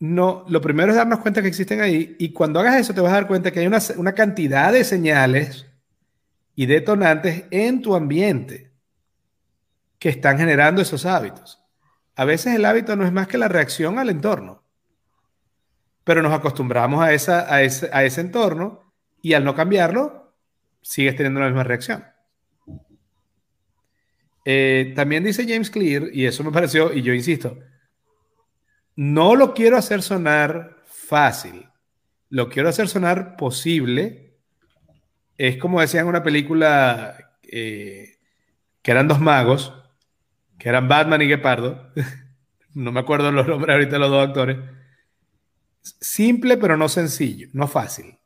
no, 0.01 0.45
lo 0.47 0.61
primero 0.61 0.89
es 0.89 0.97
darnos 0.97 1.19
cuenta 1.19 1.43
que 1.43 1.47
existen 1.47 1.79
ahí 1.79 2.15
y 2.17 2.33
cuando 2.33 2.59
hagas 2.59 2.77
eso 2.77 2.93
te 2.93 3.01
vas 3.01 3.11
a 3.11 3.15
dar 3.15 3.27
cuenta 3.27 3.51
que 3.51 3.59
hay 3.59 3.67
una, 3.67 4.13
cantidad 4.13 4.73
de 4.73 4.83
señales 4.83 5.67
y 6.55 6.65
detonantes 6.65 7.45
en 7.51 7.83
tu 7.83 7.95
ambiente 7.95 8.71
que 9.99 10.09
están 10.09 10.39
generando 10.39 10.81
esos 10.81 11.05
hábitos. 11.05 11.63
A 12.15 12.25
veces 12.25 12.55
el 12.55 12.65
hábito 12.65 12.95
no 12.95 13.05
es 13.05 13.11
más 13.11 13.27
que 13.27 13.37
la 13.37 13.47
reacción 13.47 13.99
al 13.99 14.09
entorno. 14.09 14.63
Pero 16.03 16.23
nos 16.23 16.33
acostumbramos 16.33 17.03
a, 17.03 17.13
esa, 17.13 17.53
a, 17.53 17.61
ese, 17.61 17.87
a 17.93 18.03
ese 18.03 18.21
entorno 18.21 18.91
y 19.21 19.33
al 19.33 19.43
no 19.43 19.53
cambiarlo, 19.53 20.33
sigues 20.81 21.15
teniendo 21.15 21.41
la 21.41 21.45
misma 21.45 21.63
reacción. 21.63 22.10
Eh, 24.45 24.93
también 24.95 25.23
dice 25.23 25.45
James 25.47 25.69
Clear, 25.69 26.09
y 26.11 26.25
eso 26.25 26.43
me 26.43 26.51
pareció, 26.51 26.93
y 26.93 27.01
yo 27.01 27.13
insisto, 27.13 27.59
no 28.95 29.35
lo 29.35 29.53
quiero 29.53 29.77
hacer 29.77 30.01
sonar 30.01 30.83
fácil, 30.85 31.69
lo 32.29 32.49
quiero 32.49 32.69
hacer 32.69 32.87
sonar 32.87 33.35
posible. 33.35 34.37
Es 35.37 35.57
como 35.57 35.81
decían 35.81 36.03
en 36.03 36.09
una 36.09 36.23
película 36.23 37.37
eh, 37.43 38.17
que 38.81 38.91
eran 38.91 39.07
dos 39.07 39.19
magos, 39.19 39.73
que 40.57 40.69
eran 40.69 40.87
Batman 40.87 41.21
y 41.21 41.27
Gepardo. 41.27 41.91
no 42.73 42.91
me 42.91 42.99
acuerdo 42.99 43.31
los 43.31 43.47
nombres 43.47 43.73
ahorita 43.73 43.93
de 43.93 43.99
los 43.99 44.09
dos 44.09 44.27
actores. 44.27 44.57
Simple, 45.81 46.57
pero 46.57 46.77
no 46.77 46.87
sencillo, 46.89 47.47
no 47.53 47.67
fácil. 47.67 48.20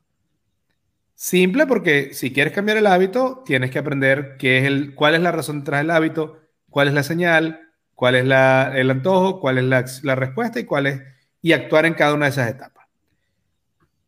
Simple 1.16 1.66
porque 1.66 2.14
si 2.14 2.34
quieres 2.34 2.54
cambiar 2.54 2.78
el 2.78 2.88
hábito, 2.88 3.42
tienes 3.46 3.72
que 3.72 3.80
aprender 3.80 4.36
qué 4.38 4.60
es 4.60 4.66
el, 4.66 4.94
cuál 4.96 5.16
es 5.16 5.22
la 5.22 5.32
razón 5.32 5.60
detrás 5.60 5.80
del 5.80 5.92
hábito, 5.92 6.40
cuál 6.70 6.90
es 6.90 6.94
la 6.94 7.04
señal, 7.04 7.62
cuál 7.94 8.16
es 8.16 8.24
el 8.24 8.92
antojo, 8.92 9.40
cuál 9.40 9.58
es 9.58 10.04
la, 10.04 10.16
respuesta 10.16 10.60
y 10.60 10.66
cuál 10.66 10.88
es 10.88 11.02
y 11.42 11.54
actuar 11.54 11.86
en 11.86 11.94
cada 11.94 12.14
una 12.14 12.26
de 12.26 12.32
esas 12.32 12.50
etapas. 12.50 12.86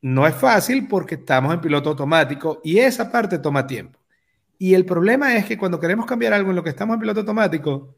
No 0.01 0.27
es 0.27 0.35
fácil 0.35 0.87
porque 0.87 1.15
estamos 1.15 1.53
en 1.53 1.61
piloto 1.61 1.91
automático 1.91 2.59
y 2.63 2.79
esa 2.79 3.09
parte 3.09 3.39
toma 3.39 3.65
tiempo. 3.65 3.99
Y 4.59 4.73
el 4.73 4.85
problema 4.85 5.35
es 5.35 5.45
que 5.45 5.57
cuando 5.57 5.79
queremos 5.79 6.05
cambiar 6.05 6.33
algo 6.33 6.49
en 6.49 6.55
lo 6.57 6.63
que 6.63 6.71
estamos 6.71 6.95
en 6.95 6.99
piloto 6.99 7.21
automático, 7.21 7.95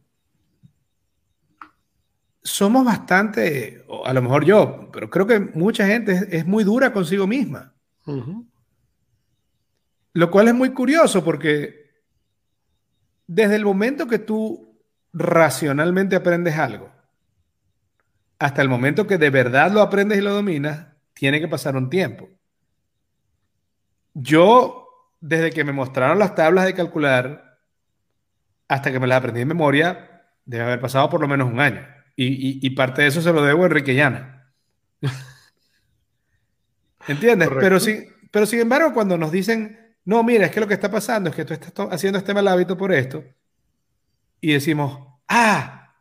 somos 2.43 2.85
bastante, 2.85 3.85
a 4.05 4.13
lo 4.13 4.21
mejor 4.21 4.45
yo, 4.45 4.89
pero 4.91 5.09
creo 5.09 5.25
que 5.25 5.39
mucha 5.39 5.87
gente 5.87 6.27
es, 6.29 6.45
muy 6.45 6.63
dura 6.63 6.93
consigo 6.93 7.25
misma. 7.25 7.73
Lo 10.13 10.31
cual 10.31 10.47
es 10.47 10.55
muy 10.55 10.73
curioso 10.73 11.23
porque 11.23 11.91
desde 13.27 13.55
el 13.55 13.65
momento 13.65 14.07
que 14.07 14.19
tú 14.19 14.81
racionalmente 15.13 16.15
aprendes 16.15 16.57
algo, 16.57 16.91
hasta 18.39 18.61
el 18.61 18.69
momento 18.69 19.05
que 19.05 19.17
de 19.17 19.29
verdad 19.29 19.71
lo 19.71 19.81
aprendes 19.81 20.17
y 20.17 20.21
lo 20.21 20.33
dominas, 20.33 20.87
tiene 21.13 21.39
que 21.39 21.47
pasar 21.47 21.75
un 21.75 21.89
tiempo. 21.89 22.29
Yo, 24.13 24.87
desde 25.19 25.51
que 25.51 25.63
me 25.63 25.73
mostraron 25.73 26.17
las 26.17 26.35
tablas 26.35 26.65
de 26.65 26.73
calcular, 26.73 27.59
hasta 28.67 28.91
que 28.91 28.99
me 28.99 29.07
las 29.07 29.17
aprendí 29.17 29.41
en 29.41 29.47
memoria, 29.47 30.23
debe 30.45 30.63
haber 30.63 30.79
pasado 30.79 31.09
por 31.09 31.21
lo 31.21 31.27
menos 31.27 31.51
un 31.51 31.59
año. 31.59 31.85
Y, 32.15 32.69
parte 32.71 33.01
de 33.01 33.07
eso 33.07 33.21
se 33.21 33.31
lo 33.31 33.41
debo 33.43 33.63
a 33.63 33.67
Enrique 33.67 33.95
Llana. 33.95 34.51
¿Entiendes? 37.07 37.49
Pero, 37.59 37.79
sí, 37.79 38.07
pero 38.29 38.45
sin 38.45 38.59
embargo, 38.59 38.93
cuando 38.93 39.17
nos 39.17 39.31
dicen, 39.31 39.88
no, 40.09 40.23
mira, 40.23 40.47
es 40.47 40.51
que 40.51 40.59
lo 40.59 40.67
que 40.67 40.73
está 40.73 40.89
pasando 40.89 41.29
es 41.29 41.35
que 41.35 41.45
tú 41.45 41.53
estás 41.53 41.71
haciendo 41.91 42.17
este 42.17 42.33
mal 42.33 42.47
hábito 42.47 42.75
por 42.75 42.91
esto. 42.91 43.23
Y 44.41 44.53
decimos, 44.53 45.07
ah, 45.27 45.93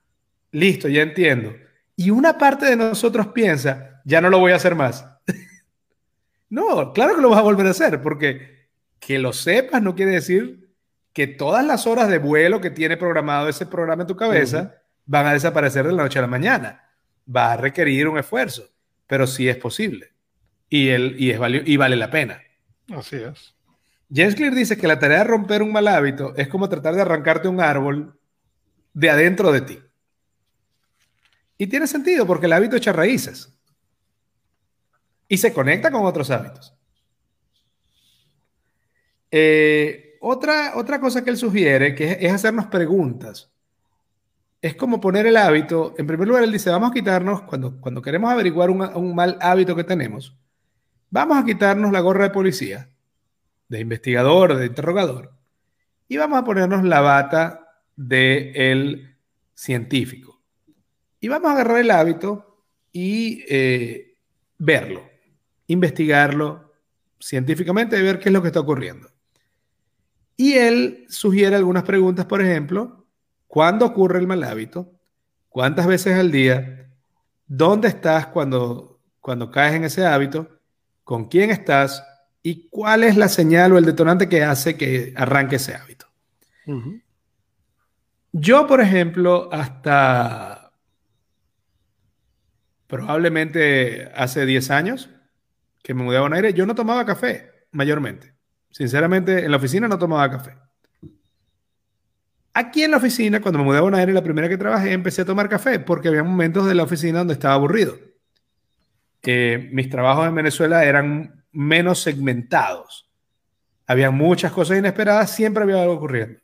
listo, 0.50 0.88
ya 0.88 1.02
entiendo. 1.02 1.54
Y 1.94 2.08
una 2.08 2.38
parte 2.38 2.64
de 2.64 2.76
nosotros 2.76 3.26
piensa, 3.34 4.00
ya 4.06 4.22
no 4.22 4.30
lo 4.30 4.38
voy 4.38 4.52
a 4.52 4.56
hacer 4.56 4.74
más. 4.74 5.06
no, 6.48 6.94
claro 6.94 7.16
que 7.16 7.20
lo 7.20 7.28
vas 7.28 7.40
a 7.40 7.42
volver 7.42 7.66
a 7.66 7.72
hacer, 7.72 8.00
porque 8.00 8.70
que 8.98 9.18
lo 9.18 9.34
sepas 9.34 9.82
no 9.82 9.94
quiere 9.94 10.12
decir 10.12 10.70
que 11.12 11.26
todas 11.26 11.62
las 11.62 11.86
horas 11.86 12.08
de 12.08 12.16
vuelo 12.16 12.62
que 12.62 12.70
tiene 12.70 12.96
programado 12.96 13.46
ese 13.46 13.66
programa 13.66 14.04
en 14.04 14.08
tu 14.08 14.16
cabeza 14.16 14.76
van 15.04 15.26
a 15.26 15.34
desaparecer 15.34 15.84
de 15.84 15.92
la 15.92 16.04
noche 16.04 16.18
a 16.18 16.22
la 16.22 16.28
mañana. 16.28 16.94
Va 17.28 17.52
a 17.52 17.56
requerir 17.58 18.08
un 18.08 18.16
esfuerzo, 18.16 18.70
pero 19.06 19.26
sí 19.26 19.50
es 19.50 19.58
posible. 19.58 20.14
Y, 20.70 20.88
el, 20.88 21.14
y, 21.20 21.30
es 21.30 21.38
y 21.66 21.76
vale 21.76 21.96
la 21.96 22.10
pena. 22.10 22.40
Así 22.90 23.16
es. 23.16 23.57
James 24.10 24.34
Clear 24.34 24.54
dice 24.54 24.76
que 24.76 24.88
la 24.88 24.98
tarea 24.98 25.18
de 25.18 25.24
romper 25.24 25.62
un 25.62 25.72
mal 25.72 25.86
hábito 25.86 26.34
es 26.36 26.48
como 26.48 26.68
tratar 26.68 26.94
de 26.94 27.02
arrancarte 27.02 27.48
un 27.48 27.60
árbol 27.60 28.18
de 28.94 29.10
adentro 29.10 29.52
de 29.52 29.60
ti. 29.60 29.78
Y 31.58 31.66
tiene 31.66 31.86
sentido 31.86 32.26
porque 32.26 32.46
el 32.46 32.52
hábito 32.52 32.76
echa 32.76 32.92
raíces 32.92 33.54
y 35.26 35.36
se 35.36 35.52
conecta 35.52 35.90
con 35.90 36.06
otros 36.06 36.30
hábitos. 36.30 36.74
Eh, 39.30 40.16
otra, 40.20 40.72
otra 40.76 41.00
cosa 41.00 41.22
que 41.22 41.30
él 41.30 41.36
sugiere, 41.36 41.94
que 41.94 42.16
es, 42.20 42.32
hacernos 42.32 42.66
preguntas, 42.66 43.52
es 44.62 44.74
como 44.74 45.00
poner 45.00 45.26
el 45.26 45.36
hábito, 45.36 45.94
en 45.98 46.06
primer 46.06 46.26
lugar, 46.26 46.42
él 46.42 46.50
dice, 46.50 46.70
vamos 46.70 46.90
a 46.90 46.94
quitarnos, 46.94 47.42
cuando, 47.42 47.78
cuando 47.80 48.00
queremos 48.00 48.30
averiguar 48.32 48.70
un 48.70 49.14
mal 49.14 49.36
hábito 49.40 49.76
que 49.76 49.84
tenemos, 49.84 50.36
vamos 51.10 51.36
a 51.36 51.44
quitarnos 51.44 51.92
la 51.92 52.00
gorra 52.00 52.24
de 52.24 52.30
policía 52.30 52.90
de 53.68 53.80
investigador, 53.80 54.56
de 54.56 54.66
interrogador, 54.66 55.32
y 56.08 56.16
vamos 56.16 56.38
a 56.38 56.44
ponernos 56.44 56.82
la 56.84 57.00
bata 57.00 57.82
del 57.96 58.56
el 58.56 59.16
científico. 59.54 60.40
Y 61.20 61.28
vamos 61.28 61.50
a 61.50 61.54
agarrar 61.54 61.78
el 61.78 61.90
hábito 61.90 62.64
y 62.92 63.44
eh, 63.48 64.14
verlo, 64.56 65.02
investigarlo 65.66 66.72
científicamente 67.18 67.98
y 67.98 68.02
ver 68.02 68.18
qué 68.18 68.28
es 68.28 68.32
lo 68.32 68.40
que 68.40 68.48
está 68.48 68.60
ocurriendo. 68.60 69.08
Y 70.36 70.54
él 70.54 71.04
sugiere 71.08 71.56
algunas 71.56 71.82
preguntas, 71.82 72.26
por 72.26 72.40
ejemplo, 72.40 73.06
¿cuándo 73.48 73.84
ocurre 73.84 74.20
el 74.20 74.28
mal 74.28 74.44
hábito? 74.44 74.92
¿Cuántas 75.48 75.88
veces 75.88 76.14
al 76.14 76.30
día? 76.30 76.88
¿Dónde 77.46 77.88
estás 77.88 78.28
cuando, 78.28 79.00
cuando 79.20 79.50
caes 79.50 79.74
en 79.74 79.84
ese 79.84 80.06
hábito? 80.06 80.48
¿Con 81.02 81.24
quién 81.24 81.50
estás? 81.50 82.04
Y 82.42 82.68
cuál 82.68 83.04
es 83.04 83.16
la 83.16 83.28
señal 83.28 83.72
o 83.72 83.78
el 83.78 83.84
detonante 83.84 84.28
que 84.28 84.44
hace 84.44 84.76
que 84.76 85.12
arranque 85.16 85.56
ese 85.56 85.74
hábito. 85.74 86.06
Yo, 88.32 88.66
por 88.66 88.80
ejemplo, 88.80 89.48
hasta 89.52 90.72
probablemente 92.86 94.10
hace 94.14 94.46
10 94.46 94.70
años 94.70 95.10
que 95.82 95.94
me 95.94 96.02
mudé 96.02 96.18
a 96.18 96.20
Buenos 96.20 96.36
Aires, 96.36 96.54
yo 96.54 96.66
no 96.66 96.74
tomaba 96.74 97.04
café 97.04 97.50
mayormente. 97.72 98.34
Sinceramente, 98.70 99.44
en 99.44 99.50
la 99.50 99.56
oficina 99.56 99.88
no 99.88 99.98
tomaba 99.98 100.30
café. 100.30 100.56
Aquí 102.52 102.82
en 102.82 102.90
la 102.90 102.96
oficina, 102.96 103.40
cuando 103.40 103.58
me 103.58 103.64
mudé 103.64 103.78
a 103.78 103.82
Buenos 103.82 104.00
Aires, 104.00 104.14
la 104.14 104.22
primera 104.22 104.48
que 104.48 104.58
trabajé, 104.58 104.92
empecé 104.92 105.22
a 105.22 105.24
tomar 105.24 105.48
café 105.48 105.78
porque 105.78 106.08
había 106.08 106.22
momentos 106.24 106.66
de 106.66 106.74
la 106.74 106.82
oficina 106.82 107.18
donde 107.18 107.34
estaba 107.34 107.54
aburrido. 107.54 107.96
Que 109.20 109.70
mis 109.72 109.88
trabajos 109.88 110.26
en 110.26 110.34
Venezuela 110.34 110.84
eran 110.84 111.37
menos 111.52 112.00
segmentados. 112.02 113.10
Había 113.86 114.10
muchas 114.10 114.52
cosas 114.52 114.78
inesperadas, 114.78 115.30
siempre 115.30 115.62
había 115.62 115.82
algo 115.82 115.94
ocurriendo. 115.94 116.40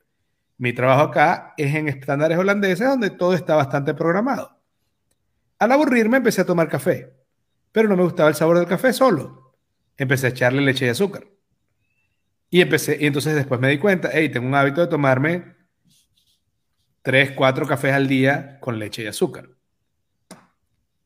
Mi 0.57 0.72
trabajo 0.72 1.02
acá 1.02 1.55
es 1.57 1.74
en 1.74 1.88
estándares 1.88 2.38
holandeses 2.38 2.88
donde 2.88 3.11
todo 3.11 3.34
está 3.34 3.57
bastante 3.57 3.94
programado. 3.94 4.59
Al 5.59 5.72
aburrirme 5.72 6.18
empecé 6.18 6.40
a 6.40 6.46
tomar 6.46 6.68
café, 6.68 7.12
pero 7.72 7.88
no 7.88 7.96
me 7.96 8.05
gustaba 8.05 8.28
el 8.28 8.34
sabor 8.34 8.59
del 8.59 8.68
café 8.68 8.92
solo. 8.92 9.57
Empecé 9.96 10.26
a 10.26 10.30
echarle 10.30 10.62
leche 10.62 10.86
y 10.86 10.88
azúcar. 10.88 11.26
Y 12.50 12.61
empecé, 12.61 12.96
y 13.00 13.07
entonces 13.07 13.34
después 13.34 13.61
me 13.61 13.68
di 13.68 13.78
cuenta, 13.78 14.11
hey, 14.12 14.28
tengo 14.28 14.46
un 14.46 14.55
hábito 14.55 14.80
de 14.80 14.86
tomarme 14.86 15.57
tres, 17.02 17.32
cuatro 17.32 17.66
cafés 17.66 17.92
al 17.92 18.07
día 18.07 18.59
con 18.61 18.78
leche 18.78 19.02
y 19.02 19.07
azúcar 19.07 19.53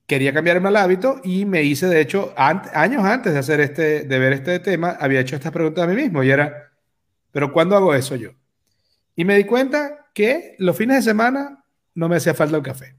quería 0.08 0.32
cambiarme 0.32 0.70
el 0.70 0.76
hábito 0.76 1.20
y 1.22 1.44
me 1.44 1.62
hice, 1.62 1.86
de 1.86 2.00
hecho, 2.00 2.32
años 2.34 3.04
antes 3.04 3.34
de 3.34 3.38
hacer 3.38 3.60
este, 3.60 4.04
de 4.04 4.18
ver 4.18 4.32
este 4.32 4.58
tema, 4.58 4.96
había 4.98 5.20
hecho 5.20 5.36
esta 5.36 5.50
pregunta 5.50 5.84
a 5.84 5.86
mí 5.86 5.94
mismo 5.94 6.24
y 6.24 6.30
era, 6.30 6.72
¿pero 7.30 7.52
cuándo 7.52 7.76
hago 7.76 7.94
eso 7.94 8.16
yo? 8.16 8.30
Y 9.14 9.26
me 9.26 9.36
di 9.36 9.44
cuenta 9.44 10.08
que 10.14 10.56
los 10.58 10.74
fines 10.76 10.96
de 10.96 11.10
semana 11.10 11.62
no 11.94 12.08
me 12.08 12.16
hacía 12.16 12.32
falta 12.32 12.56
el 12.56 12.62
café. 12.62 12.96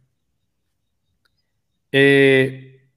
Eh, 1.92 2.88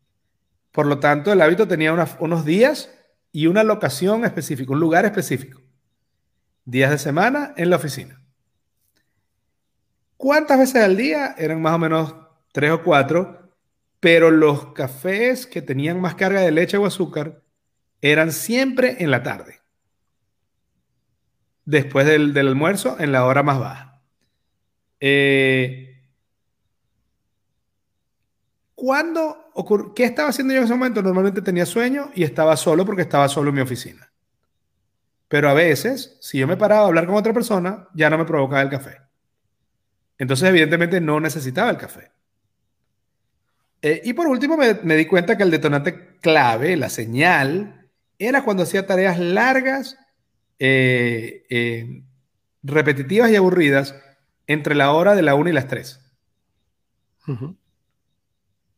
por 0.71 0.85
lo 0.85 0.99
tanto, 1.01 1.33
el 1.33 1.41
hábito 1.41 1.67
tenía 1.67 1.95
unos 2.21 2.45
días 2.45 2.93
y 3.33 3.47
una 3.47 3.65
locación 3.65 4.27
específica, 4.27 4.73
un 4.73 4.81
lugar 4.81 5.07
específico. 5.07 5.63
Días 6.67 6.91
de 6.91 6.99
semana 6.99 7.55
en 7.57 7.71
la 7.71 7.77
oficina. 7.77 8.23
¿Cuántas 10.19 10.59
veces 10.59 10.85
al 10.85 10.99
día? 10.99 11.35
Eran 11.39 11.63
más 11.63 11.73
o 11.73 11.79
menos 11.79 12.15
tres 12.53 12.73
o 12.73 12.83
cuatro 12.83 13.42
pero 14.03 14.33
los 14.33 14.73
cafés 14.73 15.47
que 15.47 15.63
tenían 15.63 16.01
más 16.01 16.17
carga 16.17 16.41
de 16.41 16.51
leche 16.51 16.77
o 16.77 16.87
azúcar 16.87 17.45
eran 18.01 18.33
siempre 18.33 18.97
en 18.99 19.13
la 19.13 19.23
tarde, 19.23 19.61
después 21.65 22.05
del, 22.05 22.37
almuerzo, 22.37 22.97
en 22.99 23.13
la 23.13 23.25
hora 23.25 23.45
más 23.45 23.61
baja. 23.61 24.03
Eh, 24.99 26.03
¿Cuándo 28.75 29.53
ocurrió? 29.55 29.95
¿Qué 29.95 30.03
estaba 30.03 30.31
haciendo 30.31 30.53
yo 30.53 30.59
en 30.59 30.65
ese 30.65 30.75
momento? 30.75 31.01
Normalmente 31.01 31.41
tenía 31.41 31.65
sueño 31.65 32.11
y 32.13 32.25
estaba 32.25 32.57
solo 32.57 32.85
porque 32.85 33.03
estaba 33.03 33.29
solo 33.29 33.51
en 33.51 33.55
mi 33.55 33.61
oficina. 33.61 34.11
Pero 35.29 35.49
a 35.49 35.55
veces, 35.55 36.19
si 36.21 36.39
yo 36.39 36.49
me 36.49 36.57
paraba 36.57 36.83
a 36.83 36.87
hablar 36.89 37.07
con 37.07 37.15
otra 37.15 37.33
persona, 37.33 37.87
ya 37.95 38.11
no 38.11 38.19
me 38.19 38.25
provocaba 38.25 38.63
el 38.63 38.69
café. 38.69 39.01
Entonces, 40.19 40.49
evidentemente, 40.49 41.01
no 41.01 41.21
necesitaba 41.21 41.71
el 41.71 41.77
café. 41.77 42.11
Eh, 43.83 44.01
y 44.05 44.13
por 44.13 44.29
último, 44.29 44.57
me, 44.57 44.75
me, 44.83 44.97
di 44.97 45.07
cuenta 45.07 45.37
que 45.37 45.43
el 45.43 45.51
detonante 45.51 46.19
clave, 46.21 46.77
la 46.77 46.89
señal, 46.89 47.91
era 48.19 48.45
cuando 48.45 48.63
hacía 48.63 48.87
tareas 48.87 49.19
largas, 49.19 49.99
eh, 50.59 51.45
eh, 51.51 52.05
repetitivas 52.63 53.31
y 53.31 53.37
aburridas 53.37 53.97
entre 54.47 54.77
la 54.77 54.93
hora 54.93 55.17
de 55.17 55.23
la 55.23 55.35
1 55.35 55.51
y 55.51 55.53
las 55.53 55.67
3. 55.67 55.99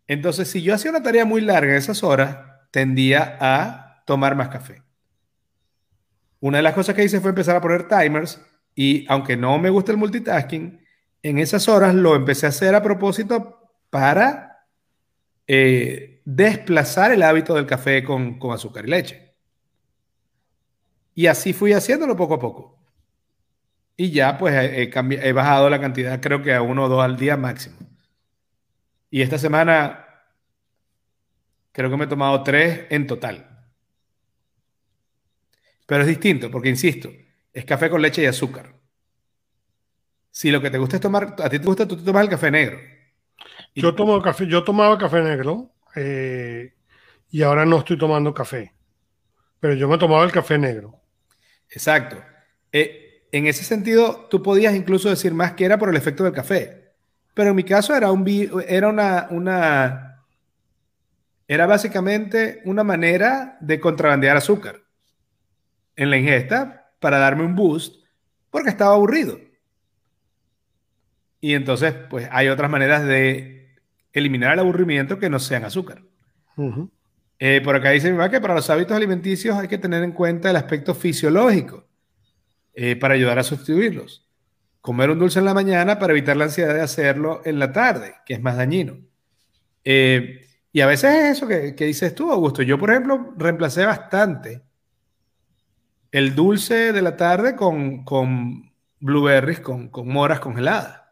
Entonces, 0.06 0.48
si 0.48 0.62
yo 0.62 0.74
hacía 0.74 0.90
una 0.90 1.02
tarea 1.02 1.26
muy 1.26 1.42
larga 1.42 1.72
en 1.72 1.78
esas 1.78 2.02
horas, 2.02 2.38
tendía 2.70 3.36
a 3.40 4.02
tomar 4.06 4.34
más 4.34 4.48
café. 4.48 4.82
Una 6.40 6.58
de 6.58 6.62
las 6.62 6.74
cosas 6.74 6.94
que 6.94 7.04
hice 7.04 7.20
fue 7.20 7.30
empezar 7.30 7.56
a 7.56 7.60
poner 7.60 7.88
timers 7.88 8.40
y 8.74 9.06
aunque 9.08 9.36
no 9.36 9.58
me 9.58 9.70
gusta 9.70 9.92
el 9.92 9.98
multitasking, 9.98 10.80
en 11.22 11.38
esas 11.38 11.68
horas 11.68 11.94
lo 11.94 12.16
empecé 12.16 12.46
a 12.46 12.50
hacer 12.50 12.74
a 12.74 12.82
propósito 12.82 13.72
para 13.90 14.53
eh, 15.46 16.22
desplazar 16.24 17.12
el 17.12 17.22
hábito 17.22 17.54
del 17.54 17.66
café 17.66 18.02
con, 18.04 18.38
azúcar 18.52 18.86
y 18.86 18.90
leche. 18.90 19.34
Y 21.14 21.26
así 21.26 21.52
fui 21.52 21.72
haciéndolo 21.72 22.16
poco 22.16 22.34
a 22.34 22.38
poco. 22.38 22.78
Y 23.96 24.10
ya 24.10 24.36
pues 24.38 24.54
he, 24.54 24.90
he, 24.90 25.32
bajado 25.32 25.70
la 25.70 25.80
cantidad, 25.80 26.20
creo 26.20 26.42
que 26.42 26.52
a 26.52 26.62
uno 26.62 26.84
o 26.84 26.88
dos 26.88 27.04
al 27.04 27.16
día 27.16 27.36
máximo. 27.36 27.76
Y 29.10 29.22
esta 29.22 29.38
semana 29.38 30.04
creo 31.70 31.90
que 31.90 31.96
me 31.96 32.04
he 32.04 32.08
tomado 32.08 32.42
tres 32.42 32.86
en 32.90 33.06
total. 33.06 33.54
Pero 35.86 36.02
es 36.02 36.08
distinto, 36.08 36.50
porque 36.50 36.70
insisto, 36.70 37.10
es 37.52 37.64
café 37.64 37.88
con 37.90 38.02
leche 38.02 38.22
y 38.22 38.26
azúcar. 38.26 38.74
Si 40.30 40.50
lo 40.50 40.60
que 40.60 40.70
te 40.70 40.78
gusta 40.78 40.96
es 40.96 41.02
tomar, 41.02 41.36
a 41.38 41.48
ti 41.48 41.60
te 41.60 41.64
gusta, 41.64 41.86
tú 41.86 41.96
te 41.96 42.02
tomas 42.02 42.24
el 42.24 42.30
café 42.30 42.50
negro. 42.50 42.93
Yo 43.74 43.94
tomo 43.94 44.22
café, 44.22 44.46
yo 44.46 44.62
tomaba 44.62 44.96
café 44.98 45.20
negro 45.20 45.72
eh, 45.96 46.74
y 47.30 47.42
ahora 47.42 47.66
no 47.66 47.78
estoy 47.78 47.98
tomando 47.98 48.32
café. 48.32 48.72
Pero 49.60 49.74
yo 49.74 49.88
me 49.88 49.98
tomaba 49.98 50.24
el 50.24 50.32
café 50.32 50.58
negro. 50.58 51.00
Exacto. 51.70 52.16
Eh, 52.70 53.26
en 53.32 53.46
ese 53.46 53.64
sentido, 53.64 54.28
tú 54.30 54.42
podías 54.42 54.74
incluso 54.74 55.10
decir 55.10 55.34
más 55.34 55.52
que 55.54 55.64
era 55.64 55.78
por 55.78 55.88
el 55.88 55.96
efecto 55.96 56.22
del 56.22 56.32
café. 56.32 56.92
Pero 57.34 57.50
en 57.50 57.56
mi 57.56 57.64
caso 57.64 57.94
era, 57.96 58.12
un, 58.12 58.24
era 58.68 58.88
una, 58.88 59.26
una. 59.30 60.24
Era 61.48 61.66
básicamente 61.66 62.62
una 62.64 62.84
manera 62.84 63.58
de 63.60 63.80
contrabandear 63.80 64.36
azúcar 64.36 64.82
en 65.96 66.10
la 66.10 66.16
ingesta 66.16 66.92
para 67.00 67.18
darme 67.18 67.44
un 67.44 67.56
boost 67.56 68.04
porque 68.50 68.70
estaba 68.70 68.94
aburrido. 68.94 69.38
Y 71.40 71.54
entonces, 71.54 71.92
pues 72.08 72.28
hay 72.30 72.48
otras 72.48 72.70
maneras 72.70 73.04
de 73.04 73.63
eliminar 74.14 74.54
el 74.54 74.60
aburrimiento 74.60 75.18
que 75.18 75.28
no 75.28 75.38
sean 75.38 75.64
azúcar. 75.64 76.02
Eh, 77.38 77.60
por 77.62 77.76
acá 77.76 77.90
dice 77.90 78.10
mi 78.10 78.16
mamá 78.16 78.30
que 78.30 78.40
para 78.40 78.54
los 78.54 78.70
hábitos 78.70 78.96
alimenticios 78.96 79.56
hay 79.56 79.68
que 79.68 79.76
tener 79.76 80.02
en 80.02 80.12
cuenta 80.12 80.48
el 80.48 80.56
aspecto 80.56 80.94
fisiológico 80.94 81.84
eh, 82.72 82.96
para 82.96 83.14
ayudar 83.14 83.38
a 83.38 83.42
sustituirlos. 83.42 84.26
Comer 84.80 85.10
un 85.10 85.18
dulce 85.18 85.40
en 85.40 85.44
la 85.44 85.54
mañana 85.54 85.98
para 85.98 86.12
evitar 86.12 86.36
la 86.36 86.44
ansiedad 86.44 86.74
de 86.74 86.80
hacerlo 86.80 87.42
en 87.44 87.58
la 87.58 87.72
tarde, 87.72 88.14
que 88.24 88.34
es 88.34 88.40
más 88.40 88.56
dañino. 88.56 88.98
Eh, 89.82 90.46
y 90.72 90.80
a 90.80 90.86
veces 90.86 91.12
es 91.12 91.36
eso 91.36 91.48
que, 91.48 91.74
que 91.74 91.86
dices 91.86 92.14
tú, 92.14 92.30
Augusto. 92.30 92.62
Yo, 92.62 92.78
por 92.78 92.90
ejemplo, 92.90 93.34
reemplacé 93.36 93.84
bastante 93.84 94.62
el 96.12 96.34
dulce 96.34 96.92
de 96.92 97.02
la 97.02 97.16
tarde 97.16 97.56
con, 97.56 98.04
con 98.04 98.72
blueberries, 99.00 99.60
con, 99.60 99.88
con 99.88 100.08
moras 100.08 100.38
congeladas. 100.40 101.03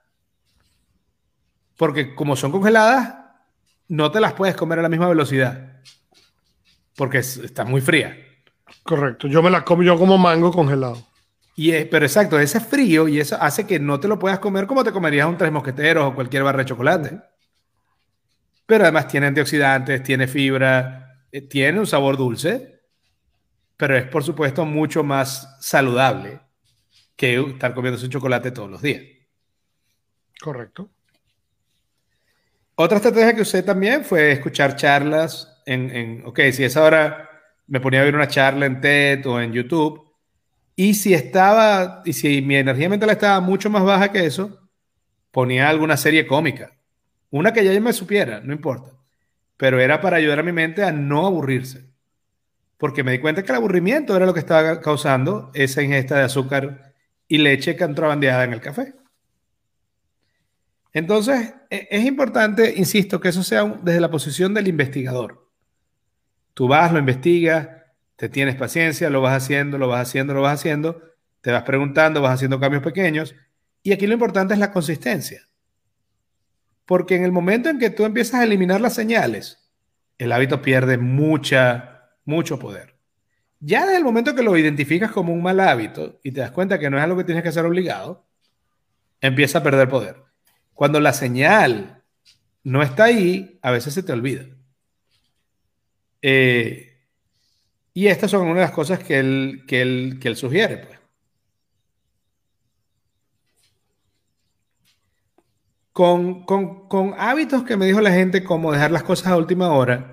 Porque 1.83 2.15
como 2.15 2.37
son 2.37 2.53
congeladas, 2.53 3.17
no 3.89 4.13
te 4.13 4.21
las 4.21 4.35
puedes 4.35 4.55
comer 4.55 4.79
a 4.79 4.83
la 4.83 4.89
misma 4.89 5.09
velocidad. 5.09 5.81
Porque 6.95 7.19
está 7.19 7.65
muy 7.65 7.81
fría. 7.81 8.17
Correcto. 8.85 9.27
Yo 9.27 9.43
me 9.43 9.51
las 9.51 9.65
como, 9.65 9.83
yo 9.83 9.99
como 9.99 10.17
mango 10.17 10.53
congelado. 10.53 10.97
Y 11.57 11.73
pero 11.87 12.07
exacto, 12.07 12.39
ese 12.39 12.61
frío 12.61 13.09
y 13.09 13.19
eso 13.19 13.37
hace 13.41 13.67
que 13.67 13.81
no 13.81 13.99
te 13.99 14.07
lo 14.07 14.17
puedas 14.17 14.39
comer 14.39 14.69
como 14.69 14.85
te 14.85 14.93
comerías 14.93 15.27
un 15.27 15.37
tres 15.37 15.51
mosqueteros 15.51 16.05
o 16.05 16.15
cualquier 16.15 16.45
barra 16.45 16.61
de 16.61 16.67
chocolate. 16.67 17.21
Pero 18.65 18.85
además 18.85 19.09
tiene 19.09 19.27
antioxidantes, 19.27 20.05
tiene 20.05 20.29
fibra, 20.29 21.27
eh, 21.33 21.43
tiene 21.43 21.81
un 21.81 21.87
sabor 21.89 22.17
dulce 22.17 22.73
pero 23.77 23.97
es 23.97 24.07
por 24.07 24.23
supuesto 24.23 24.65
mucho 24.65 25.03
más 25.03 25.59
saludable 25.61 26.41
que 27.17 27.41
estar 27.41 27.75
comiendo 27.75 28.01
un 28.01 28.09
chocolate 28.09 28.53
todos 28.53 28.71
los 28.71 28.81
días. 28.81 29.03
Correcto. 30.41 30.89
Otra 32.83 32.97
estrategia 32.97 33.33
que 33.33 33.43
usé 33.43 33.63
también 33.63 34.05
fue 34.05 34.33
escuchar 34.33 34.75
charlas 34.75 35.63
en, 35.67 35.89
en 35.95 36.27
ok, 36.27 36.41
si 36.51 36.65
es 36.65 36.77
ahora 36.77 37.31
me 37.69 37.79
ponía 37.79 38.01
a 38.01 38.05
ver 38.05 38.17
una 38.17 38.27
charla 38.27 38.67
en 38.67 38.81
TED 38.81 39.25
o 39.27 39.41
en 39.41 39.53
YouTube, 39.53 40.11
y 40.75 40.95
si 40.95 41.15
estaba, 41.15 42.03
y 42.05 42.13
si 42.13 42.43
mi 42.43 42.57
energía 42.57 42.89
mental 42.89 43.11
estaba 43.11 43.41
mucho 43.41 43.71
más 43.71 43.85
baja 43.85 44.11
que 44.11 44.27
eso, 44.27 44.69
ponía 45.31 45.69
alguna 45.69 45.97
serie 45.97 46.27
cómica. 46.27 46.73
Una 47.31 47.53
que 47.53 47.65
ya 47.65 47.73
yo 47.73 47.81
me 47.81 47.93
supiera, 47.93 48.41
no 48.41 48.53
importa. 48.53 48.91
Pero 49.57 49.79
era 49.79 50.01
para 50.01 50.17
ayudar 50.17 50.41
a 50.41 50.43
mi 50.43 50.51
mente 50.51 50.83
a 50.83 50.91
no 50.91 51.25
aburrirse 51.25 51.93
porque 52.83 53.05
me 53.05 53.13
di 53.13 53.21
cuenta 53.21 53.45
que 53.45 53.53
el 53.53 53.59
aburrimiento 53.59 54.17
era 54.17 54.27
lo 54.27 54.35
que 54.35 54.41
estaba 54.41 54.81
causando 54.81 55.53
esa 55.55 55.85
ingesta 55.85 56.17
de 56.17 56.25
azúcar 56.25 56.95
y 57.29 57.39
leche 57.39 57.77
contrabandeada 57.77 58.43
en 58.43 58.55
el 58.55 58.61
café. 58.61 58.95
Entonces, 60.93 61.55
e, 61.71 61.89
es 61.91 62.05
importante, 62.05 62.75
insisto, 62.77 63.21
que 63.21 63.29
eso 63.29 63.43
sea 63.43 63.65
desde 63.83 64.01
la 64.01 64.11
posición 64.11 64.55
del 64.55 64.69
investigador. 64.69 65.49
Tú 66.55 66.69
vas, 66.69 66.93
lo 66.93 66.99
investigas, 66.99 67.69
te 68.17 68.29
tienes 68.29 68.57
paciencia, 68.57 69.11
lo 69.11 69.21
vas 69.21 69.43
haciendo, 69.43 69.79
lo 69.79 69.89
vas 69.89 70.09
haciendo, 70.09 70.35
lo 70.35 70.43
vas 70.43 70.61
haciendo, 70.61 71.03
te 71.41 71.51
vas 71.51 71.63
preguntando, 71.63 72.21
vas 72.21 72.35
haciendo 72.35 72.61
cambios 72.61 72.83
pequeños. 72.83 73.35
Y 73.83 73.93
aquí 73.93 74.07
lo 74.07 74.15
importante 74.15 74.55
es 74.55 74.61
la 74.61 74.73
consistencia. 74.73 75.49
Porque 76.85 77.17
en 77.17 77.25
el 77.25 77.33
momento 77.33 77.69
en 77.69 77.79
que 77.79 77.91
tú 77.91 78.05
empiezas 78.05 78.41
a 78.41 78.45
eliminar 78.45 78.81
las 78.81 78.95
señales, 78.95 79.71
el 80.19 80.31
hábito 80.31 80.63
pierde 80.63 80.99
mucha 80.99 81.93
mucho 82.25 82.59
poder. 82.59 82.97
Ya 83.61 83.85
desde 83.85 83.99
el 83.99 84.05
momento 84.05 84.35
que 84.35 84.43
lo 84.43 84.57
identificas 84.57 85.13
como 85.13 85.33
un 85.33 85.43
mal 85.43 85.61
hábito 85.61 86.19
y 86.23 86.33
te 86.33 86.41
das 86.41 86.51
cuenta 86.51 86.79
que 86.79 86.91
no 86.91 86.99
es 86.99 87.05
algo 87.05 87.17
que 87.17 87.25
tienes 87.25 87.43
que 87.43 87.49
hacer 87.49 87.65
obligado, 87.65 88.27
empieza 89.21 89.59
a 89.59 89.63
perder 89.63 89.89
poder. 89.89 90.17
Cuando 90.75 91.01
la 91.01 91.13
señal 91.13 92.03
no 92.65 92.83
está 92.83 93.05
ahí, 93.05 93.59
a 93.63 93.71
veces 93.71 93.95
se 93.95 94.03
te 94.03 94.13
olvida. 94.13 94.47
Eh, 96.23 96.93
y 97.95 98.07
estas 98.07 98.31
son 98.31 98.43
una 98.43 98.61
de 98.61 98.67
las 98.67 98.71
cosas 98.73 99.01
que 99.01 99.19
él, 99.19 99.65
que 99.67 99.83
él, 99.83 100.19
que 100.21 100.29
él 100.29 100.37
sugiere. 100.37 100.79
Pues. 100.79 100.99
Con, 105.93 106.45
con, 106.47 106.89
con 106.89 107.15
hábitos 107.19 107.65
que 107.65 107.77
me 107.77 107.87
dijo 107.87 108.01
la 108.01 108.13
gente 108.13 108.43
como 108.45 108.73
dejar 108.73 108.91
las 108.93 109.03
cosas 109.03 109.27
a 109.29 109.37
última 109.37 109.73
hora, 109.73 110.13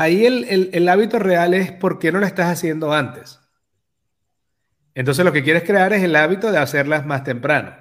ahí 0.00 0.24
el, 0.24 0.88
hábito 0.88 1.18
real 1.18 1.54
es 1.54 1.72
por 1.72 1.98
qué 1.98 2.12
no 2.12 2.20
lo 2.20 2.26
estás 2.26 2.46
haciendo 2.46 2.92
antes. 2.92 3.39
Entonces 4.94 5.24
lo 5.24 5.32
que 5.32 5.42
quieres 5.42 5.62
crear 5.64 5.92
es 5.92 6.02
el 6.02 6.16
hábito 6.16 6.50
de 6.50 6.58
hacerlas 6.58 7.06
más 7.06 7.24
temprano. 7.24 7.74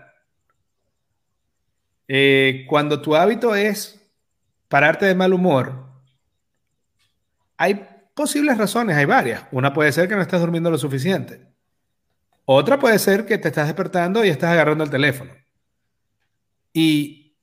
Eh, 2.07 2.65
cuando 2.67 3.01
tu 3.01 3.15
hábito 3.15 3.55
es 3.55 3.99
pararte 4.67 5.05
de 5.05 5.15
mal 5.15 5.33
humor, 5.33 5.89
hay 7.57 7.85
posibles 8.15 8.57
razones, 8.57 8.95
hay 8.95 9.05
varias. 9.05 9.43
Una 9.51 9.73
puede 9.73 9.91
ser 9.91 10.07
que 10.07 10.15
no 10.15 10.21
estás 10.21 10.41
durmiendo 10.41 10.71
lo 10.71 10.77
suficiente. 10.77 11.47
Otra 12.45 12.79
puede 12.79 12.97
ser 12.97 13.25
que 13.25 13.37
te 13.37 13.49
estás 13.49 13.67
despertando 13.67 14.25
y 14.25 14.29
estás 14.29 14.51
agarrando 14.51 14.83
el 14.83 14.89
teléfono. 14.89 15.31
Y 16.73 17.37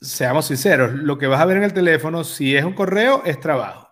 seamos 0.00 0.46
sinceros, 0.46 0.92
lo 0.92 1.18
que 1.18 1.26
vas 1.26 1.40
a 1.40 1.44
ver 1.44 1.58
en 1.58 1.64
el 1.64 1.72
teléfono, 1.72 2.24
si 2.24 2.56
es 2.56 2.64
un 2.64 2.74
correo, 2.74 3.22
es 3.24 3.40
trabajo. 3.40 3.88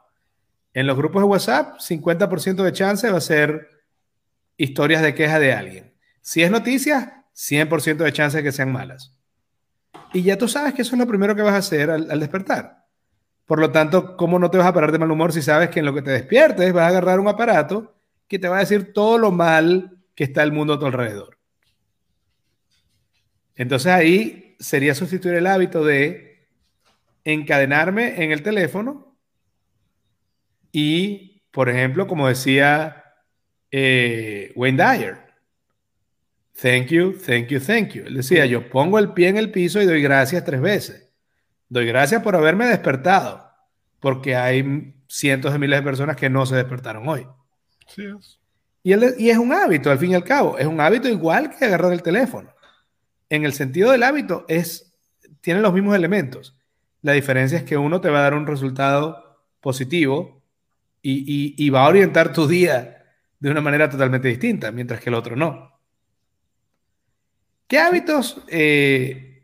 En 0.72 0.86
los 0.86 0.96
grupos 0.96 1.22
de 1.22 1.28
WhatsApp, 1.28 1.78
50% 1.80 2.62
de 2.62 2.72
chance 2.72 3.11
va 3.11 3.18
a 3.18 3.20
ser 3.20 3.78
historias 4.59 5.00
de 5.00 5.14
queja 5.14 5.38
de 5.38 5.54
alguien. 5.54 5.94
Si 6.20 6.42
es 6.42 6.50
noticias, 6.50 7.09
100% 7.34 7.96
de 7.96 8.12
chance 8.12 8.36
de 8.36 8.42
que 8.42 8.52
sean 8.52 8.70
malas. 8.70 9.14
Y 10.12 10.22
ya 10.22 10.36
tú 10.36 10.48
sabes 10.48 10.74
que 10.74 10.82
eso 10.82 10.94
es 10.94 10.98
lo 10.98 11.06
primero 11.06 11.34
que 11.34 11.42
vas 11.42 11.54
a 11.54 11.59
hacer 11.59 11.90
al, 11.90 12.11
al, 12.11 12.20
despertar. 12.20 12.84
Por 13.46 13.61
lo 13.61 13.70
tanto, 13.70 14.16
¿cómo 14.16 14.38
no 14.38 14.50
te 14.50 14.59
vas 14.59 14.66
a 14.66 14.74
parar 14.74 14.92
de 14.92 14.98
mal 14.98 15.11
humor 15.11 15.32
si 15.32 15.40
sabes 15.40 15.70
que 15.70 15.78
en 15.78 15.86
lo 15.86 15.94
que 15.94 16.02
te 16.02 16.11
despiertes 16.11 16.72
vas 16.72 16.84
a 16.84 16.88
agarrar 16.88 17.20
un 17.20 17.28
aparato 17.28 17.96
que 18.26 18.38
te 18.38 18.48
va 18.48 18.56
a 18.56 18.61
decir 18.61 18.92
todo 18.92 19.16
lo 19.16 19.30
mal 19.30 20.02
que 20.14 20.24
está 20.24 20.42
el 20.42 20.52
mundo 20.52 20.74
a 20.74 20.78
tu 20.78 20.86
alrededor? 20.86 21.38
Entonces 23.54 23.92
ahí 23.92 24.56
sería 24.59 24.94
sustituir 24.94 25.34
el 25.34 25.46
hábito 25.46 25.84
de 25.84 26.48
encadenarme 27.24 28.22
en 28.22 28.32
el 28.32 28.42
teléfono 28.42 29.16
y, 30.72 31.42
por 31.50 31.68
ejemplo, 31.68 32.06
como 32.06 32.28
decía 32.28 33.07
eh, 33.71 34.53
Wayne 34.55 34.83
Dyer, 34.83 35.19
thank 36.61 36.89
you, 36.89 37.12
thank 37.12 37.49
you, 37.49 37.61
thank 37.61 37.91
you. 37.91 38.05
Él 38.07 38.14
decía, 38.14 38.47
yo 38.47 38.69
pongo 38.69 38.99
el 38.99 39.12
pie 39.12 39.29
en 39.29 39.37
el 39.37 39.51
piso 39.51 39.81
y 39.81 39.87
doy 39.87 40.03
gracias 40.03 40.45
tres 40.45 40.61
veces. 40.61 41.11
Doy 41.69 41.87
gracias 41.87 42.23
por 42.23 42.35
haberme 42.35 42.66
despertado, 42.66 43.51
porque 44.01 44.37
hay 44.37 44.95
cientos 45.09 45.53
de 45.53 45.59
miles 45.59 45.81
de 45.81 45.85
personas 45.85 46.16
que 46.16 46.31
no 46.31 46.47
se 46.47 46.57
despertaron 46.57 47.09
hoy. 47.09 47.27
Sí 47.87 48.05
es. 48.05 48.39
Y, 48.83 48.95
y 49.25 49.31
es 49.31 49.39
un 49.39 49.53
hábito, 49.53 49.91
al 49.91 49.99
fin 49.99 50.12
y 50.12 50.14
al 50.14 50.25
cabo. 50.25 50.57
Es 50.59 50.66
un 50.66 50.81
hábito 50.81 51.09
igual 51.09 51.55
que 51.57 51.64
agarrar 51.64 51.93
el 51.93 52.03
teléfono. 52.03 52.53
En 53.29 53.45
el 53.45 53.53
sentido 53.53 53.93
del 53.93 54.03
hábito, 54.03 54.45
es, 54.49 54.95
tiene 55.41 55.61
los 55.61 55.75
mismos 55.75 55.95
elementos. 55.95 56.57
La 57.03 57.12
diferencia 57.12 57.59
es 57.59 57.64
que 57.64 57.77
uno 57.77 58.01
te 58.01 58.09
va 58.09 58.21
a 58.21 58.23
dar 58.23 58.35
un 58.35 58.47
resultado 58.47 59.29
positivo 59.61 60.43
y, 61.03 61.71
va 61.71 61.85
a 61.85 61.89
orientar 61.89 62.33
tu 62.33 62.47
día 62.47 62.97
de 63.39 63.51
una 63.51 63.61
manera 63.61 63.89
totalmente 63.89 64.28
distinta, 64.28 64.72
mientras 64.72 65.01
que 65.01 65.11
el 65.11 65.14
otro 65.14 65.36
no. 65.36 65.78
¿Qué 67.66 67.78
hábitos 67.78 68.43
eh, 68.49 69.43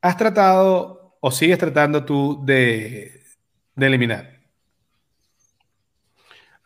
has 0.00 0.16
tratado 0.16 1.16
o 1.20 1.30
sigues 1.30 1.58
tratando 1.58 2.04
tú 2.04 2.40
de, 2.44 3.22
de 3.74 3.86
eliminar? 3.86 4.40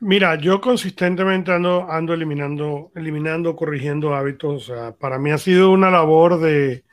Mira, 0.00 0.34
yo 0.34 0.60
consistentemente 0.60 1.52
ando, 1.52 1.90
ando 1.90 2.12
eliminando, 2.12 2.90
eliminando, 2.94 3.56
corrigiendo 3.56 4.14
hábitos. 4.14 4.70
para 4.98 5.18
mí 5.18 5.30
ha 5.30 5.38
sido 5.38 5.70
una 5.70 5.90
labor 5.90 6.40
de, 6.40 6.84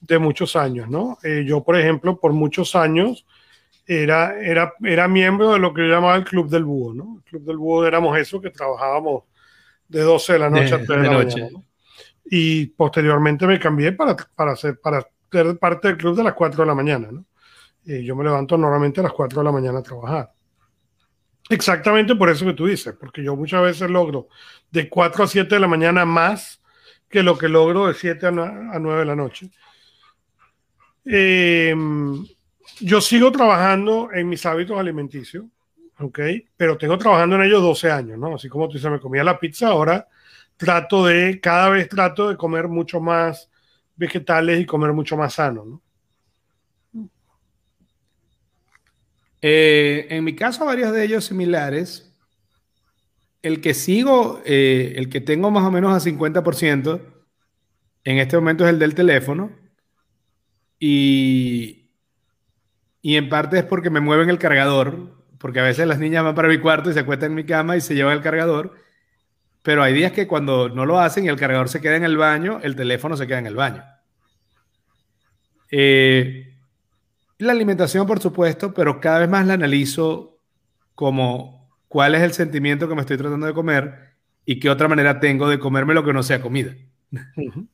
de 0.00 0.18
muchos 0.18 0.56
años, 0.56 0.88
¿no? 0.88 1.18
Eh, 1.22 1.44
yo, 1.46 1.62
por 1.62 1.76
ejemplo, 1.76 2.18
por 2.18 2.32
muchos 2.32 2.74
años 2.74 3.26
era, 3.86 4.40
era, 4.40 4.74
era 4.82 5.08
miembro 5.08 5.52
de 5.52 5.58
lo 5.58 5.72
que 5.72 5.82
yo 5.82 5.94
llamaba 5.94 6.16
el 6.16 6.24
Club 6.24 6.48
del 6.48 6.64
Búho, 6.64 6.94
¿no? 6.94 7.17
Club 7.28 7.44
del 7.44 7.56
Búho 7.56 7.86
éramos 7.86 8.16
eso 8.18 8.40
que 8.40 8.50
trabajábamos 8.50 9.24
de 9.86 10.00
12 10.00 10.32
de 10.32 10.38
la 10.38 10.50
noche 10.50 10.74
a 10.74 10.84
3 10.84 10.88
de, 10.88 10.96
la 10.96 11.12
noche. 11.12 11.40
mañana. 11.42 11.64
Y 12.24 12.66
posteriormente 12.66 13.46
me 13.46 13.58
cambié 13.58 13.92
para, 13.92 14.16
para, 14.16 14.56
ser, 14.56 14.80
para 14.80 15.06
ser 15.30 15.58
parte 15.58 15.88
del 15.88 15.96
club 15.96 16.16
de 16.16 16.24
las 16.24 16.34
4 16.34 16.62
de 16.62 16.66
la 16.66 16.74
mañana, 16.74 17.08
¿no? 17.10 17.24
Y 17.84 18.04
yo 18.04 18.14
me 18.14 18.24
levanto 18.24 18.58
normalmente 18.58 19.00
a 19.00 19.04
las 19.04 19.12
4 19.12 19.38
de 19.38 19.44
la 19.44 19.52
mañana 19.52 19.78
a 19.78 19.82
trabajar. 19.82 20.32
Exactamente 21.48 22.14
por 22.14 22.28
eso 22.28 22.44
que 22.44 22.52
tú 22.52 22.66
dices, 22.66 22.94
porque 22.98 23.22
yo 23.22 23.34
muchas 23.34 23.62
veces 23.62 23.90
logro 23.90 24.28
de 24.70 24.88
4 24.88 25.24
a 25.24 25.26
7 25.26 25.54
de 25.54 25.60
la 25.60 25.68
mañana 25.68 26.04
más 26.04 26.60
que 27.08 27.22
lo 27.22 27.38
que 27.38 27.48
logro 27.48 27.86
de 27.86 27.94
7 27.94 28.26
a 28.26 28.30
9 28.30 28.98
de 28.98 29.04
la 29.04 29.16
noche. 29.16 29.50
Em, 31.06 32.26
yo 32.80 33.00
sigo 33.00 33.32
trabajando 33.32 34.10
en 34.12 34.28
mis 34.28 34.44
hábitos 34.44 34.78
alimenticios, 34.78 35.46
¿ok? 36.00 36.20
Pero 36.56 36.78
tengo 36.78 36.98
trabajando 36.98 37.36
en 37.36 37.42
ellos 37.42 37.62
12 37.62 37.90
años, 37.90 38.18
¿no? 38.18 38.34
Así 38.34 38.48
como 38.48 38.68
tú 38.68 38.74
dices, 38.74 38.90
me 38.90 39.00
comía 39.00 39.24
la 39.24 39.38
pizza, 39.38 39.68
ahora 39.68 40.08
trato 40.56 41.06
de, 41.06 41.40
cada 41.40 41.70
vez 41.70 41.88
trato 41.88 42.28
de 42.28 42.36
comer 42.36 42.68
mucho 42.68 43.00
más 43.00 43.48
vegetales 43.96 44.60
y 44.60 44.66
comer 44.66 44.92
mucho 44.92 45.16
más 45.16 45.34
sano, 45.34 45.64
¿no? 45.64 45.82
Eh, 49.40 50.06
en 50.10 50.24
mi 50.24 50.34
caso, 50.34 50.64
varios 50.64 50.92
de 50.92 51.04
ellos 51.04 51.24
similares. 51.24 52.12
El 53.40 53.60
que 53.60 53.72
sigo, 53.72 54.42
eh, 54.44 54.94
el 54.96 55.08
que 55.08 55.20
tengo 55.20 55.50
más 55.52 55.62
o 55.64 55.70
menos 55.70 55.92
a 55.92 56.00
50%, 56.00 57.00
en 58.02 58.18
este 58.18 58.36
momento 58.36 58.64
es 58.64 58.70
el 58.70 58.80
del 58.80 58.96
teléfono. 58.96 59.52
Y, 60.80 61.90
y 63.00 63.16
en 63.16 63.28
parte 63.28 63.58
es 63.58 63.64
porque 63.64 63.90
me 63.90 64.00
mueven 64.00 64.28
el 64.28 64.38
cargador, 64.38 65.17
porque 65.38 65.60
a 65.60 65.64
veces 65.64 65.86
las 65.86 65.98
niñas 65.98 66.24
van 66.24 66.34
para 66.34 66.48
mi 66.48 66.58
cuarto 66.58 66.90
y 66.90 66.92
se 66.92 67.00
acuestan 67.00 67.30
en 67.30 67.36
mi 67.36 67.44
cama 67.44 67.76
y 67.76 67.80
se 67.80 67.94
llevan 67.94 68.16
el 68.16 68.22
cargador. 68.22 68.74
Pero 69.62 69.82
hay 69.82 69.92
días 69.94 70.12
que 70.12 70.26
cuando 70.26 70.68
no 70.68 70.86
lo 70.86 70.98
hacen 70.98 71.24
y 71.24 71.28
el 71.28 71.36
cargador 71.36 71.68
se 71.68 71.80
queda 71.80 71.96
en 71.96 72.04
el 72.04 72.16
baño, 72.16 72.60
el 72.62 72.76
teléfono 72.76 73.16
se 73.16 73.26
queda 73.26 73.38
en 73.38 73.46
el 73.46 73.56
baño. 73.56 73.84
Eh, 75.70 76.54
la 77.38 77.52
alimentación, 77.52 78.06
por 78.06 78.20
supuesto, 78.20 78.72
pero 78.74 79.00
cada 79.00 79.20
vez 79.20 79.28
más 79.28 79.46
la 79.46 79.54
analizo 79.54 80.38
como 80.94 81.70
cuál 81.86 82.14
es 82.14 82.22
el 82.22 82.32
sentimiento 82.32 82.88
que 82.88 82.94
me 82.94 83.02
estoy 83.02 83.16
tratando 83.16 83.46
de 83.46 83.54
comer 83.54 84.16
y 84.44 84.58
qué 84.58 84.70
otra 84.70 84.88
manera 84.88 85.20
tengo 85.20 85.48
de 85.48 85.58
comerme 85.58 85.94
lo 85.94 86.04
que 86.04 86.12
no 86.12 86.22
sea 86.22 86.40
comida. 86.40 86.74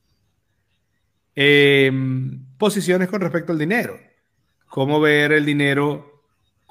Em, 1.37 2.47
posiciones 2.59 3.09
con 3.09 3.21
respecto 3.21 3.51
al 3.51 3.59
dinero. 3.59 3.99
Cómo 4.69 5.01
ver 5.01 5.33
el 5.33 5.45
dinero 5.45 6.14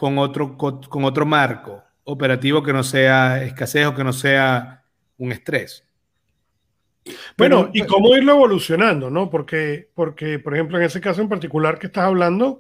con 0.04 0.18
otro, 0.18 0.58
con 0.58 1.06
otro 1.06 1.26
marco 1.26 1.82
operativo 2.04 2.62
que 2.62 2.74
no 2.74 2.84
sea 2.84 3.42
escasez 3.42 3.86
o 3.86 3.96
que 3.96 4.04
no 4.04 4.12
sea 4.12 4.84
un 5.18 5.32
estrés. 5.32 5.88
Bueno, 7.38 7.70
y 7.72 7.84
cómo 7.86 8.14
irlo 8.14 8.34
evolucionando, 8.34 9.10
¿no? 9.10 9.30
Porque, 9.30 9.90
porque, 9.96 10.40
por 10.40 10.56
ejemplo, 10.56 10.78
en 10.78 10.84
ese 10.84 11.00
caso 11.00 11.22
en 11.22 11.30
particular 11.30 11.80
que 11.80 11.88
estás 11.88 12.04
hablando, 12.04 12.60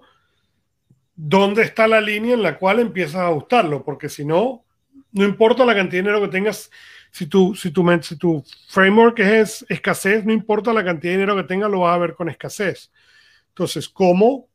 dónde 1.17 1.63
está 1.63 1.85
la 1.85 1.99
línea 1.99 2.33
en 2.33 2.43
la 2.43 2.57
cual 2.57 2.79
empiezas 2.79 3.15
a 3.15 3.27
ajustarlo, 3.27 3.83
porque 3.83 4.07
si 4.07 4.23
no, 4.23 4.63
no 5.11 5.25
importa 5.25 5.65
la 5.65 5.75
cantidad 5.75 6.01
de 6.01 6.09
dinero 6.11 6.21
que 6.21 6.31
tengas, 6.31 6.71
si 7.11 7.25
tu, 7.25 7.53
si 7.55 7.71
tu, 7.71 7.99
si 8.03 8.15
tu 8.15 8.41
framework 8.69 9.19
es 9.19 9.65
escasez, 9.67 10.23
no 10.23 10.31
importa 10.31 10.71
la 10.71 10.85
cantidad 10.85 11.11
de 11.11 11.17
dinero 11.17 11.35
que 11.35 11.43
tengas, 11.43 11.69
lo 11.69 11.81
vas 11.81 11.93
a 11.93 11.99
ver 11.99 12.13
con 12.13 12.29
escasez. 12.29 12.89
Entonces, 13.49 13.89
¿cómo 13.89 14.47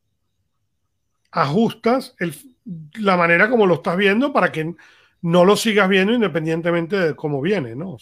ajustas 1.31 2.15
la 2.99 3.17
manera 3.17 3.49
como 3.49 3.65
lo 3.65 3.75
estás 3.75 3.97
viendo 3.97 4.31
para 4.31 4.51
que 4.51 4.75
no 5.21 5.45
lo 5.45 5.55
sigas 5.55 5.89
viendo 5.89 6.13
independientemente 6.13 6.97
de 6.97 7.15
cómo 7.15 7.41
viene? 7.41 7.75
¿no? 7.75 7.97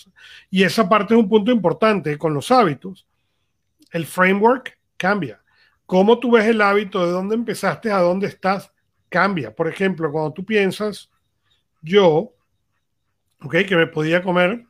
y 0.50 0.64
esa 0.64 0.88
parte 0.88 1.14
es 1.14 1.20
un 1.20 1.30
punto 1.30 1.52
importante 1.52 2.18
con 2.18 2.34
los 2.34 2.52
hábitos. 2.52 3.08
El 3.92 4.06
framework 4.06 4.78
cambia 4.98 5.42
cómo 5.88 6.20
tú 6.20 6.32
ves 6.32 6.46
el 6.46 6.62
hábito 6.62 7.04
de 7.04 7.12
dónde 7.12 7.34
empezaste 7.34 7.90
a 7.90 8.00
dónde 8.00 8.28
estás 8.28 8.72
cambia. 9.10 9.56
Por 9.56 9.68
ejemplo, 9.68 10.12
cuando 10.12 10.34
tú 10.34 10.46
piensas, 10.46 11.10
yo, 11.82 12.36
ok, 13.42 13.56
que 13.68 13.76
me 13.76 13.88
podía 13.88 14.22
comer 14.22 14.66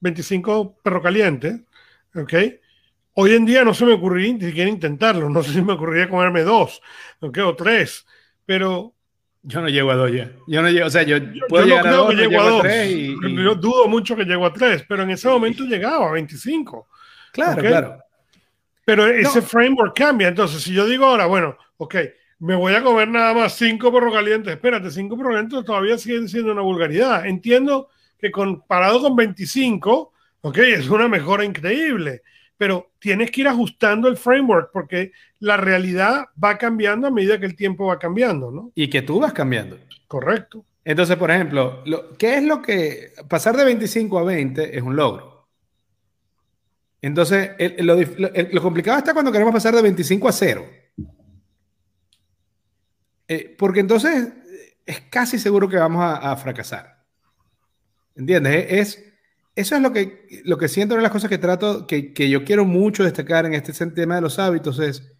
25 0.00 0.76
perro 0.82 1.02
calientes, 1.02 1.60
ok, 2.14 2.34
hoy 3.14 3.32
en 3.32 3.46
día 3.46 3.64
no 3.64 3.72
se 3.72 3.86
me 3.86 3.94
ocurriría 3.94 4.34
ni 4.34 4.40
siquiera 4.42 4.70
intentarlo, 4.70 5.30
no 5.30 5.42
sé 5.42 5.54
si 5.54 5.62
me 5.62 5.72
ocurriría 5.72 6.10
comerme 6.10 6.42
dos, 6.42 6.80
ok, 7.20 7.38
o 7.44 7.56
tres, 7.56 8.06
pero... 8.46 8.93
Yo 9.46 9.60
no 9.60 9.68
llego 9.68 9.90
a 9.90 9.94
dos 9.94 10.10
ya. 10.10 10.30
Yo 10.46 10.62
no 10.62 10.70
llego, 10.70 10.86
o 10.86 10.90
sea, 10.90 11.02
yo, 11.02 11.18
puedo 11.48 11.66
llegar 11.66 11.86
a 11.86 11.92
dos, 11.92 12.14
llego 12.14 12.40
a, 12.40 12.62
tres 12.62 12.90
y, 12.90 13.14
Yo 13.36 13.54
dudo 13.54 13.86
mucho 13.88 14.16
que 14.16 14.24
llego 14.24 14.46
a 14.46 14.52
tres, 14.52 14.84
pero 14.88 15.02
en 15.02 15.10
ese 15.10 15.28
momento 15.28 15.64
llegaba 15.64 16.08
a 16.08 16.12
25. 16.12 16.88
Claro, 17.32 17.60
claro. 17.60 17.98
Pero 18.86 19.06
ese 19.06 19.42
framework 19.42 19.96
cambia. 19.96 20.28
Entonces, 20.28 20.62
si 20.62 20.72
yo 20.72 20.86
digo 20.86 21.04
ahora, 21.04 21.26
bueno, 21.26 21.58
ok, 21.76 21.94
me 22.38 22.54
voy 22.54 22.74
a 22.74 22.82
comer 22.82 23.08
nada 23.08 23.34
más 23.34 23.54
cinco 23.54 23.92
perros 23.92 24.12
calientes, 24.12 24.52
espérate, 24.52 24.90
cinco 24.90 25.16
perros 25.16 25.32
calientes 25.32 25.64
todavía 25.64 25.98
siguen 25.98 26.28
siendo 26.28 26.52
una 26.52 26.62
vulgaridad. 26.62 27.26
Entiendo 27.26 27.90
que 28.18 28.30
comparado 28.30 29.02
con 29.02 29.14
25, 29.14 30.12
ok, 30.40 30.58
es 30.58 30.88
una 30.88 31.06
mejora 31.06 31.44
increíble, 31.44 32.22
pero 32.56 32.92
tienes 32.98 33.30
que 33.30 33.42
ir 33.42 33.48
ajustando 33.48 34.08
el 34.08 34.16
framework 34.16 34.70
porque 34.72 35.12
la 35.44 35.58
realidad 35.58 36.28
va 36.42 36.56
cambiando 36.56 37.06
a 37.06 37.10
medida 37.10 37.38
que 37.38 37.44
el 37.44 37.54
tiempo 37.54 37.86
va 37.86 37.98
cambiando, 37.98 38.50
¿no? 38.50 38.72
Y 38.74 38.88
que 38.88 39.02
tú 39.02 39.20
vas 39.20 39.34
cambiando. 39.34 39.78
Correcto. 40.08 40.64
Entonces, 40.82 41.16
por 41.16 41.30
ejemplo, 41.30 41.84
¿qué 42.18 42.38
es 42.38 42.44
lo 42.44 42.62
que 42.62 43.12
pasar 43.28 43.54
de 43.54 43.64
25 43.64 44.18
a 44.18 44.24
20 44.24 44.76
es 44.76 44.82
un 44.82 44.96
logro? 44.96 45.46
Entonces, 47.02 47.50
lo, 47.78 48.62
complicado 48.62 48.96
está 48.96 49.12
cuando 49.12 49.30
queremos 49.30 49.52
pasar 49.52 49.74
de 49.74 49.82
25 49.82 50.28
a 50.28 50.32
0. 50.32 50.64
Eh, 53.28 53.54
porque 53.58 53.80
entonces 53.80 54.32
es 54.86 55.00
casi 55.10 55.38
seguro 55.38 55.68
que 55.68 55.76
vamos 55.76 56.02
a, 56.02 56.34
fracasar. 56.36 57.04
¿Entiendes? 58.14 58.66
Es, 58.70 59.04
eso 59.54 59.76
es 59.76 59.82
lo 59.82 59.92
que, 59.92 60.26
lo 60.44 60.56
que 60.56 60.68
siento, 60.68 60.94
una 60.94 61.00
de 61.00 61.04
las 61.04 61.12
cosas 61.12 61.28
que 61.28 61.36
trato, 61.36 61.86
que, 61.86 62.14
que 62.14 62.30
yo 62.30 62.44
quiero 62.44 62.64
mucho 62.64 63.04
destacar 63.04 63.44
en 63.44 63.52
este 63.52 63.72
tema 63.90 64.14
de 64.14 64.22
los 64.22 64.38
hábitos 64.38 64.78
es, 64.78 65.14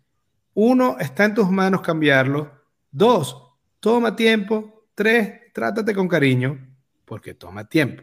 uno, 0.55 0.97
está 0.99 1.25
en 1.25 1.35
tus 1.35 1.51
manos 1.51 1.83
cambiarlo. 1.83 2.51
Dos, 2.91 3.37
toma 3.81 4.17
tiempo. 4.17 4.87
Tres, 4.95 5.53
trátate 5.53 5.95
con 5.95 6.09
cariño, 6.09 6.59
porque 7.05 7.35
toma 7.35 7.69
tiempo 7.69 8.03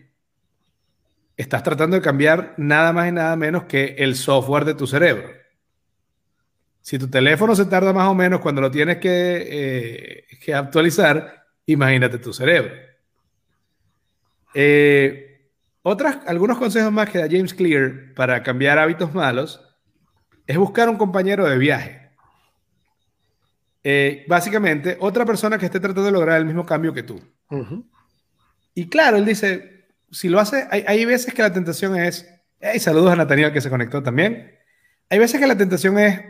estás 1.42 1.64
tratando 1.64 1.96
de 1.96 2.02
cambiar 2.02 2.54
nada 2.58 2.94
más 2.94 3.10
y 3.10 3.12
nada 3.12 3.36
menos 3.36 3.64
que 3.64 3.96
el 3.98 4.16
software 4.16 4.66
de 4.66 4.76
tu 4.76 4.86
cerebro. 4.86 5.30
Si 6.82 6.98
tu 7.00 7.10
teléfono 7.10 7.56
se 7.56 7.66
tarda 7.66 7.94
más 7.94 8.08
o 8.08 8.16
menos 8.16 8.42
cuando 8.42 8.62
lo 8.62 8.72
tienes 8.72 8.98
que, 8.98 10.28
eh, 10.48 10.54
actualizar, 10.54 11.46
imagínate 11.66 12.18
tu 12.20 12.34
cerebro. 12.34 12.74
Eh, 14.54 15.50
otras, 15.84 16.20
algunos 16.28 16.58
consejos 16.58 16.92
más 16.92 17.10
que 17.10 17.20
da 17.20 17.28
James 17.30 17.54
Clear 17.54 18.14
para 18.16 18.44
cambiar 18.44 18.78
hábitos 18.78 19.14
malos 19.14 19.62
es 20.46 20.58
buscar 20.58 20.90
un 20.90 20.98
compañero 20.98 21.48
de 21.48 21.58
viaje. 21.58 22.01
Eh, 23.84 24.26
básicamente, 24.28 24.98
otra 25.00 25.26
persona 25.26 25.58
que 25.58 25.66
esté 25.66 25.80
tratando 25.80 26.06
de 26.06 26.12
lograr 26.12 26.38
el 26.38 26.46
mismo 26.46 26.66
cambio 26.66 26.94
que 26.94 27.04
tú. 27.04 27.20
Y 28.74 28.88
claro, 28.88 29.18
él 29.18 29.26
dice, 29.26 29.88
si 30.12 30.30
lo 30.30 30.40
hace, 30.40 30.68
hay, 30.72 31.06
veces 31.06 31.34
que 31.34 31.42
la 31.42 31.52
tentación 31.52 31.96
es 31.96 32.28
Hey, 32.64 32.80
saludos 32.80 33.12
a 33.12 33.16
Nathaniel 33.16 33.52
que 33.52 33.60
se 33.60 33.72
conectó 33.72 34.04
también. 34.04 34.56
Hay 35.10 35.18
veces 35.18 35.40
que 35.40 35.48
la 35.48 35.58
tentación 35.58 35.98
es, 35.98 36.22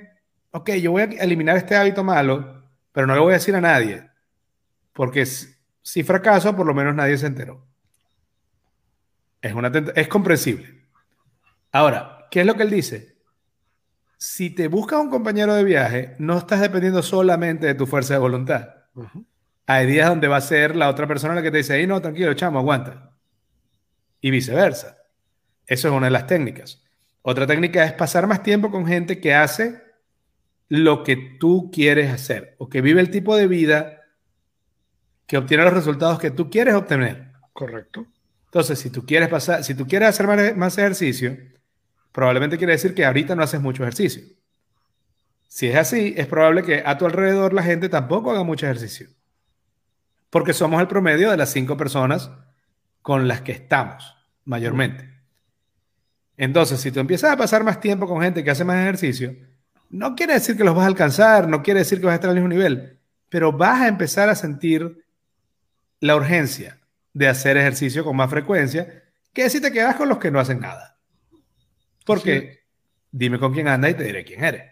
ok, 0.52 0.72
yo 0.76 0.92
voy 0.92 1.02
a 1.02 1.06
eliminar 1.06 1.58
este 1.58 1.76
hábito 1.76 2.06
malo, 2.06 2.64
pero 2.94 3.06
no 3.06 3.16
lo 3.16 3.24
voy 3.24 3.32
a 3.32 3.38
decir 3.38 3.54
a 3.54 3.62
nadie, 3.62 4.10
porque 4.94 5.26
si 5.26 6.04
fracaso, 6.04 6.56
por 6.56 6.66
lo 6.66 6.74
menos 6.74 6.96
nadie 6.96 7.18
se 7.18 7.28
enteró. 7.28 7.68
Es, 9.42 9.54
una 9.54 9.70
es 9.94 10.08
comprensible. 10.08 10.88
Ahora, 11.74 12.28
¿qué 12.32 12.42
es 12.42 12.46
lo 12.46 12.56
que 12.56 12.64
él 12.64 12.70
dice? 12.70 13.18
Si 14.24 14.52
te 14.52 14.68
buscas 14.68 15.00
un 15.00 15.10
compañero 15.10 15.56
de 15.56 15.64
viaje, 15.64 16.16
no 16.20 16.38
estás 16.38 16.62
dependiendo 16.62 17.02
solamente 17.02 17.66
de 17.66 17.74
tu 17.74 17.88
fuerza 17.88 18.14
de 18.14 18.20
voluntad. 18.20 18.70
Hay 19.66 19.88
días 19.88 20.10
donde 20.10 20.28
va 20.28 20.38
a 20.38 20.42
ser 20.42 20.76
la 20.76 20.90
otra 20.90 21.08
persona 21.08 21.34
la 21.34 21.42
que 21.42 21.50
te 21.50 21.58
dice, 21.58 21.74
ahí 21.74 21.88
no, 21.88 22.00
tranquilo, 22.00 22.32
chamo, 22.36 22.60
aguanta. 22.60 23.16
Y 24.20 24.30
viceversa. 24.30 24.96
Eso 25.66 25.88
es 25.88 25.94
una 25.96 26.06
de 26.06 26.12
las 26.12 26.28
técnicas. 26.28 26.84
Otra 27.24 27.48
técnica 27.48 27.84
es 27.84 27.94
pasar 27.94 28.28
más 28.28 28.44
tiempo 28.44 28.70
con 28.70 28.86
gente 28.86 29.20
que 29.20 29.34
hace 29.34 29.82
lo 30.70 31.04
que 31.04 31.38
tú 31.40 31.72
quieres 31.74 32.12
hacer 32.12 32.56
o 32.60 32.70
que 32.70 32.82
vive 32.82 33.02
el 33.02 33.10
tipo 33.10 33.36
de 33.36 33.48
vida 33.48 34.04
que 35.26 35.38
obtiene 35.40 35.64
los 35.64 35.74
resultados 35.74 36.20
que 36.20 36.30
tú 36.30 36.48
quieres 36.52 36.76
obtener. 36.76 37.32
Correcto. 37.54 38.06
Entonces, 38.46 38.78
si 38.78 38.92
tú 38.92 39.04
quieres 39.04 39.30
pasar, 39.30 39.64
si 39.64 39.74
tú 39.74 39.88
quieres 39.88 40.10
hacer 40.10 40.56
más, 40.56 40.78
ejercicio, 40.78 41.36
probablemente 42.12 42.58
quiere 42.58 42.74
decir 42.74 42.94
que 42.94 43.06
ahorita 43.06 43.36
no 43.36 43.44
haces 43.44 43.62
mucho 43.62 43.84
ejercicio. 43.84 44.24
Si 45.48 45.68
es 45.68 45.76
así, 45.76 46.14
es 46.18 46.28
probable 46.28 46.64
que 46.64 46.84
a 46.86 46.98
tu 46.98 47.06
alrededor 47.06 47.54
la 47.54 47.64
gente 47.64 47.90
tampoco 47.90 48.32
haga 48.32 48.44
mucho 48.44 48.66
ejercicio. 48.66 49.10
Porque 50.30 50.54
somos 50.54 50.80
el 50.80 50.88
promedio 50.88 51.30
de 51.30 51.38
las 51.38 51.52
cinco 51.52 51.76
personas 51.76 52.32
con 53.02 53.28
las 53.28 53.42
que 53.42 53.52
estamos, 53.52 54.16
mayormente. 54.46 55.10
Entonces, 56.38 56.80
si 56.80 56.92
tú 56.92 57.00
empiezas 57.00 57.32
a 57.32 57.38
pasar 57.38 57.64
más 57.64 57.80
tiempo 57.80 58.08
con 58.08 58.22
gente 58.22 58.44
que 58.44 58.52
hace 58.52 58.64
más 58.64 58.78
ejercicio, 58.78 59.36
no 59.90 60.16
quiere 60.16 60.34
decir 60.34 60.56
que 60.56 60.64
los 60.64 60.74
vas 60.74 60.86
a 60.86 60.88
alcanzar, 60.88 61.48
no 61.48 61.62
quiere 61.62 61.82
decir 61.82 62.00
que 62.00 62.06
vas 62.06 62.14
a 62.14 62.16
estar 62.16 62.30
al 62.30 62.36
mismo 62.38 62.50
nivel, 62.50 63.00
pero 63.28 63.52
vas 63.52 63.82
a 63.82 63.88
empezar 63.88 64.30
a 64.30 64.36
sentir 64.36 65.06
la 66.00 66.16
urgencia 66.16 66.80
de 67.14 67.28
hacer 67.28 67.58
ejercicio 67.58 68.04
con 68.04 68.16
más 68.16 68.30
frecuencia 68.30 69.04
que 69.34 69.50
si 69.50 69.62
te 69.62 69.72
quedas 69.72 69.96
con 69.98 70.08
los 70.08 70.18
que 70.18 70.32
no 70.32 70.40
hacen 70.40 70.62
nada. 70.62 70.98
Porque 72.06 72.62
dime 73.12 73.40
con 73.40 73.54
quién 73.54 73.68
anda 73.68 73.90
y 73.90 73.94
te 73.94 74.04
diré 74.04 74.24
quién 74.24 74.44
eres. 74.44 74.64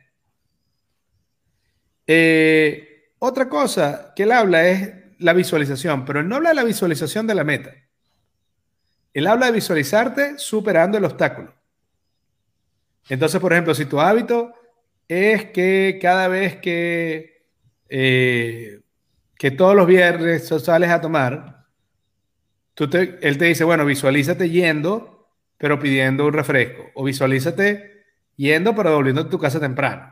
Eh, 2.08 3.14
otra 3.20 3.48
cosa 3.48 4.14
que 4.16 4.24
él 4.24 4.32
habla 4.32 4.68
es 4.68 4.94
la 5.20 5.34
visualización, 5.34 6.06
pero 6.06 6.22
él 6.22 6.28
no 6.28 6.38
habla 6.38 6.50
de 6.50 6.56
la 6.56 6.64
visualización 6.64 7.28
de 7.28 7.36
la 7.36 7.44
meta. 7.44 7.74
Él 9.14 9.28
habla 9.28 9.48
de 9.48 9.52
visualizarte 9.52 10.38
superando 10.38 10.98
el 10.98 11.06
obstáculo. 11.06 11.54
Entonces, 13.10 13.42
por 13.42 13.52
ejemplo, 13.52 13.74
si 13.74 13.86
tu 13.86 14.00
hábito 14.00 14.54
es 15.08 15.46
que 15.46 16.00
cada 16.02 16.28
vez 16.28 16.58
que, 16.58 17.48
eh, 17.90 18.82
que 19.38 19.52
todos 19.52 19.76
los 19.76 19.88
viernes 19.88 20.48
sales 20.48 20.90
a 20.90 21.02
tomar, 21.02 21.66
él 22.76 23.38
te 23.38 23.46
dice, 23.46 23.64
bueno, 23.64 23.84
visualízate 23.84 24.50
yendo, 24.50 25.18
pero 25.60 25.78
pidiendo 25.78 26.26
un 26.26 26.34
refresco. 26.34 26.89
O 26.95 27.03
visualízate 27.03 28.05
yendo, 28.38 28.74
pero 28.74 28.95
volviendo 28.95 29.22
a 29.22 29.30
tu 29.30 29.38
casa 29.38 29.60
temprano. 29.60 30.10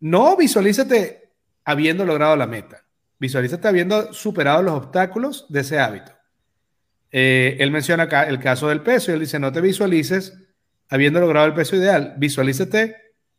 No 0.00 0.36
visualízate 0.36 1.32
habiendo 1.64 2.04
logrado 2.04 2.36
la 2.36 2.46
meta. 2.46 2.84
Visualízate 3.18 3.66
habiendo 3.66 4.12
superado 4.12 4.62
los 4.62 4.74
obstáculos 4.74 5.46
de 5.48 5.60
ese 5.60 5.80
hábito. 5.80 6.12
Eh, 7.10 7.56
él 7.58 7.70
menciona 7.70 8.04
acá 8.04 8.24
el 8.24 8.38
caso 8.38 8.68
del 8.68 8.82
peso 8.82 9.10
y 9.10 9.14
él 9.14 9.20
dice, 9.20 9.38
no 9.38 9.50
te 9.50 9.62
visualices 9.62 10.36
habiendo 10.90 11.20
logrado 11.20 11.46
el 11.46 11.54
peso 11.54 11.74
ideal. 11.76 12.14
Visualízate 12.18 12.96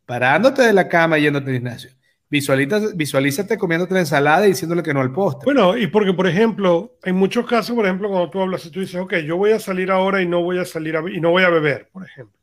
parándote 0.07 0.63
de 0.63 0.73
la 0.73 0.87
cama 0.87 1.19
y 1.19 1.23
yéndote 1.23 1.51
al 1.51 1.57
gimnasio. 1.57 1.91
Visualízate, 2.27 2.87
visualízate 2.95 3.57
comiéndote 3.57 3.93
la 3.93 3.99
ensalada 3.99 4.45
y 4.45 4.49
diciéndole 4.49 4.81
que 4.81 4.93
no 4.93 5.01
al 5.01 5.13
postre. 5.13 5.45
Bueno, 5.45 5.77
y 5.77 5.87
porque, 5.87 6.13
por 6.13 6.27
ejemplo, 6.27 6.97
en 7.03 7.15
muchos 7.15 7.45
casos, 7.45 7.75
por 7.75 7.85
ejemplo, 7.85 8.09
cuando 8.09 8.29
tú 8.29 8.41
hablas 8.41 8.65
y 8.65 8.71
tú 8.71 8.79
dices, 8.79 8.95
ok, 8.95 9.17
yo 9.17 9.37
voy 9.37 9.51
a 9.51 9.59
salir 9.59 9.91
ahora 9.91 10.21
y 10.21 10.27
no 10.27 10.41
voy 10.41 10.57
a 10.57 10.65
salir 10.65 10.95
y 11.13 11.21
no 11.21 11.31
voy 11.31 11.43
a 11.43 11.49
beber, 11.49 11.89
por 11.91 12.03
ejemplo. 12.03 12.39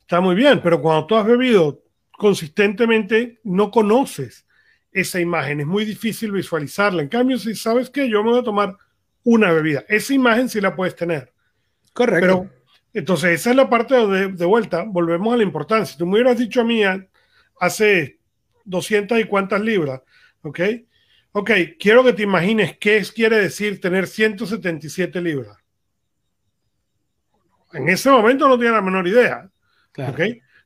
Está 0.00 0.20
muy 0.20 0.34
bien, 0.34 0.60
pero 0.62 0.80
cuando 0.80 1.06
tú 1.06 1.16
has 1.16 1.26
bebido 1.26 1.82
consistentemente, 2.10 3.40
no 3.44 3.70
conoces 3.70 4.46
esa 4.92 5.20
imagen. 5.20 5.60
Es 5.60 5.66
muy 5.66 5.84
difícil 5.84 6.32
visualizarla. 6.32 7.02
En 7.02 7.08
cambio, 7.08 7.38
si 7.38 7.54
sabes 7.54 7.88
que 7.90 8.08
yo 8.08 8.22
me 8.22 8.30
voy 8.30 8.40
a 8.40 8.44
tomar 8.44 8.76
una 9.24 9.52
bebida, 9.52 9.84
esa 9.88 10.12
imagen 10.12 10.48
sí 10.48 10.60
la 10.60 10.74
puedes 10.76 10.94
tener. 10.96 11.32
Correcto. 11.92 12.20
Pero, 12.20 12.50
entonces, 12.92 13.40
esa 13.40 13.50
es 13.50 13.56
la 13.56 13.70
parte 13.70 13.94
de, 13.94 14.28
de 14.28 14.44
vuelta. 14.44 14.84
Volvemos 14.86 15.32
a 15.32 15.36
la 15.36 15.42
importancia. 15.42 15.92
Si 15.92 15.98
tú 15.98 16.06
me 16.06 16.14
hubieras 16.14 16.38
dicho 16.38 16.60
a 16.60 16.64
mí 16.64 16.82
hace 17.60 18.17
200 18.68 19.18
y 19.20 19.24
cuántas 19.24 19.60
libras, 19.60 20.02
¿ok? 20.42 20.60
Ok, 21.32 21.50
quiero 21.78 22.04
que 22.04 22.12
te 22.12 22.22
imagines 22.22 22.76
qué 22.78 23.02
quiere 23.14 23.38
decir 23.38 23.80
tener 23.80 24.06
177 24.06 25.20
libras. 25.20 25.56
En 27.72 27.88
ese 27.88 28.10
momento 28.10 28.48
no 28.48 28.56
tenía 28.56 28.72
la 28.72 28.82
menor 28.82 29.06
idea, 29.06 29.48
¿ok? 29.96 30.20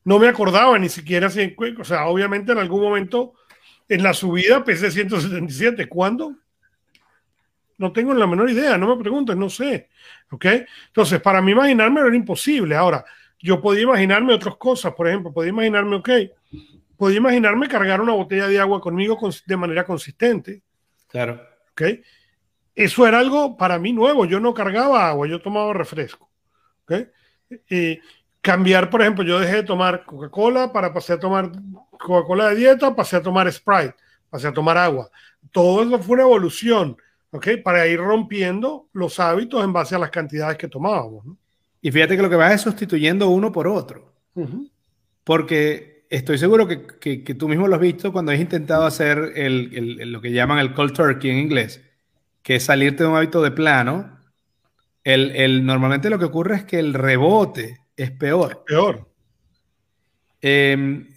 No 0.05 0.19
me 0.19 0.29
acordaba 0.29 0.79
ni 0.79 0.89
siquiera 0.89 1.31
si, 1.31 1.55
o 1.79 1.85
sea, 1.85 2.07
obviamente 2.07 2.53
en 2.53 2.59
algún 2.59 2.83
momento 2.83 3.35
en 3.89 4.03
la 4.03 4.15
subida 4.15 4.65
pesé 4.65 4.91
177. 4.91 5.89
¿Cuándo? 5.89 6.37
No 7.79 7.93
tengo 7.93 8.15
la 8.15 8.27
menor 8.27 8.51
idea, 8.51 8.79
no 8.79 8.95
me 8.95 9.03
preguntes, 9.03 9.37
no 9.37 9.51
sé. 9.51 9.89
¿Ok? 10.31 10.47
Entonces, 10.87 11.21
para 11.21 11.43
mí 11.43 11.53
imaginarme 11.53 12.01
era 12.01 12.15
imposible. 12.15 12.75
Ahora, 12.75 13.05
yo 13.39 13.61
podía 13.61 13.83
imaginarme 13.83 14.35
otras 14.35 14.57
cosas, 14.57 14.95
por 14.95 15.09
ejemplo, 15.09 15.33
podía 15.33 15.51
imaginarme, 15.51 15.97
ok, 15.97 16.09
podía 17.03 17.19
imaginarme 17.19 17.67
cargar 17.67 18.01
una 18.01 18.13
botella 18.13 18.47
de 18.47 18.61
agua 18.61 18.81
conmigo 18.81 19.19
de 19.45 19.57
manera 19.57 19.85
consistente. 19.85 20.63
Claro. 21.09 21.43
¿Ok? 21.73 21.83
Eso 22.77 23.05
era 23.09 23.19
algo 23.19 23.57
para 23.57 23.77
mí 23.81 23.93
nuevo. 23.93 24.25
Yo 24.25 24.39
no 24.39 24.55
cargaba 24.55 25.09
agua, 25.09 25.27
yo 25.27 25.43
tomaba 25.43 25.73
refresco. 25.73 26.31
¿Ok? 26.85 27.09
Y 27.69 27.99
cambiar, 28.41 28.89
por 28.89 29.03
ejemplo, 29.03 29.25
yo 29.25 29.41
dejé 29.41 29.57
de 29.57 29.63
tomar 29.65 30.05
Coca-Cola 30.05 30.73
para 30.73 30.93
pasar 30.95 31.17
a 31.17 31.21
tomar 31.21 31.51
Coca-Cola 31.91 32.51
de 32.51 32.55
dieta, 32.55 32.95
pasé 32.95 33.17
a 33.17 33.23
tomar 33.23 33.53
Sprite, 33.53 33.97
pasé 34.31 34.47
a 34.47 34.53
tomar 34.53 34.79
agua. 34.79 35.11
Todo 35.51 35.83
eso 35.83 35.99
fue 35.99 36.15
una 36.15 36.23
evolución, 36.23 36.97
¿ok? 37.33 37.49
Para 37.65 37.85
ir 37.89 37.99
rompiendo 37.99 38.87
los 38.93 39.19
hábitos 39.19 39.65
en 39.65 39.73
base 39.73 39.97
a 39.97 39.99
las 39.99 40.11
cantidades 40.11 40.57
que 40.57 40.69
tomábamos. 40.69 41.27
Y 41.81 41.91
fíjate 41.91 42.15
que 42.15 42.23
lo 42.23 42.31
que 42.31 42.37
vas 42.37 42.55
es 42.55 42.61
sustituyendo 42.61 43.29
uno 43.29 43.51
por 43.51 43.67
otro. 43.67 44.15
Porque 45.25 45.92
estoy 46.13 46.37
seguro 46.37 46.69
que, 46.69 47.25
que, 47.25 47.35
tú 47.35 47.49
mismo 47.49 47.67
lo 47.67 47.75
has 47.75 47.81
visto 47.81 48.13
cuando 48.13 48.33
has 48.33 48.39
intentado 48.39 48.85
hacer 48.85 49.33
el, 49.35 50.13
lo 50.13 50.21
que 50.21 50.31
llaman 50.31 50.59
el 50.59 50.75
cold 50.75 50.93
turkey 50.93 51.31
en 51.31 51.39
inglés, 51.39 51.83
que 52.43 52.57
es 52.57 52.65
salirte 52.65 53.03
de 53.03 53.09
un 53.09 53.17
hábito 53.17 53.43
de 53.43 53.51
plano. 53.51 54.19
El, 55.05 55.65
normalmente 55.65 56.11
lo 56.11 56.19
que 56.19 56.27
ocurre 56.27 56.57
es 56.57 56.65
que 56.65 56.79
el 56.79 56.93
rebote 56.93 57.81
es 57.97 58.11
peor. 58.11 58.63
peor. 58.67 59.11
Em, 60.43 61.09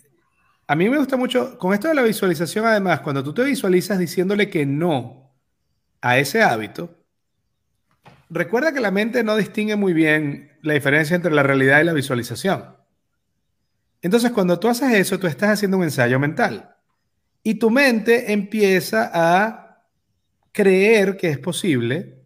a 0.66 0.76
mí 0.76 0.90
me 0.90 0.98
gusta 0.98 1.18
mucho, 1.18 1.58
con 1.58 1.74
esto 1.74 1.90
de 1.90 1.94
la 1.94 2.02
visualización, 2.02 2.66
además, 2.66 3.02
cuando 3.02 3.22
tú 3.22 3.34
te 3.34 3.44
visualizas 3.44 4.00
diciéndole 4.00 4.50
que 4.50 4.66
no 4.66 5.36
a 6.02 6.18
ese 6.18 6.42
hábito, 6.42 7.04
recuerda 8.30 8.74
que 8.74 8.80
la 8.80 8.92
mente 8.92 9.26
no 9.26 9.36
distingue 9.36 9.76
muy 9.76 9.92
bien 9.92 10.54
la 10.62 10.74
diferencia 10.74 11.16
entre 11.18 11.34
la 11.34 11.44
realidad 11.44 11.82
y 11.82 11.84
la 11.84 11.94
visualización. 11.94 12.85
Entonces, 14.06 14.30
cuando 14.34 14.60
tú 14.60 14.68
haces 14.68 14.94
eso, 14.94 15.18
tú 15.18 15.26
estás 15.26 15.50
haciendo 15.50 15.78
un 15.78 15.84
ensayo 15.84 16.20
mental. 16.20 16.76
Y 17.42 17.56
tu 17.56 17.72
mente 17.72 18.32
empieza 18.34 19.10
a 19.12 19.84
creer 20.52 21.18
que 21.18 21.30
es 21.30 21.40
posible 21.40 22.22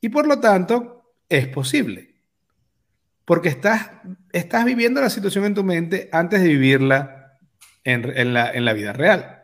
y 0.00 0.08
por 0.08 0.26
lo 0.26 0.40
tanto 0.40 1.12
es 1.28 1.46
posible. 1.48 2.14
Porque 3.26 3.50
estás, 3.50 3.90
estás 4.32 4.64
viviendo 4.64 5.02
la 5.02 5.10
situación 5.10 5.44
en 5.44 5.54
tu 5.54 5.62
mente 5.62 6.08
antes 6.10 6.40
de 6.40 6.48
vivirla 6.48 7.38
en, 7.84 8.32
la, 8.32 8.72
vida 8.72 8.94
real. 8.94 9.42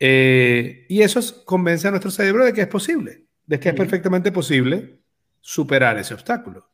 Eh, 0.00 0.86
y 0.88 1.02
eso 1.02 1.44
convence 1.44 1.88
a 1.88 1.90
nuestro 1.90 2.10
cerebro 2.10 2.42
de 2.42 2.54
que 2.54 2.62
es 2.62 2.68
posible, 2.68 3.26
de 3.44 3.60
que 3.60 3.68
es 3.68 3.74
perfectamente 3.74 4.32
posible 4.32 4.98
superar 5.42 5.98
ese 5.98 6.14
obstáculo. 6.14 6.70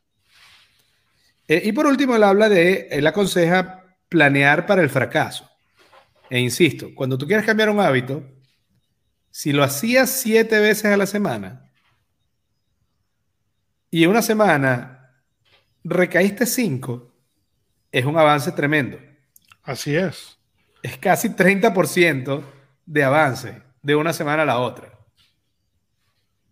Eh, 1.49 1.62
y 1.64 1.72
por 1.72 1.86
último, 1.86 2.14
él 2.14 2.22
habla 2.22 2.49
de, 2.49 2.86
él 2.93 3.05
aconseja 3.09 3.80
planear 4.11 4.67
para 4.67 4.83
el 4.83 4.91
fracaso. 4.91 5.49
E 6.29 6.39
insisto, 6.39 6.91
cuando 6.95 7.17
tú 7.17 7.27
quieres 7.27 7.47
cambiar 7.47 7.71
un 7.71 7.81
hábito, 7.81 8.23
si 9.31 9.53
lo 9.53 9.63
hacías 9.63 10.11
siete 10.11 10.59
veces 10.59 10.87
a 10.87 10.97
la 10.97 11.07
semana 11.07 11.71
y 13.91 14.05
en 14.05 14.11
una 14.11 14.23
semana 14.23 15.15
recaíste 15.83 16.45
cinco, 16.45 17.15
es 17.91 18.05
un 18.05 18.19
avance 18.19 18.53
tremendo. 18.53 18.99
Así 19.63 19.97
es. 19.97 20.39
Es 20.83 20.99
casi 20.99 21.31
30% 21.31 22.43
de 22.87 23.05
avance 23.05 23.63
de 23.83 23.95
una 23.95 24.13
semana 24.13 24.43
a 24.43 24.47
la 24.47 24.59
otra. 24.59 24.93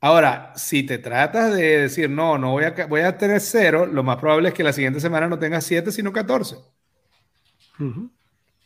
Ahora, 0.01 0.53
si 0.55 0.85
te 0.85 0.99
tratas 0.99 1.55
de 1.55 1.81
decir, 1.81 2.09
no, 2.09 2.39
no 2.39 2.53
voy 2.53 2.65
a, 2.65 2.87
voy 2.87 3.01
a 3.01 3.19
tener 3.19 3.41
cero, 3.41 3.85
lo 3.87 4.05
más 4.05 4.19
probable 4.19 4.49
es 4.49 4.55
que 4.55 4.63
la 4.63 4.73
siguiente 4.73 5.01
semana 5.01 5.29
no 5.29 5.39
tengas 5.39 5.65
siete, 5.65 5.91
sino 5.91 6.13
14. 6.13 6.57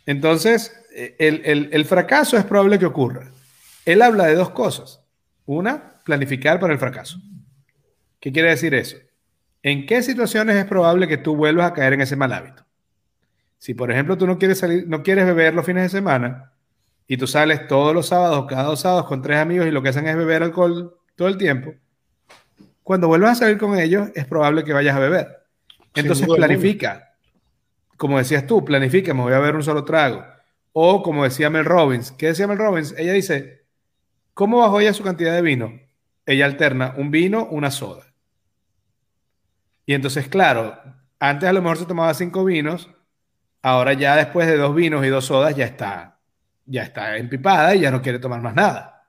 Entonces, 0.06 0.74
eh, 0.94 1.16
el, 1.18 1.68
el, 1.72 1.84
fracaso 1.84 2.36
es 2.36 2.44
probable 2.44 2.78
que 2.78 2.86
ocurra. 2.86 3.30
Él 3.84 4.02
habla 4.02 4.26
de 4.26 4.34
dos 4.34 4.50
cosas. 4.50 5.00
Una, 5.46 5.94
planificar 6.04 6.58
para 6.58 6.72
el 6.72 6.78
fracaso. 6.78 7.18
¿Qué 8.20 8.32
quiere 8.32 8.50
decir 8.50 8.74
eso? 8.74 8.96
¿En 9.62 9.86
qué 9.86 10.02
situaciones 10.02 10.56
es 10.56 10.64
probable 10.64 11.08
que 11.08 11.18
tú 11.18 11.36
vuelvas 11.36 11.70
a 11.70 11.74
caer 11.74 11.92
en 11.92 12.00
ese 12.00 12.16
mal 12.16 12.32
hábito? 12.32 12.64
Si, 13.58 13.74
por 13.74 13.92
ejemplo, 13.92 14.18
tú 14.18 14.26
no 14.26 14.38
quieres 14.38 14.58
salir, 14.58 14.88
no 14.88 15.02
quieres 15.02 15.24
beber 15.24 15.54
los 15.54 15.64
fines 15.64 15.84
de 15.84 15.88
semana 15.88 16.52
y 17.06 17.16
tú 17.16 17.26
sales 17.26 17.68
todos 17.68 17.94
los 17.94 18.08
sábados, 18.08 18.46
cada 18.48 18.64
dos 18.64 18.80
sábados 18.80 19.06
con 19.06 19.22
tres 19.22 19.38
amigos 19.38 19.66
y 19.66 19.70
lo 19.70 19.82
que 19.82 19.90
hacen 19.90 20.08
es 20.08 20.16
beber 20.16 20.42
alcohol 20.42 20.96
todo 21.14 21.28
el 21.28 21.36
tiempo, 21.36 21.72
cuando 22.82 23.06
vuelvas 23.06 23.32
a 23.32 23.44
salir 23.44 23.58
con 23.58 23.78
ellos 23.78 24.08
es 24.14 24.26
probable 24.26 24.64
que 24.64 24.72
vayas 24.72 24.96
a 24.96 24.98
beber. 24.98 25.28
Entonces 25.94 26.26
planifica. 26.26 27.11
Como 28.03 28.18
decías 28.18 28.48
tú, 28.48 28.64
planifica, 28.64 29.14
me 29.14 29.22
voy 29.22 29.32
a 29.32 29.38
beber 29.38 29.55
un 29.55 29.62
solo 29.62 29.84
trago. 29.84 30.26
O 30.72 31.05
como 31.05 31.22
decía 31.22 31.50
Mel 31.50 31.64
Robbins, 31.64 32.11
¿qué 32.11 32.26
decía 32.26 32.48
Mel 32.48 32.59
Robbins? 32.59 32.96
Ella 32.98 33.12
dice, 33.12 33.64
¿cómo 34.34 34.59
bajó 34.59 34.80
ella 34.80 34.92
su 34.92 35.05
cantidad 35.05 35.32
de 35.32 35.40
vino? 35.40 35.80
Ella 36.26 36.46
alterna 36.46 36.94
un 36.96 37.12
vino, 37.12 37.46
una 37.46 37.70
soda. 37.70 38.12
Y 39.86 39.94
entonces, 39.94 40.26
claro, 40.26 40.76
antes 41.20 41.48
a 41.48 41.53
lo 41.53 41.62
mejor 41.62 41.78
se 41.78 41.86
tomaba 41.86 42.12
cinco 42.14 42.44
vinos, 42.44 42.90
ahora 43.62 43.92
ya 43.92 44.16
después 44.16 44.48
de 44.48 44.57
dos 44.57 44.74
vinos 44.74 45.07
y 45.07 45.09
dos 45.09 45.26
sodas 45.26 45.55
ya 45.55 45.66
está, 45.66 46.18
ya 46.66 46.82
está 46.82 47.16
empipada 47.18 47.72
y 47.76 47.82
ya 47.82 47.92
no 47.92 48.03
quiere 48.03 48.18
tomar 48.18 48.40
más 48.40 48.57
nada. 48.57 49.07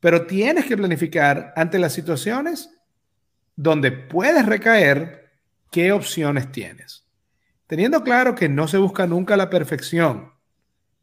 Pero 0.00 0.24
tienes 0.24 0.64
que 0.64 0.78
planificar 0.78 1.52
ante 1.54 1.78
las 1.78 1.92
situaciones 1.92 2.70
donde 3.56 3.92
puedes 3.92 4.46
recaer, 4.46 5.32
qué 5.70 5.92
opciones 5.92 6.50
tienes. 6.50 6.99
Teniendo 7.70 8.02
claro 8.02 8.34
que 8.34 8.48
no 8.48 8.66
se 8.66 8.78
busca 8.78 9.06
nunca 9.06 9.36
la 9.36 9.48
perfección, 9.48 10.32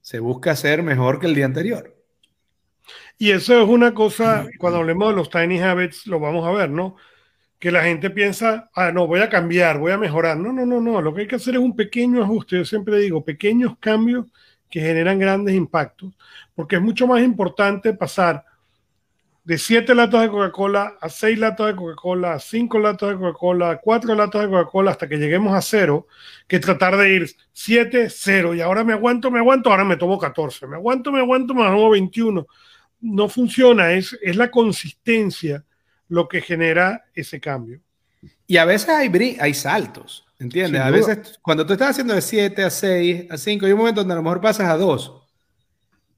se 0.01 0.19
busca 0.19 0.53
ser 0.53 0.83
mejor 0.83 1.17
que 1.17 1.27
el 1.27 1.33
día 1.33 1.45
anterior. 1.45 1.95
Y 3.17 3.31
eso 3.31 3.61
es 3.63 3.69
una 3.69 3.93
cosa, 3.93 4.45
cuando 4.59 4.79
hablemos 4.79 5.07
de 5.07 5.15
los 5.15 5.29
tiny 5.29 5.61
habits, 5.61 6.07
lo 6.07 6.19
vamos 6.19 6.45
a 6.45 6.51
ver, 6.51 6.69
¿no? 6.69 6.97
Que 7.57 7.71
la 7.71 7.83
gente 7.83 8.09
piensa, 8.09 8.69
ah, 8.75 8.91
no, 8.91 9.07
voy 9.07 9.21
a 9.21 9.29
cambiar, 9.29 9.79
voy 9.79 9.93
a 9.93 9.97
mejorar. 9.97 10.35
No, 10.35 10.51
no, 10.51 10.65
no, 10.65 10.81
no. 10.81 11.01
Lo 11.01 11.13
que 11.13 11.21
hay 11.21 11.27
que 11.27 11.37
hacer 11.37 11.53
es 11.53 11.61
un 11.61 11.73
pequeño 11.73 12.21
ajuste. 12.21 12.57
Yo 12.57 12.65
siempre 12.65 12.99
digo, 12.99 13.23
pequeños 13.23 13.77
cambios 13.79 14.25
que 14.69 14.81
generan 14.81 15.19
grandes 15.19 15.55
impactos, 15.55 16.17
porque 16.53 16.75
es 16.75 16.81
mucho 16.81 17.07
más 17.07 17.23
importante 17.23 17.93
pasar 17.93 18.43
de 19.47 19.57
7 19.57 19.95
latas 19.95 20.23
de 20.23 20.27
Coca-Cola 20.27 20.97
a 20.99 21.07
6 21.07 21.39
latas 21.39 21.67
de 21.67 21.75
Coca-Cola, 21.77 22.33
a 22.33 22.39
5 22.39 22.79
latas 22.79 23.11
de 23.11 23.15
Coca-Cola, 23.15 23.71
a 23.71 23.77
4 23.77 24.13
latas 24.13 24.41
de 24.41 24.49
Coca-Cola 24.49 24.91
hasta 24.91 25.07
que 25.07 25.15
lleguemos 25.15 25.55
a 25.55 25.61
0, 25.61 26.05
que 26.49 26.59
tratar 26.59 26.97
de 26.97 27.13
ir 27.13 27.31
7, 27.53 28.09
0 28.09 28.55
y 28.55 28.59
ahora 28.59 28.83
me 28.83 28.91
aguanto, 28.91 29.31
me 29.31 29.39
aguanto, 29.39 29.69
ahora 29.69 29.85
me 29.85 29.95
tomo 29.95 30.19
14, 30.19 30.67
me 30.67 30.75
aguanto, 30.75 31.13
me 31.13 31.19
aguanto, 31.19 31.53
me 31.53 31.63
tomo 31.63 31.89
21. 31.91 32.45
No 32.99 33.29
funciona, 33.29 33.93
es, 33.93 34.19
es 34.21 34.35
la 34.35 34.51
consistencia 34.51 35.63
lo 36.09 36.27
que 36.27 36.41
genera 36.41 37.05
ese 37.13 37.39
cambio. 37.39 37.79
Y 38.47 38.57
a 38.57 38.65
veces 38.65 38.89
hay, 38.89 39.37
hay 39.39 39.53
saltos, 39.53 40.25
¿entiendes? 40.39 40.81
a 40.81 40.89
veces 40.89 41.39
cuando 41.41 41.65
tú 41.65 41.71
estás 41.71 41.91
haciendo 41.91 42.13
de 42.13 42.21
7 42.21 42.65
a 42.65 42.69
6, 42.69 43.31
a 43.31 43.37
5, 43.37 43.65
hay 43.65 43.71
un 43.71 43.77
momento 43.77 44.01
donde 44.01 44.13
a 44.13 44.17
lo 44.17 44.23
mejor 44.23 44.41
pasas 44.41 44.67
a 44.67 44.75
2, 44.75 45.21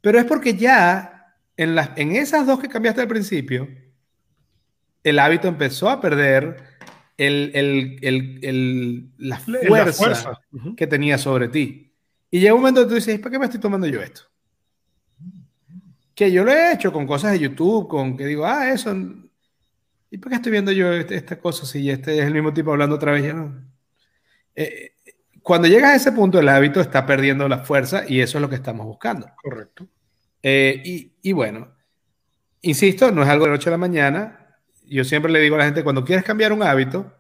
pero 0.02 0.18
es 0.18 0.26
porque 0.26 0.56
ya 0.56 1.19
en, 1.60 1.78
en 1.98 2.16
esas 2.16 2.48
dos 2.48 2.60
que 2.60 2.70
cambiaste 2.70 3.02
al 3.02 3.08
principio, 3.10 3.68
el 5.04 5.20
hábito 5.20 5.50
empezó 5.50 5.90
a 5.90 6.00
perder 6.00 6.64
la 9.18 9.40
fuerza, 9.40 10.40
que 10.78 10.88
tenía 10.88 11.18
sobre 11.18 11.50
ti. 11.50 11.94
Y 12.32 12.40
llega 12.40 12.54
un 12.54 12.62
momento 12.62 12.80
donde 12.82 12.94
tú 12.94 12.96
dices, 12.96 13.20
¿para 13.20 13.32
qué 13.32 13.40
me 13.40 13.46
estoy 13.46 13.60
tomando 13.60 13.88
yo 13.88 14.02
esto? 14.02 14.22
Que 16.16 16.32
yo 16.32 16.46
lo 16.46 16.52
he 16.52 16.72
hecho 16.72 16.94
con 16.94 17.06
cosas 17.06 17.34
de 17.34 17.40
YouTube, 17.40 17.90
con 17.90 18.16
que 18.16 18.26
digo, 18.26 18.46
ah, 18.46 18.70
eso. 18.70 18.96
¿Y 20.10 20.18
por 20.18 20.30
qué 20.30 20.36
estoy 20.38 20.54
viendo 20.54 20.72
yo 20.72 20.94
este, 20.94 21.16
esta 21.16 21.40
cosa 21.40 21.66
si 21.66 21.90
este 21.90 22.20
es 22.20 22.26
el 22.26 22.34
mismo 22.34 22.54
tipo 22.54 22.72
hablando 22.72 22.96
otra 22.96 23.12
vez? 23.12 23.26
Ya 23.26 23.34
no. 23.34 23.54
Eh, 24.56 24.94
cuando 25.44 25.68
llegas 25.68 25.92
a 25.92 25.96
ese 25.96 26.14
punto, 26.14 26.40
el 26.40 26.48
hábito 26.48 26.80
está 26.80 27.06
perdiendo 27.06 27.50
la 27.50 27.60
fuerza 27.60 28.06
y 28.08 28.22
eso 28.22 28.38
es 28.38 28.42
lo 28.42 28.50
que 28.50 28.56
estamos 28.56 28.86
buscando. 28.86 29.30
Correcto. 29.42 29.90
Eh, 30.42 31.12
y, 31.22 31.32
bueno, 31.32 31.76
insisto, 32.62 33.12
no 33.12 33.24
es 33.24 33.30
algo 33.30 33.46
de 33.46 33.52
noche 33.52 33.70
a 33.70 33.72
la 33.72 33.78
mañana. 33.78 34.58
Yo 34.86 35.04
siempre 35.04 35.32
le 35.32 35.40
digo 35.40 35.56
a 35.56 35.60
la 35.60 35.66
gente, 35.66 35.84
cuando 35.84 36.04
quieres 36.04 36.26
cambiar 36.26 36.54
un 36.54 36.64
hábito, 36.64 37.14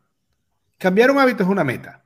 cambiar 0.77 1.11
un 1.11 1.19
hábito 1.19 1.43
es 1.43 1.49
una 1.49 1.63
meta. 1.63 2.03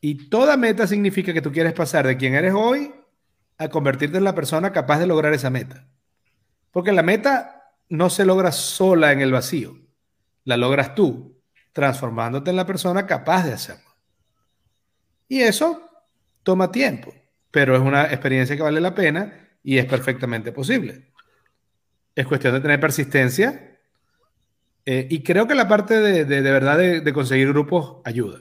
Y 0.00 0.28
toda 0.28 0.56
meta 0.56 0.86
significa 0.86 1.32
que 1.32 1.42
tú 1.42 1.50
quieres 1.50 1.72
pasar 1.72 2.06
de 2.06 2.16
quien 2.16 2.34
eres 2.34 2.52
hoy 2.54 2.94
a 3.58 3.68
convertirte 3.68 4.18
en 4.18 4.24
la 4.24 4.34
persona 4.34 4.72
capaz 4.72 4.98
de 4.98 5.06
lograr 5.06 5.32
esa 5.32 5.50
meta. 5.50 5.88
Porque 6.70 6.92
la 6.92 7.02
meta 7.02 7.72
no 7.88 8.10
se 8.10 8.24
logra 8.24 8.52
sola 8.52 9.12
en 9.12 9.20
el 9.20 9.32
vacío. 9.32 9.78
La 10.44 10.56
logras 10.56 10.94
tú, 10.94 11.40
transformándote 11.72 12.50
en 12.50 12.56
la 12.56 12.66
persona 12.66 13.06
capaz 13.06 13.44
de 13.44 13.52
hacerlo. 13.52 13.90
Y 15.26 15.40
eso 15.40 15.88
toma 16.42 16.70
tiempo 16.70 17.14
pero 17.54 17.76
es 17.76 17.80
una 17.80 18.06
experiencia 18.06 18.56
que 18.56 18.62
vale 18.62 18.80
la 18.80 18.96
pena 18.96 19.32
y 19.62 19.78
es 19.78 19.84
perfectamente 19.86 20.50
posible. 20.50 21.12
Es 22.12 22.26
cuestión 22.26 22.52
de 22.52 22.60
tener 22.60 22.80
persistencia 22.80 23.78
eh, 24.84 25.06
y 25.08 25.22
creo 25.22 25.46
que 25.46 25.54
la 25.54 25.68
parte 25.68 26.00
de, 26.00 26.24
de, 26.24 26.40
verdad 26.42 26.76
de, 26.76 27.12
conseguir 27.12 27.50
grupos 27.50 28.02
ayuda. 28.04 28.40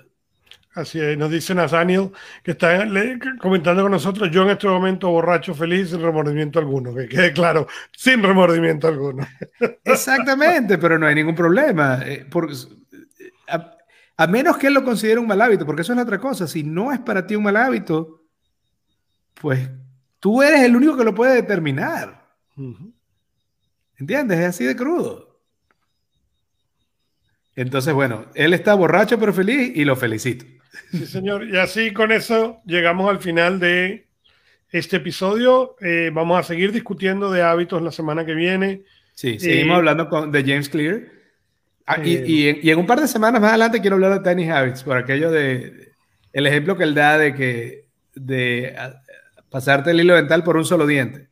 Así 0.73 0.99
es, 0.99 1.15
nos 1.15 1.29
dice 1.29 1.53
Nathaniel 1.53 2.09
que 2.43 2.51
está 2.51 2.87
comentando 3.39 3.83
con 3.83 3.91
nosotros, 3.91 4.31
yo 4.31 4.41
en 4.41 4.49
este 4.49 4.67
momento 4.67 5.11
borracho, 5.11 5.53
feliz, 5.53 5.91
sin 5.91 6.01
remordimiento 6.01 6.57
alguno, 6.57 6.95
que 6.95 7.07
quede 7.07 7.33
claro, 7.33 7.67
sin 7.95 8.23
remordimiento 8.23 8.87
alguno. 8.87 9.27
Exactamente, 9.83 10.79
pero 10.79 10.97
no 10.97 11.05
hay 11.05 11.13
ningún 11.13 11.35
problema. 11.35 12.01
Eh, 12.03 12.25
a, 13.47 13.77
a, 14.17 14.27
menos 14.27 14.57
que 14.57 14.67
él 14.67 14.73
lo 14.73 14.83
considere 14.83 15.19
un 15.19 15.27
mal 15.27 15.39
hábito, 15.39 15.67
porque 15.67 15.83
eso 15.83 15.93
es 15.93 15.99
otra 15.99 16.17
cosa. 16.17 16.47
Si 16.47 16.63
no 16.63 16.91
es 16.91 16.99
para 16.99 17.27
ti 17.27 17.35
un 17.35 17.43
mal 17.43 17.57
hábito, 17.57 18.22
pues 19.43 19.69
tú 20.21 20.41
eres 20.41 20.61
el 20.61 20.73
único 20.73 20.95
que 20.95 21.03
lo 21.03 21.13
puede 21.13 21.35
determinar. 21.35 22.29
¿Entiendes? 23.97 24.39
Es 24.39 24.45
así 24.45 24.63
de 24.63 24.73
crudo. 24.73 25.37
Entonces, 27.53 27.93
bueno, 27.93 28.27
él 28.35 28.53
está 28.53 28.73
borracho 28.73 29.19
pero 29.19 29.33
feliz 29.33 29.73
y 29.75 29.83
lo 29.83 29.97
felicito. 29.97 30.45
Sí, 30.91 31.05
señor. 31.05 31.45
Y 31.45 31.57
así 31.57 31.91
con 31.91 32.13
eso 32.13 32.61
llegamos 32.65 33.09
al 33.09 33.19
final 33.19 33.59
de 33.59 34.07
este 34.71 34.95
episodio. 34.95 35.75
Eh, 35.81 36.09
vamos 36.13 36.39
a 36.39 36.43
seguir 36.43 36.71
discutiendo 36.71 37.29
de 37.29 37.41
hábitos 37.41 37.81
la 37.81 37.91
semana 37.91 38.25
que 38.25 38.35
viene. 38.35 38.83
Sí, 39.13 39.39
seguimos 39.39 39.73
eh, 39.73 39.77
hablando 39.79 40.07
con, 40.07 40.31
de 40.31 40.41
James 40.41 40.69
Clear. 40.69 41.01
Ah, 41.85 41.97
y, 42.01 42.15
y, 42.15 42.71
en, 42.71 42.79
un 42.79 42.87
par 42.87 43.01
de 43.01 43.09
semanas 43.09 43.41
más 43.41 43.49
adelante 43.49 43.81
quiero 43.81 43.97
hablar 43.97 44.23
de 44.23 44.29
Tiny 44.29 44.49
Habits, 44.49 44.83
por 44.83 44.95
aquello 44.95 45.29
de 45.31 45.91
el 46.31 46.47
ejemplo 46.47 46.77
que 46.77 46.83
él 46.83 46.95
da 46.95 47.17
de 47.17 47.35
que 47.35 47.83
de 48.15 48.73
pasarte 49.53 49.91
el 49.91 49.99
hilo 49.99 50.15
dental 50.15 50.43
por 50.43 50.57
un 50.57 50.65
solo 50.65 50.87
diente. 50.87 51.27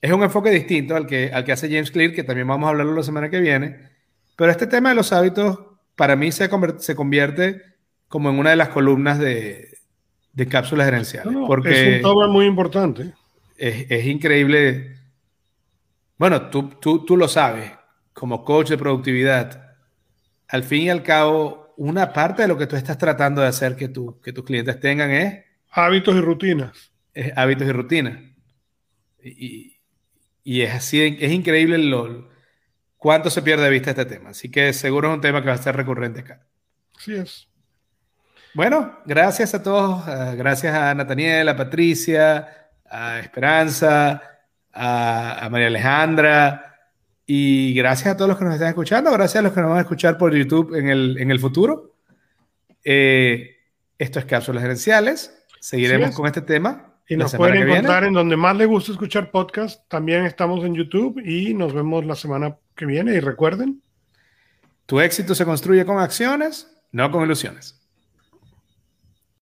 Es 0.00 0.10
un 0.10 0.24
enfoque 0.24 0.50
distinto 0.50 0.96
al 0.96 1.06
que, 1.06 1.30
al 1.32 1.44
que 1.44 1.52
hace 1.52 1.68
James 1.68 1.92
Clear, 1.92 2.12
que 2.12 2.24
también 2.24 2.48
vamos 2.48 2.66
a 2.66 2.70
hablarlo 2.70 2.96
la 2.96 3.04
semana 3.04 3.30
que 3.30 3.38
viene. 3.38 3.76
Pero 4.34 4.50
este 4.50 4.66
tema 4.66 4.88
de 4.88 4.96
los 4.96 5.12
hábitos, 5.12 5.60
para 5.94 6.16
mí, 6.16 6.32
se, 6.32 6.50
se 6.78 6.96
convierte 6.96 7.62
como 8.08 8.28
en 8.28 8.40
una 8.40 8.50
de 8.50 8.56
las 8.56 8.70
columnas 8.70 9.20
de, 9.20 9.68
de 10.32 10.46
cápsulas 10.48 10.86
gerenciales. 10.86 11.32
porque 11.46 11.98
es 11.98 12.04
un 12.04 12.10
tema 12.10 12.26
muy 12.26 12.46
importante. 12.46 13.14
Es, 13.56 13.88
es 13.88 14.06
increíble. 14.06 14.96
Bueno, 16.18 16.50
tú, 16.50 16.70
tú, 16.80 17.04
tú 17.04 17.16
lo 17.16 17.28
sabes, 17.28 17.70
como 18.12 18.44
coach 18.44 18.68
de 18.68 18.78
productividad, 18.78 19.76
al 20.48 20.64
fin 20.64 20.82
y 20.82 20.90
al 20.90 21.04
cabo, 21.04 21.72
una 21.76 22.12
parte 22.12 22.42
de 22.42 22.48
lo 22.48 22.58
que 22.58 22.66
tú 22.66 22.74
estás 22.74 22.98
tratando 22.98 23.42
de 23.42 23.46
hacer 23.46 23.76
que, 23.76 23.86
tú, 23.86 24.20
que 24.20 24.32
tus 24.32 24.44
clientes 24.44 24.80
tengan 24.80 25.12
es 25.12 25.49
Hábitos 25.70 26.16
y 26.16 26.20
rutinas. 26.20 26.92
Es 27.14 27.36
hábitos 27.36 27.66
y 27.66 27.72
rutinas. 27.72 28.18
Y, 29.22 30.62
es 30.62 30.74
así, 30.74 31.18
es 31.20 31.30
increíble 31.30 31.78
lo, 31.78 32.28
cuánto 32.96 33.30
se 33.30 33.42
pierde 33.42 33.64
de 33.64 33.70
vista 33.70 33.90
este 33.90 34.04
tema. 34.04 34.30
Así 34.30 34.50
que 34.50 34.72
seguro 34.72 35.08
es 35.08 35.14
un 35.14 35.20
tema 35.20 35.42
que 35.42 35.48
va 35.48 35.54
a 35.54 35.58
ser 35.58 35.76
recurrente 35.76 36.20
acá. 36.20 36.46
Así 36.96 37.14
es. 37.14 37.48
Bueno, 38.54 38.98
gracias 39.06 39.54
a 39.54 39.62
todos. 39.62 40.06
Eh, 40.08 40.36
gracias 40.36 40.74
a 40.74 40.94
Nathaniel, 40.94 41.48
a 41.48 41.56
Patricia, 41.56 42.68
a 42.88 43.20
Esperanza, 43.20 44.22
a, 44.72 45.48
María 45.50 45.68
Alejandra. 45.68 46.66
Y 47.26 47.74
gracias 47.74 48.14
a 48.14 48.16
todos 48.16 48.28
los 48.28 48.38
que 48.38 48.44
nos 48.44 48.54
están 48.54 48.68
escuchando. 48.68 49.12
Gracias 49.12 49.36
a 49.36 49.42
los 49.42 49.52
que 49.52 49.60
nos 49.60 49.70
van 49.70 49.78
a 49.78 49.82
escuchar 49.82 50.18
por 50.18 50.34
YouTube 50.34 50.74
en 50.74 50.88
el, 50.88 51.16
en 51.18 51.30
el 51.30 51.38
futuro. 51.38 51.96
Eh, 52.82 53.56
esto 53.98 54.18
es 54.18 54.24
Cápsulas 54.24 54.62
Gerenciales. 54.62 55.39
Seguiremos 55.60 56.16
con 56.16 56.26
este 56.26 56.42
tema. 56.42 56.86
Y 57.08 57.16
nos 57.16 57.34
pueden 57.34 57.68
encontrar 57.68 58.04
en 58.04 58.12
donde 58.12 58.36
más 58.36 58.56
les 58.56 58.68
gusta 58.68 58.92
escuchar 58.92 59.30
podcast. 59.30 59.86
También 59.88 60.24
estamos 60.24 60.64
en 60.64 60.74
YouTube 60.74 61.20
y 61.24 61.54
nos 61.54 61.72
vemos 61.72 62.04
la 62.04 62.14
semana 62.14 62.56
que 62.76 62.86
viene. 62.86 63.14
Y 63.14 63.20
recuerden. 63.20 63.82
Tu 64.86 65.00
éxito 65.00 65.34
se 65.34 65.44
construye 65.44 65.84
con 65.84 65.98
acciones, 65.98 66.68
no 66.92 67.10
con 67.10 67.24
ilusiones. 67.24 67.79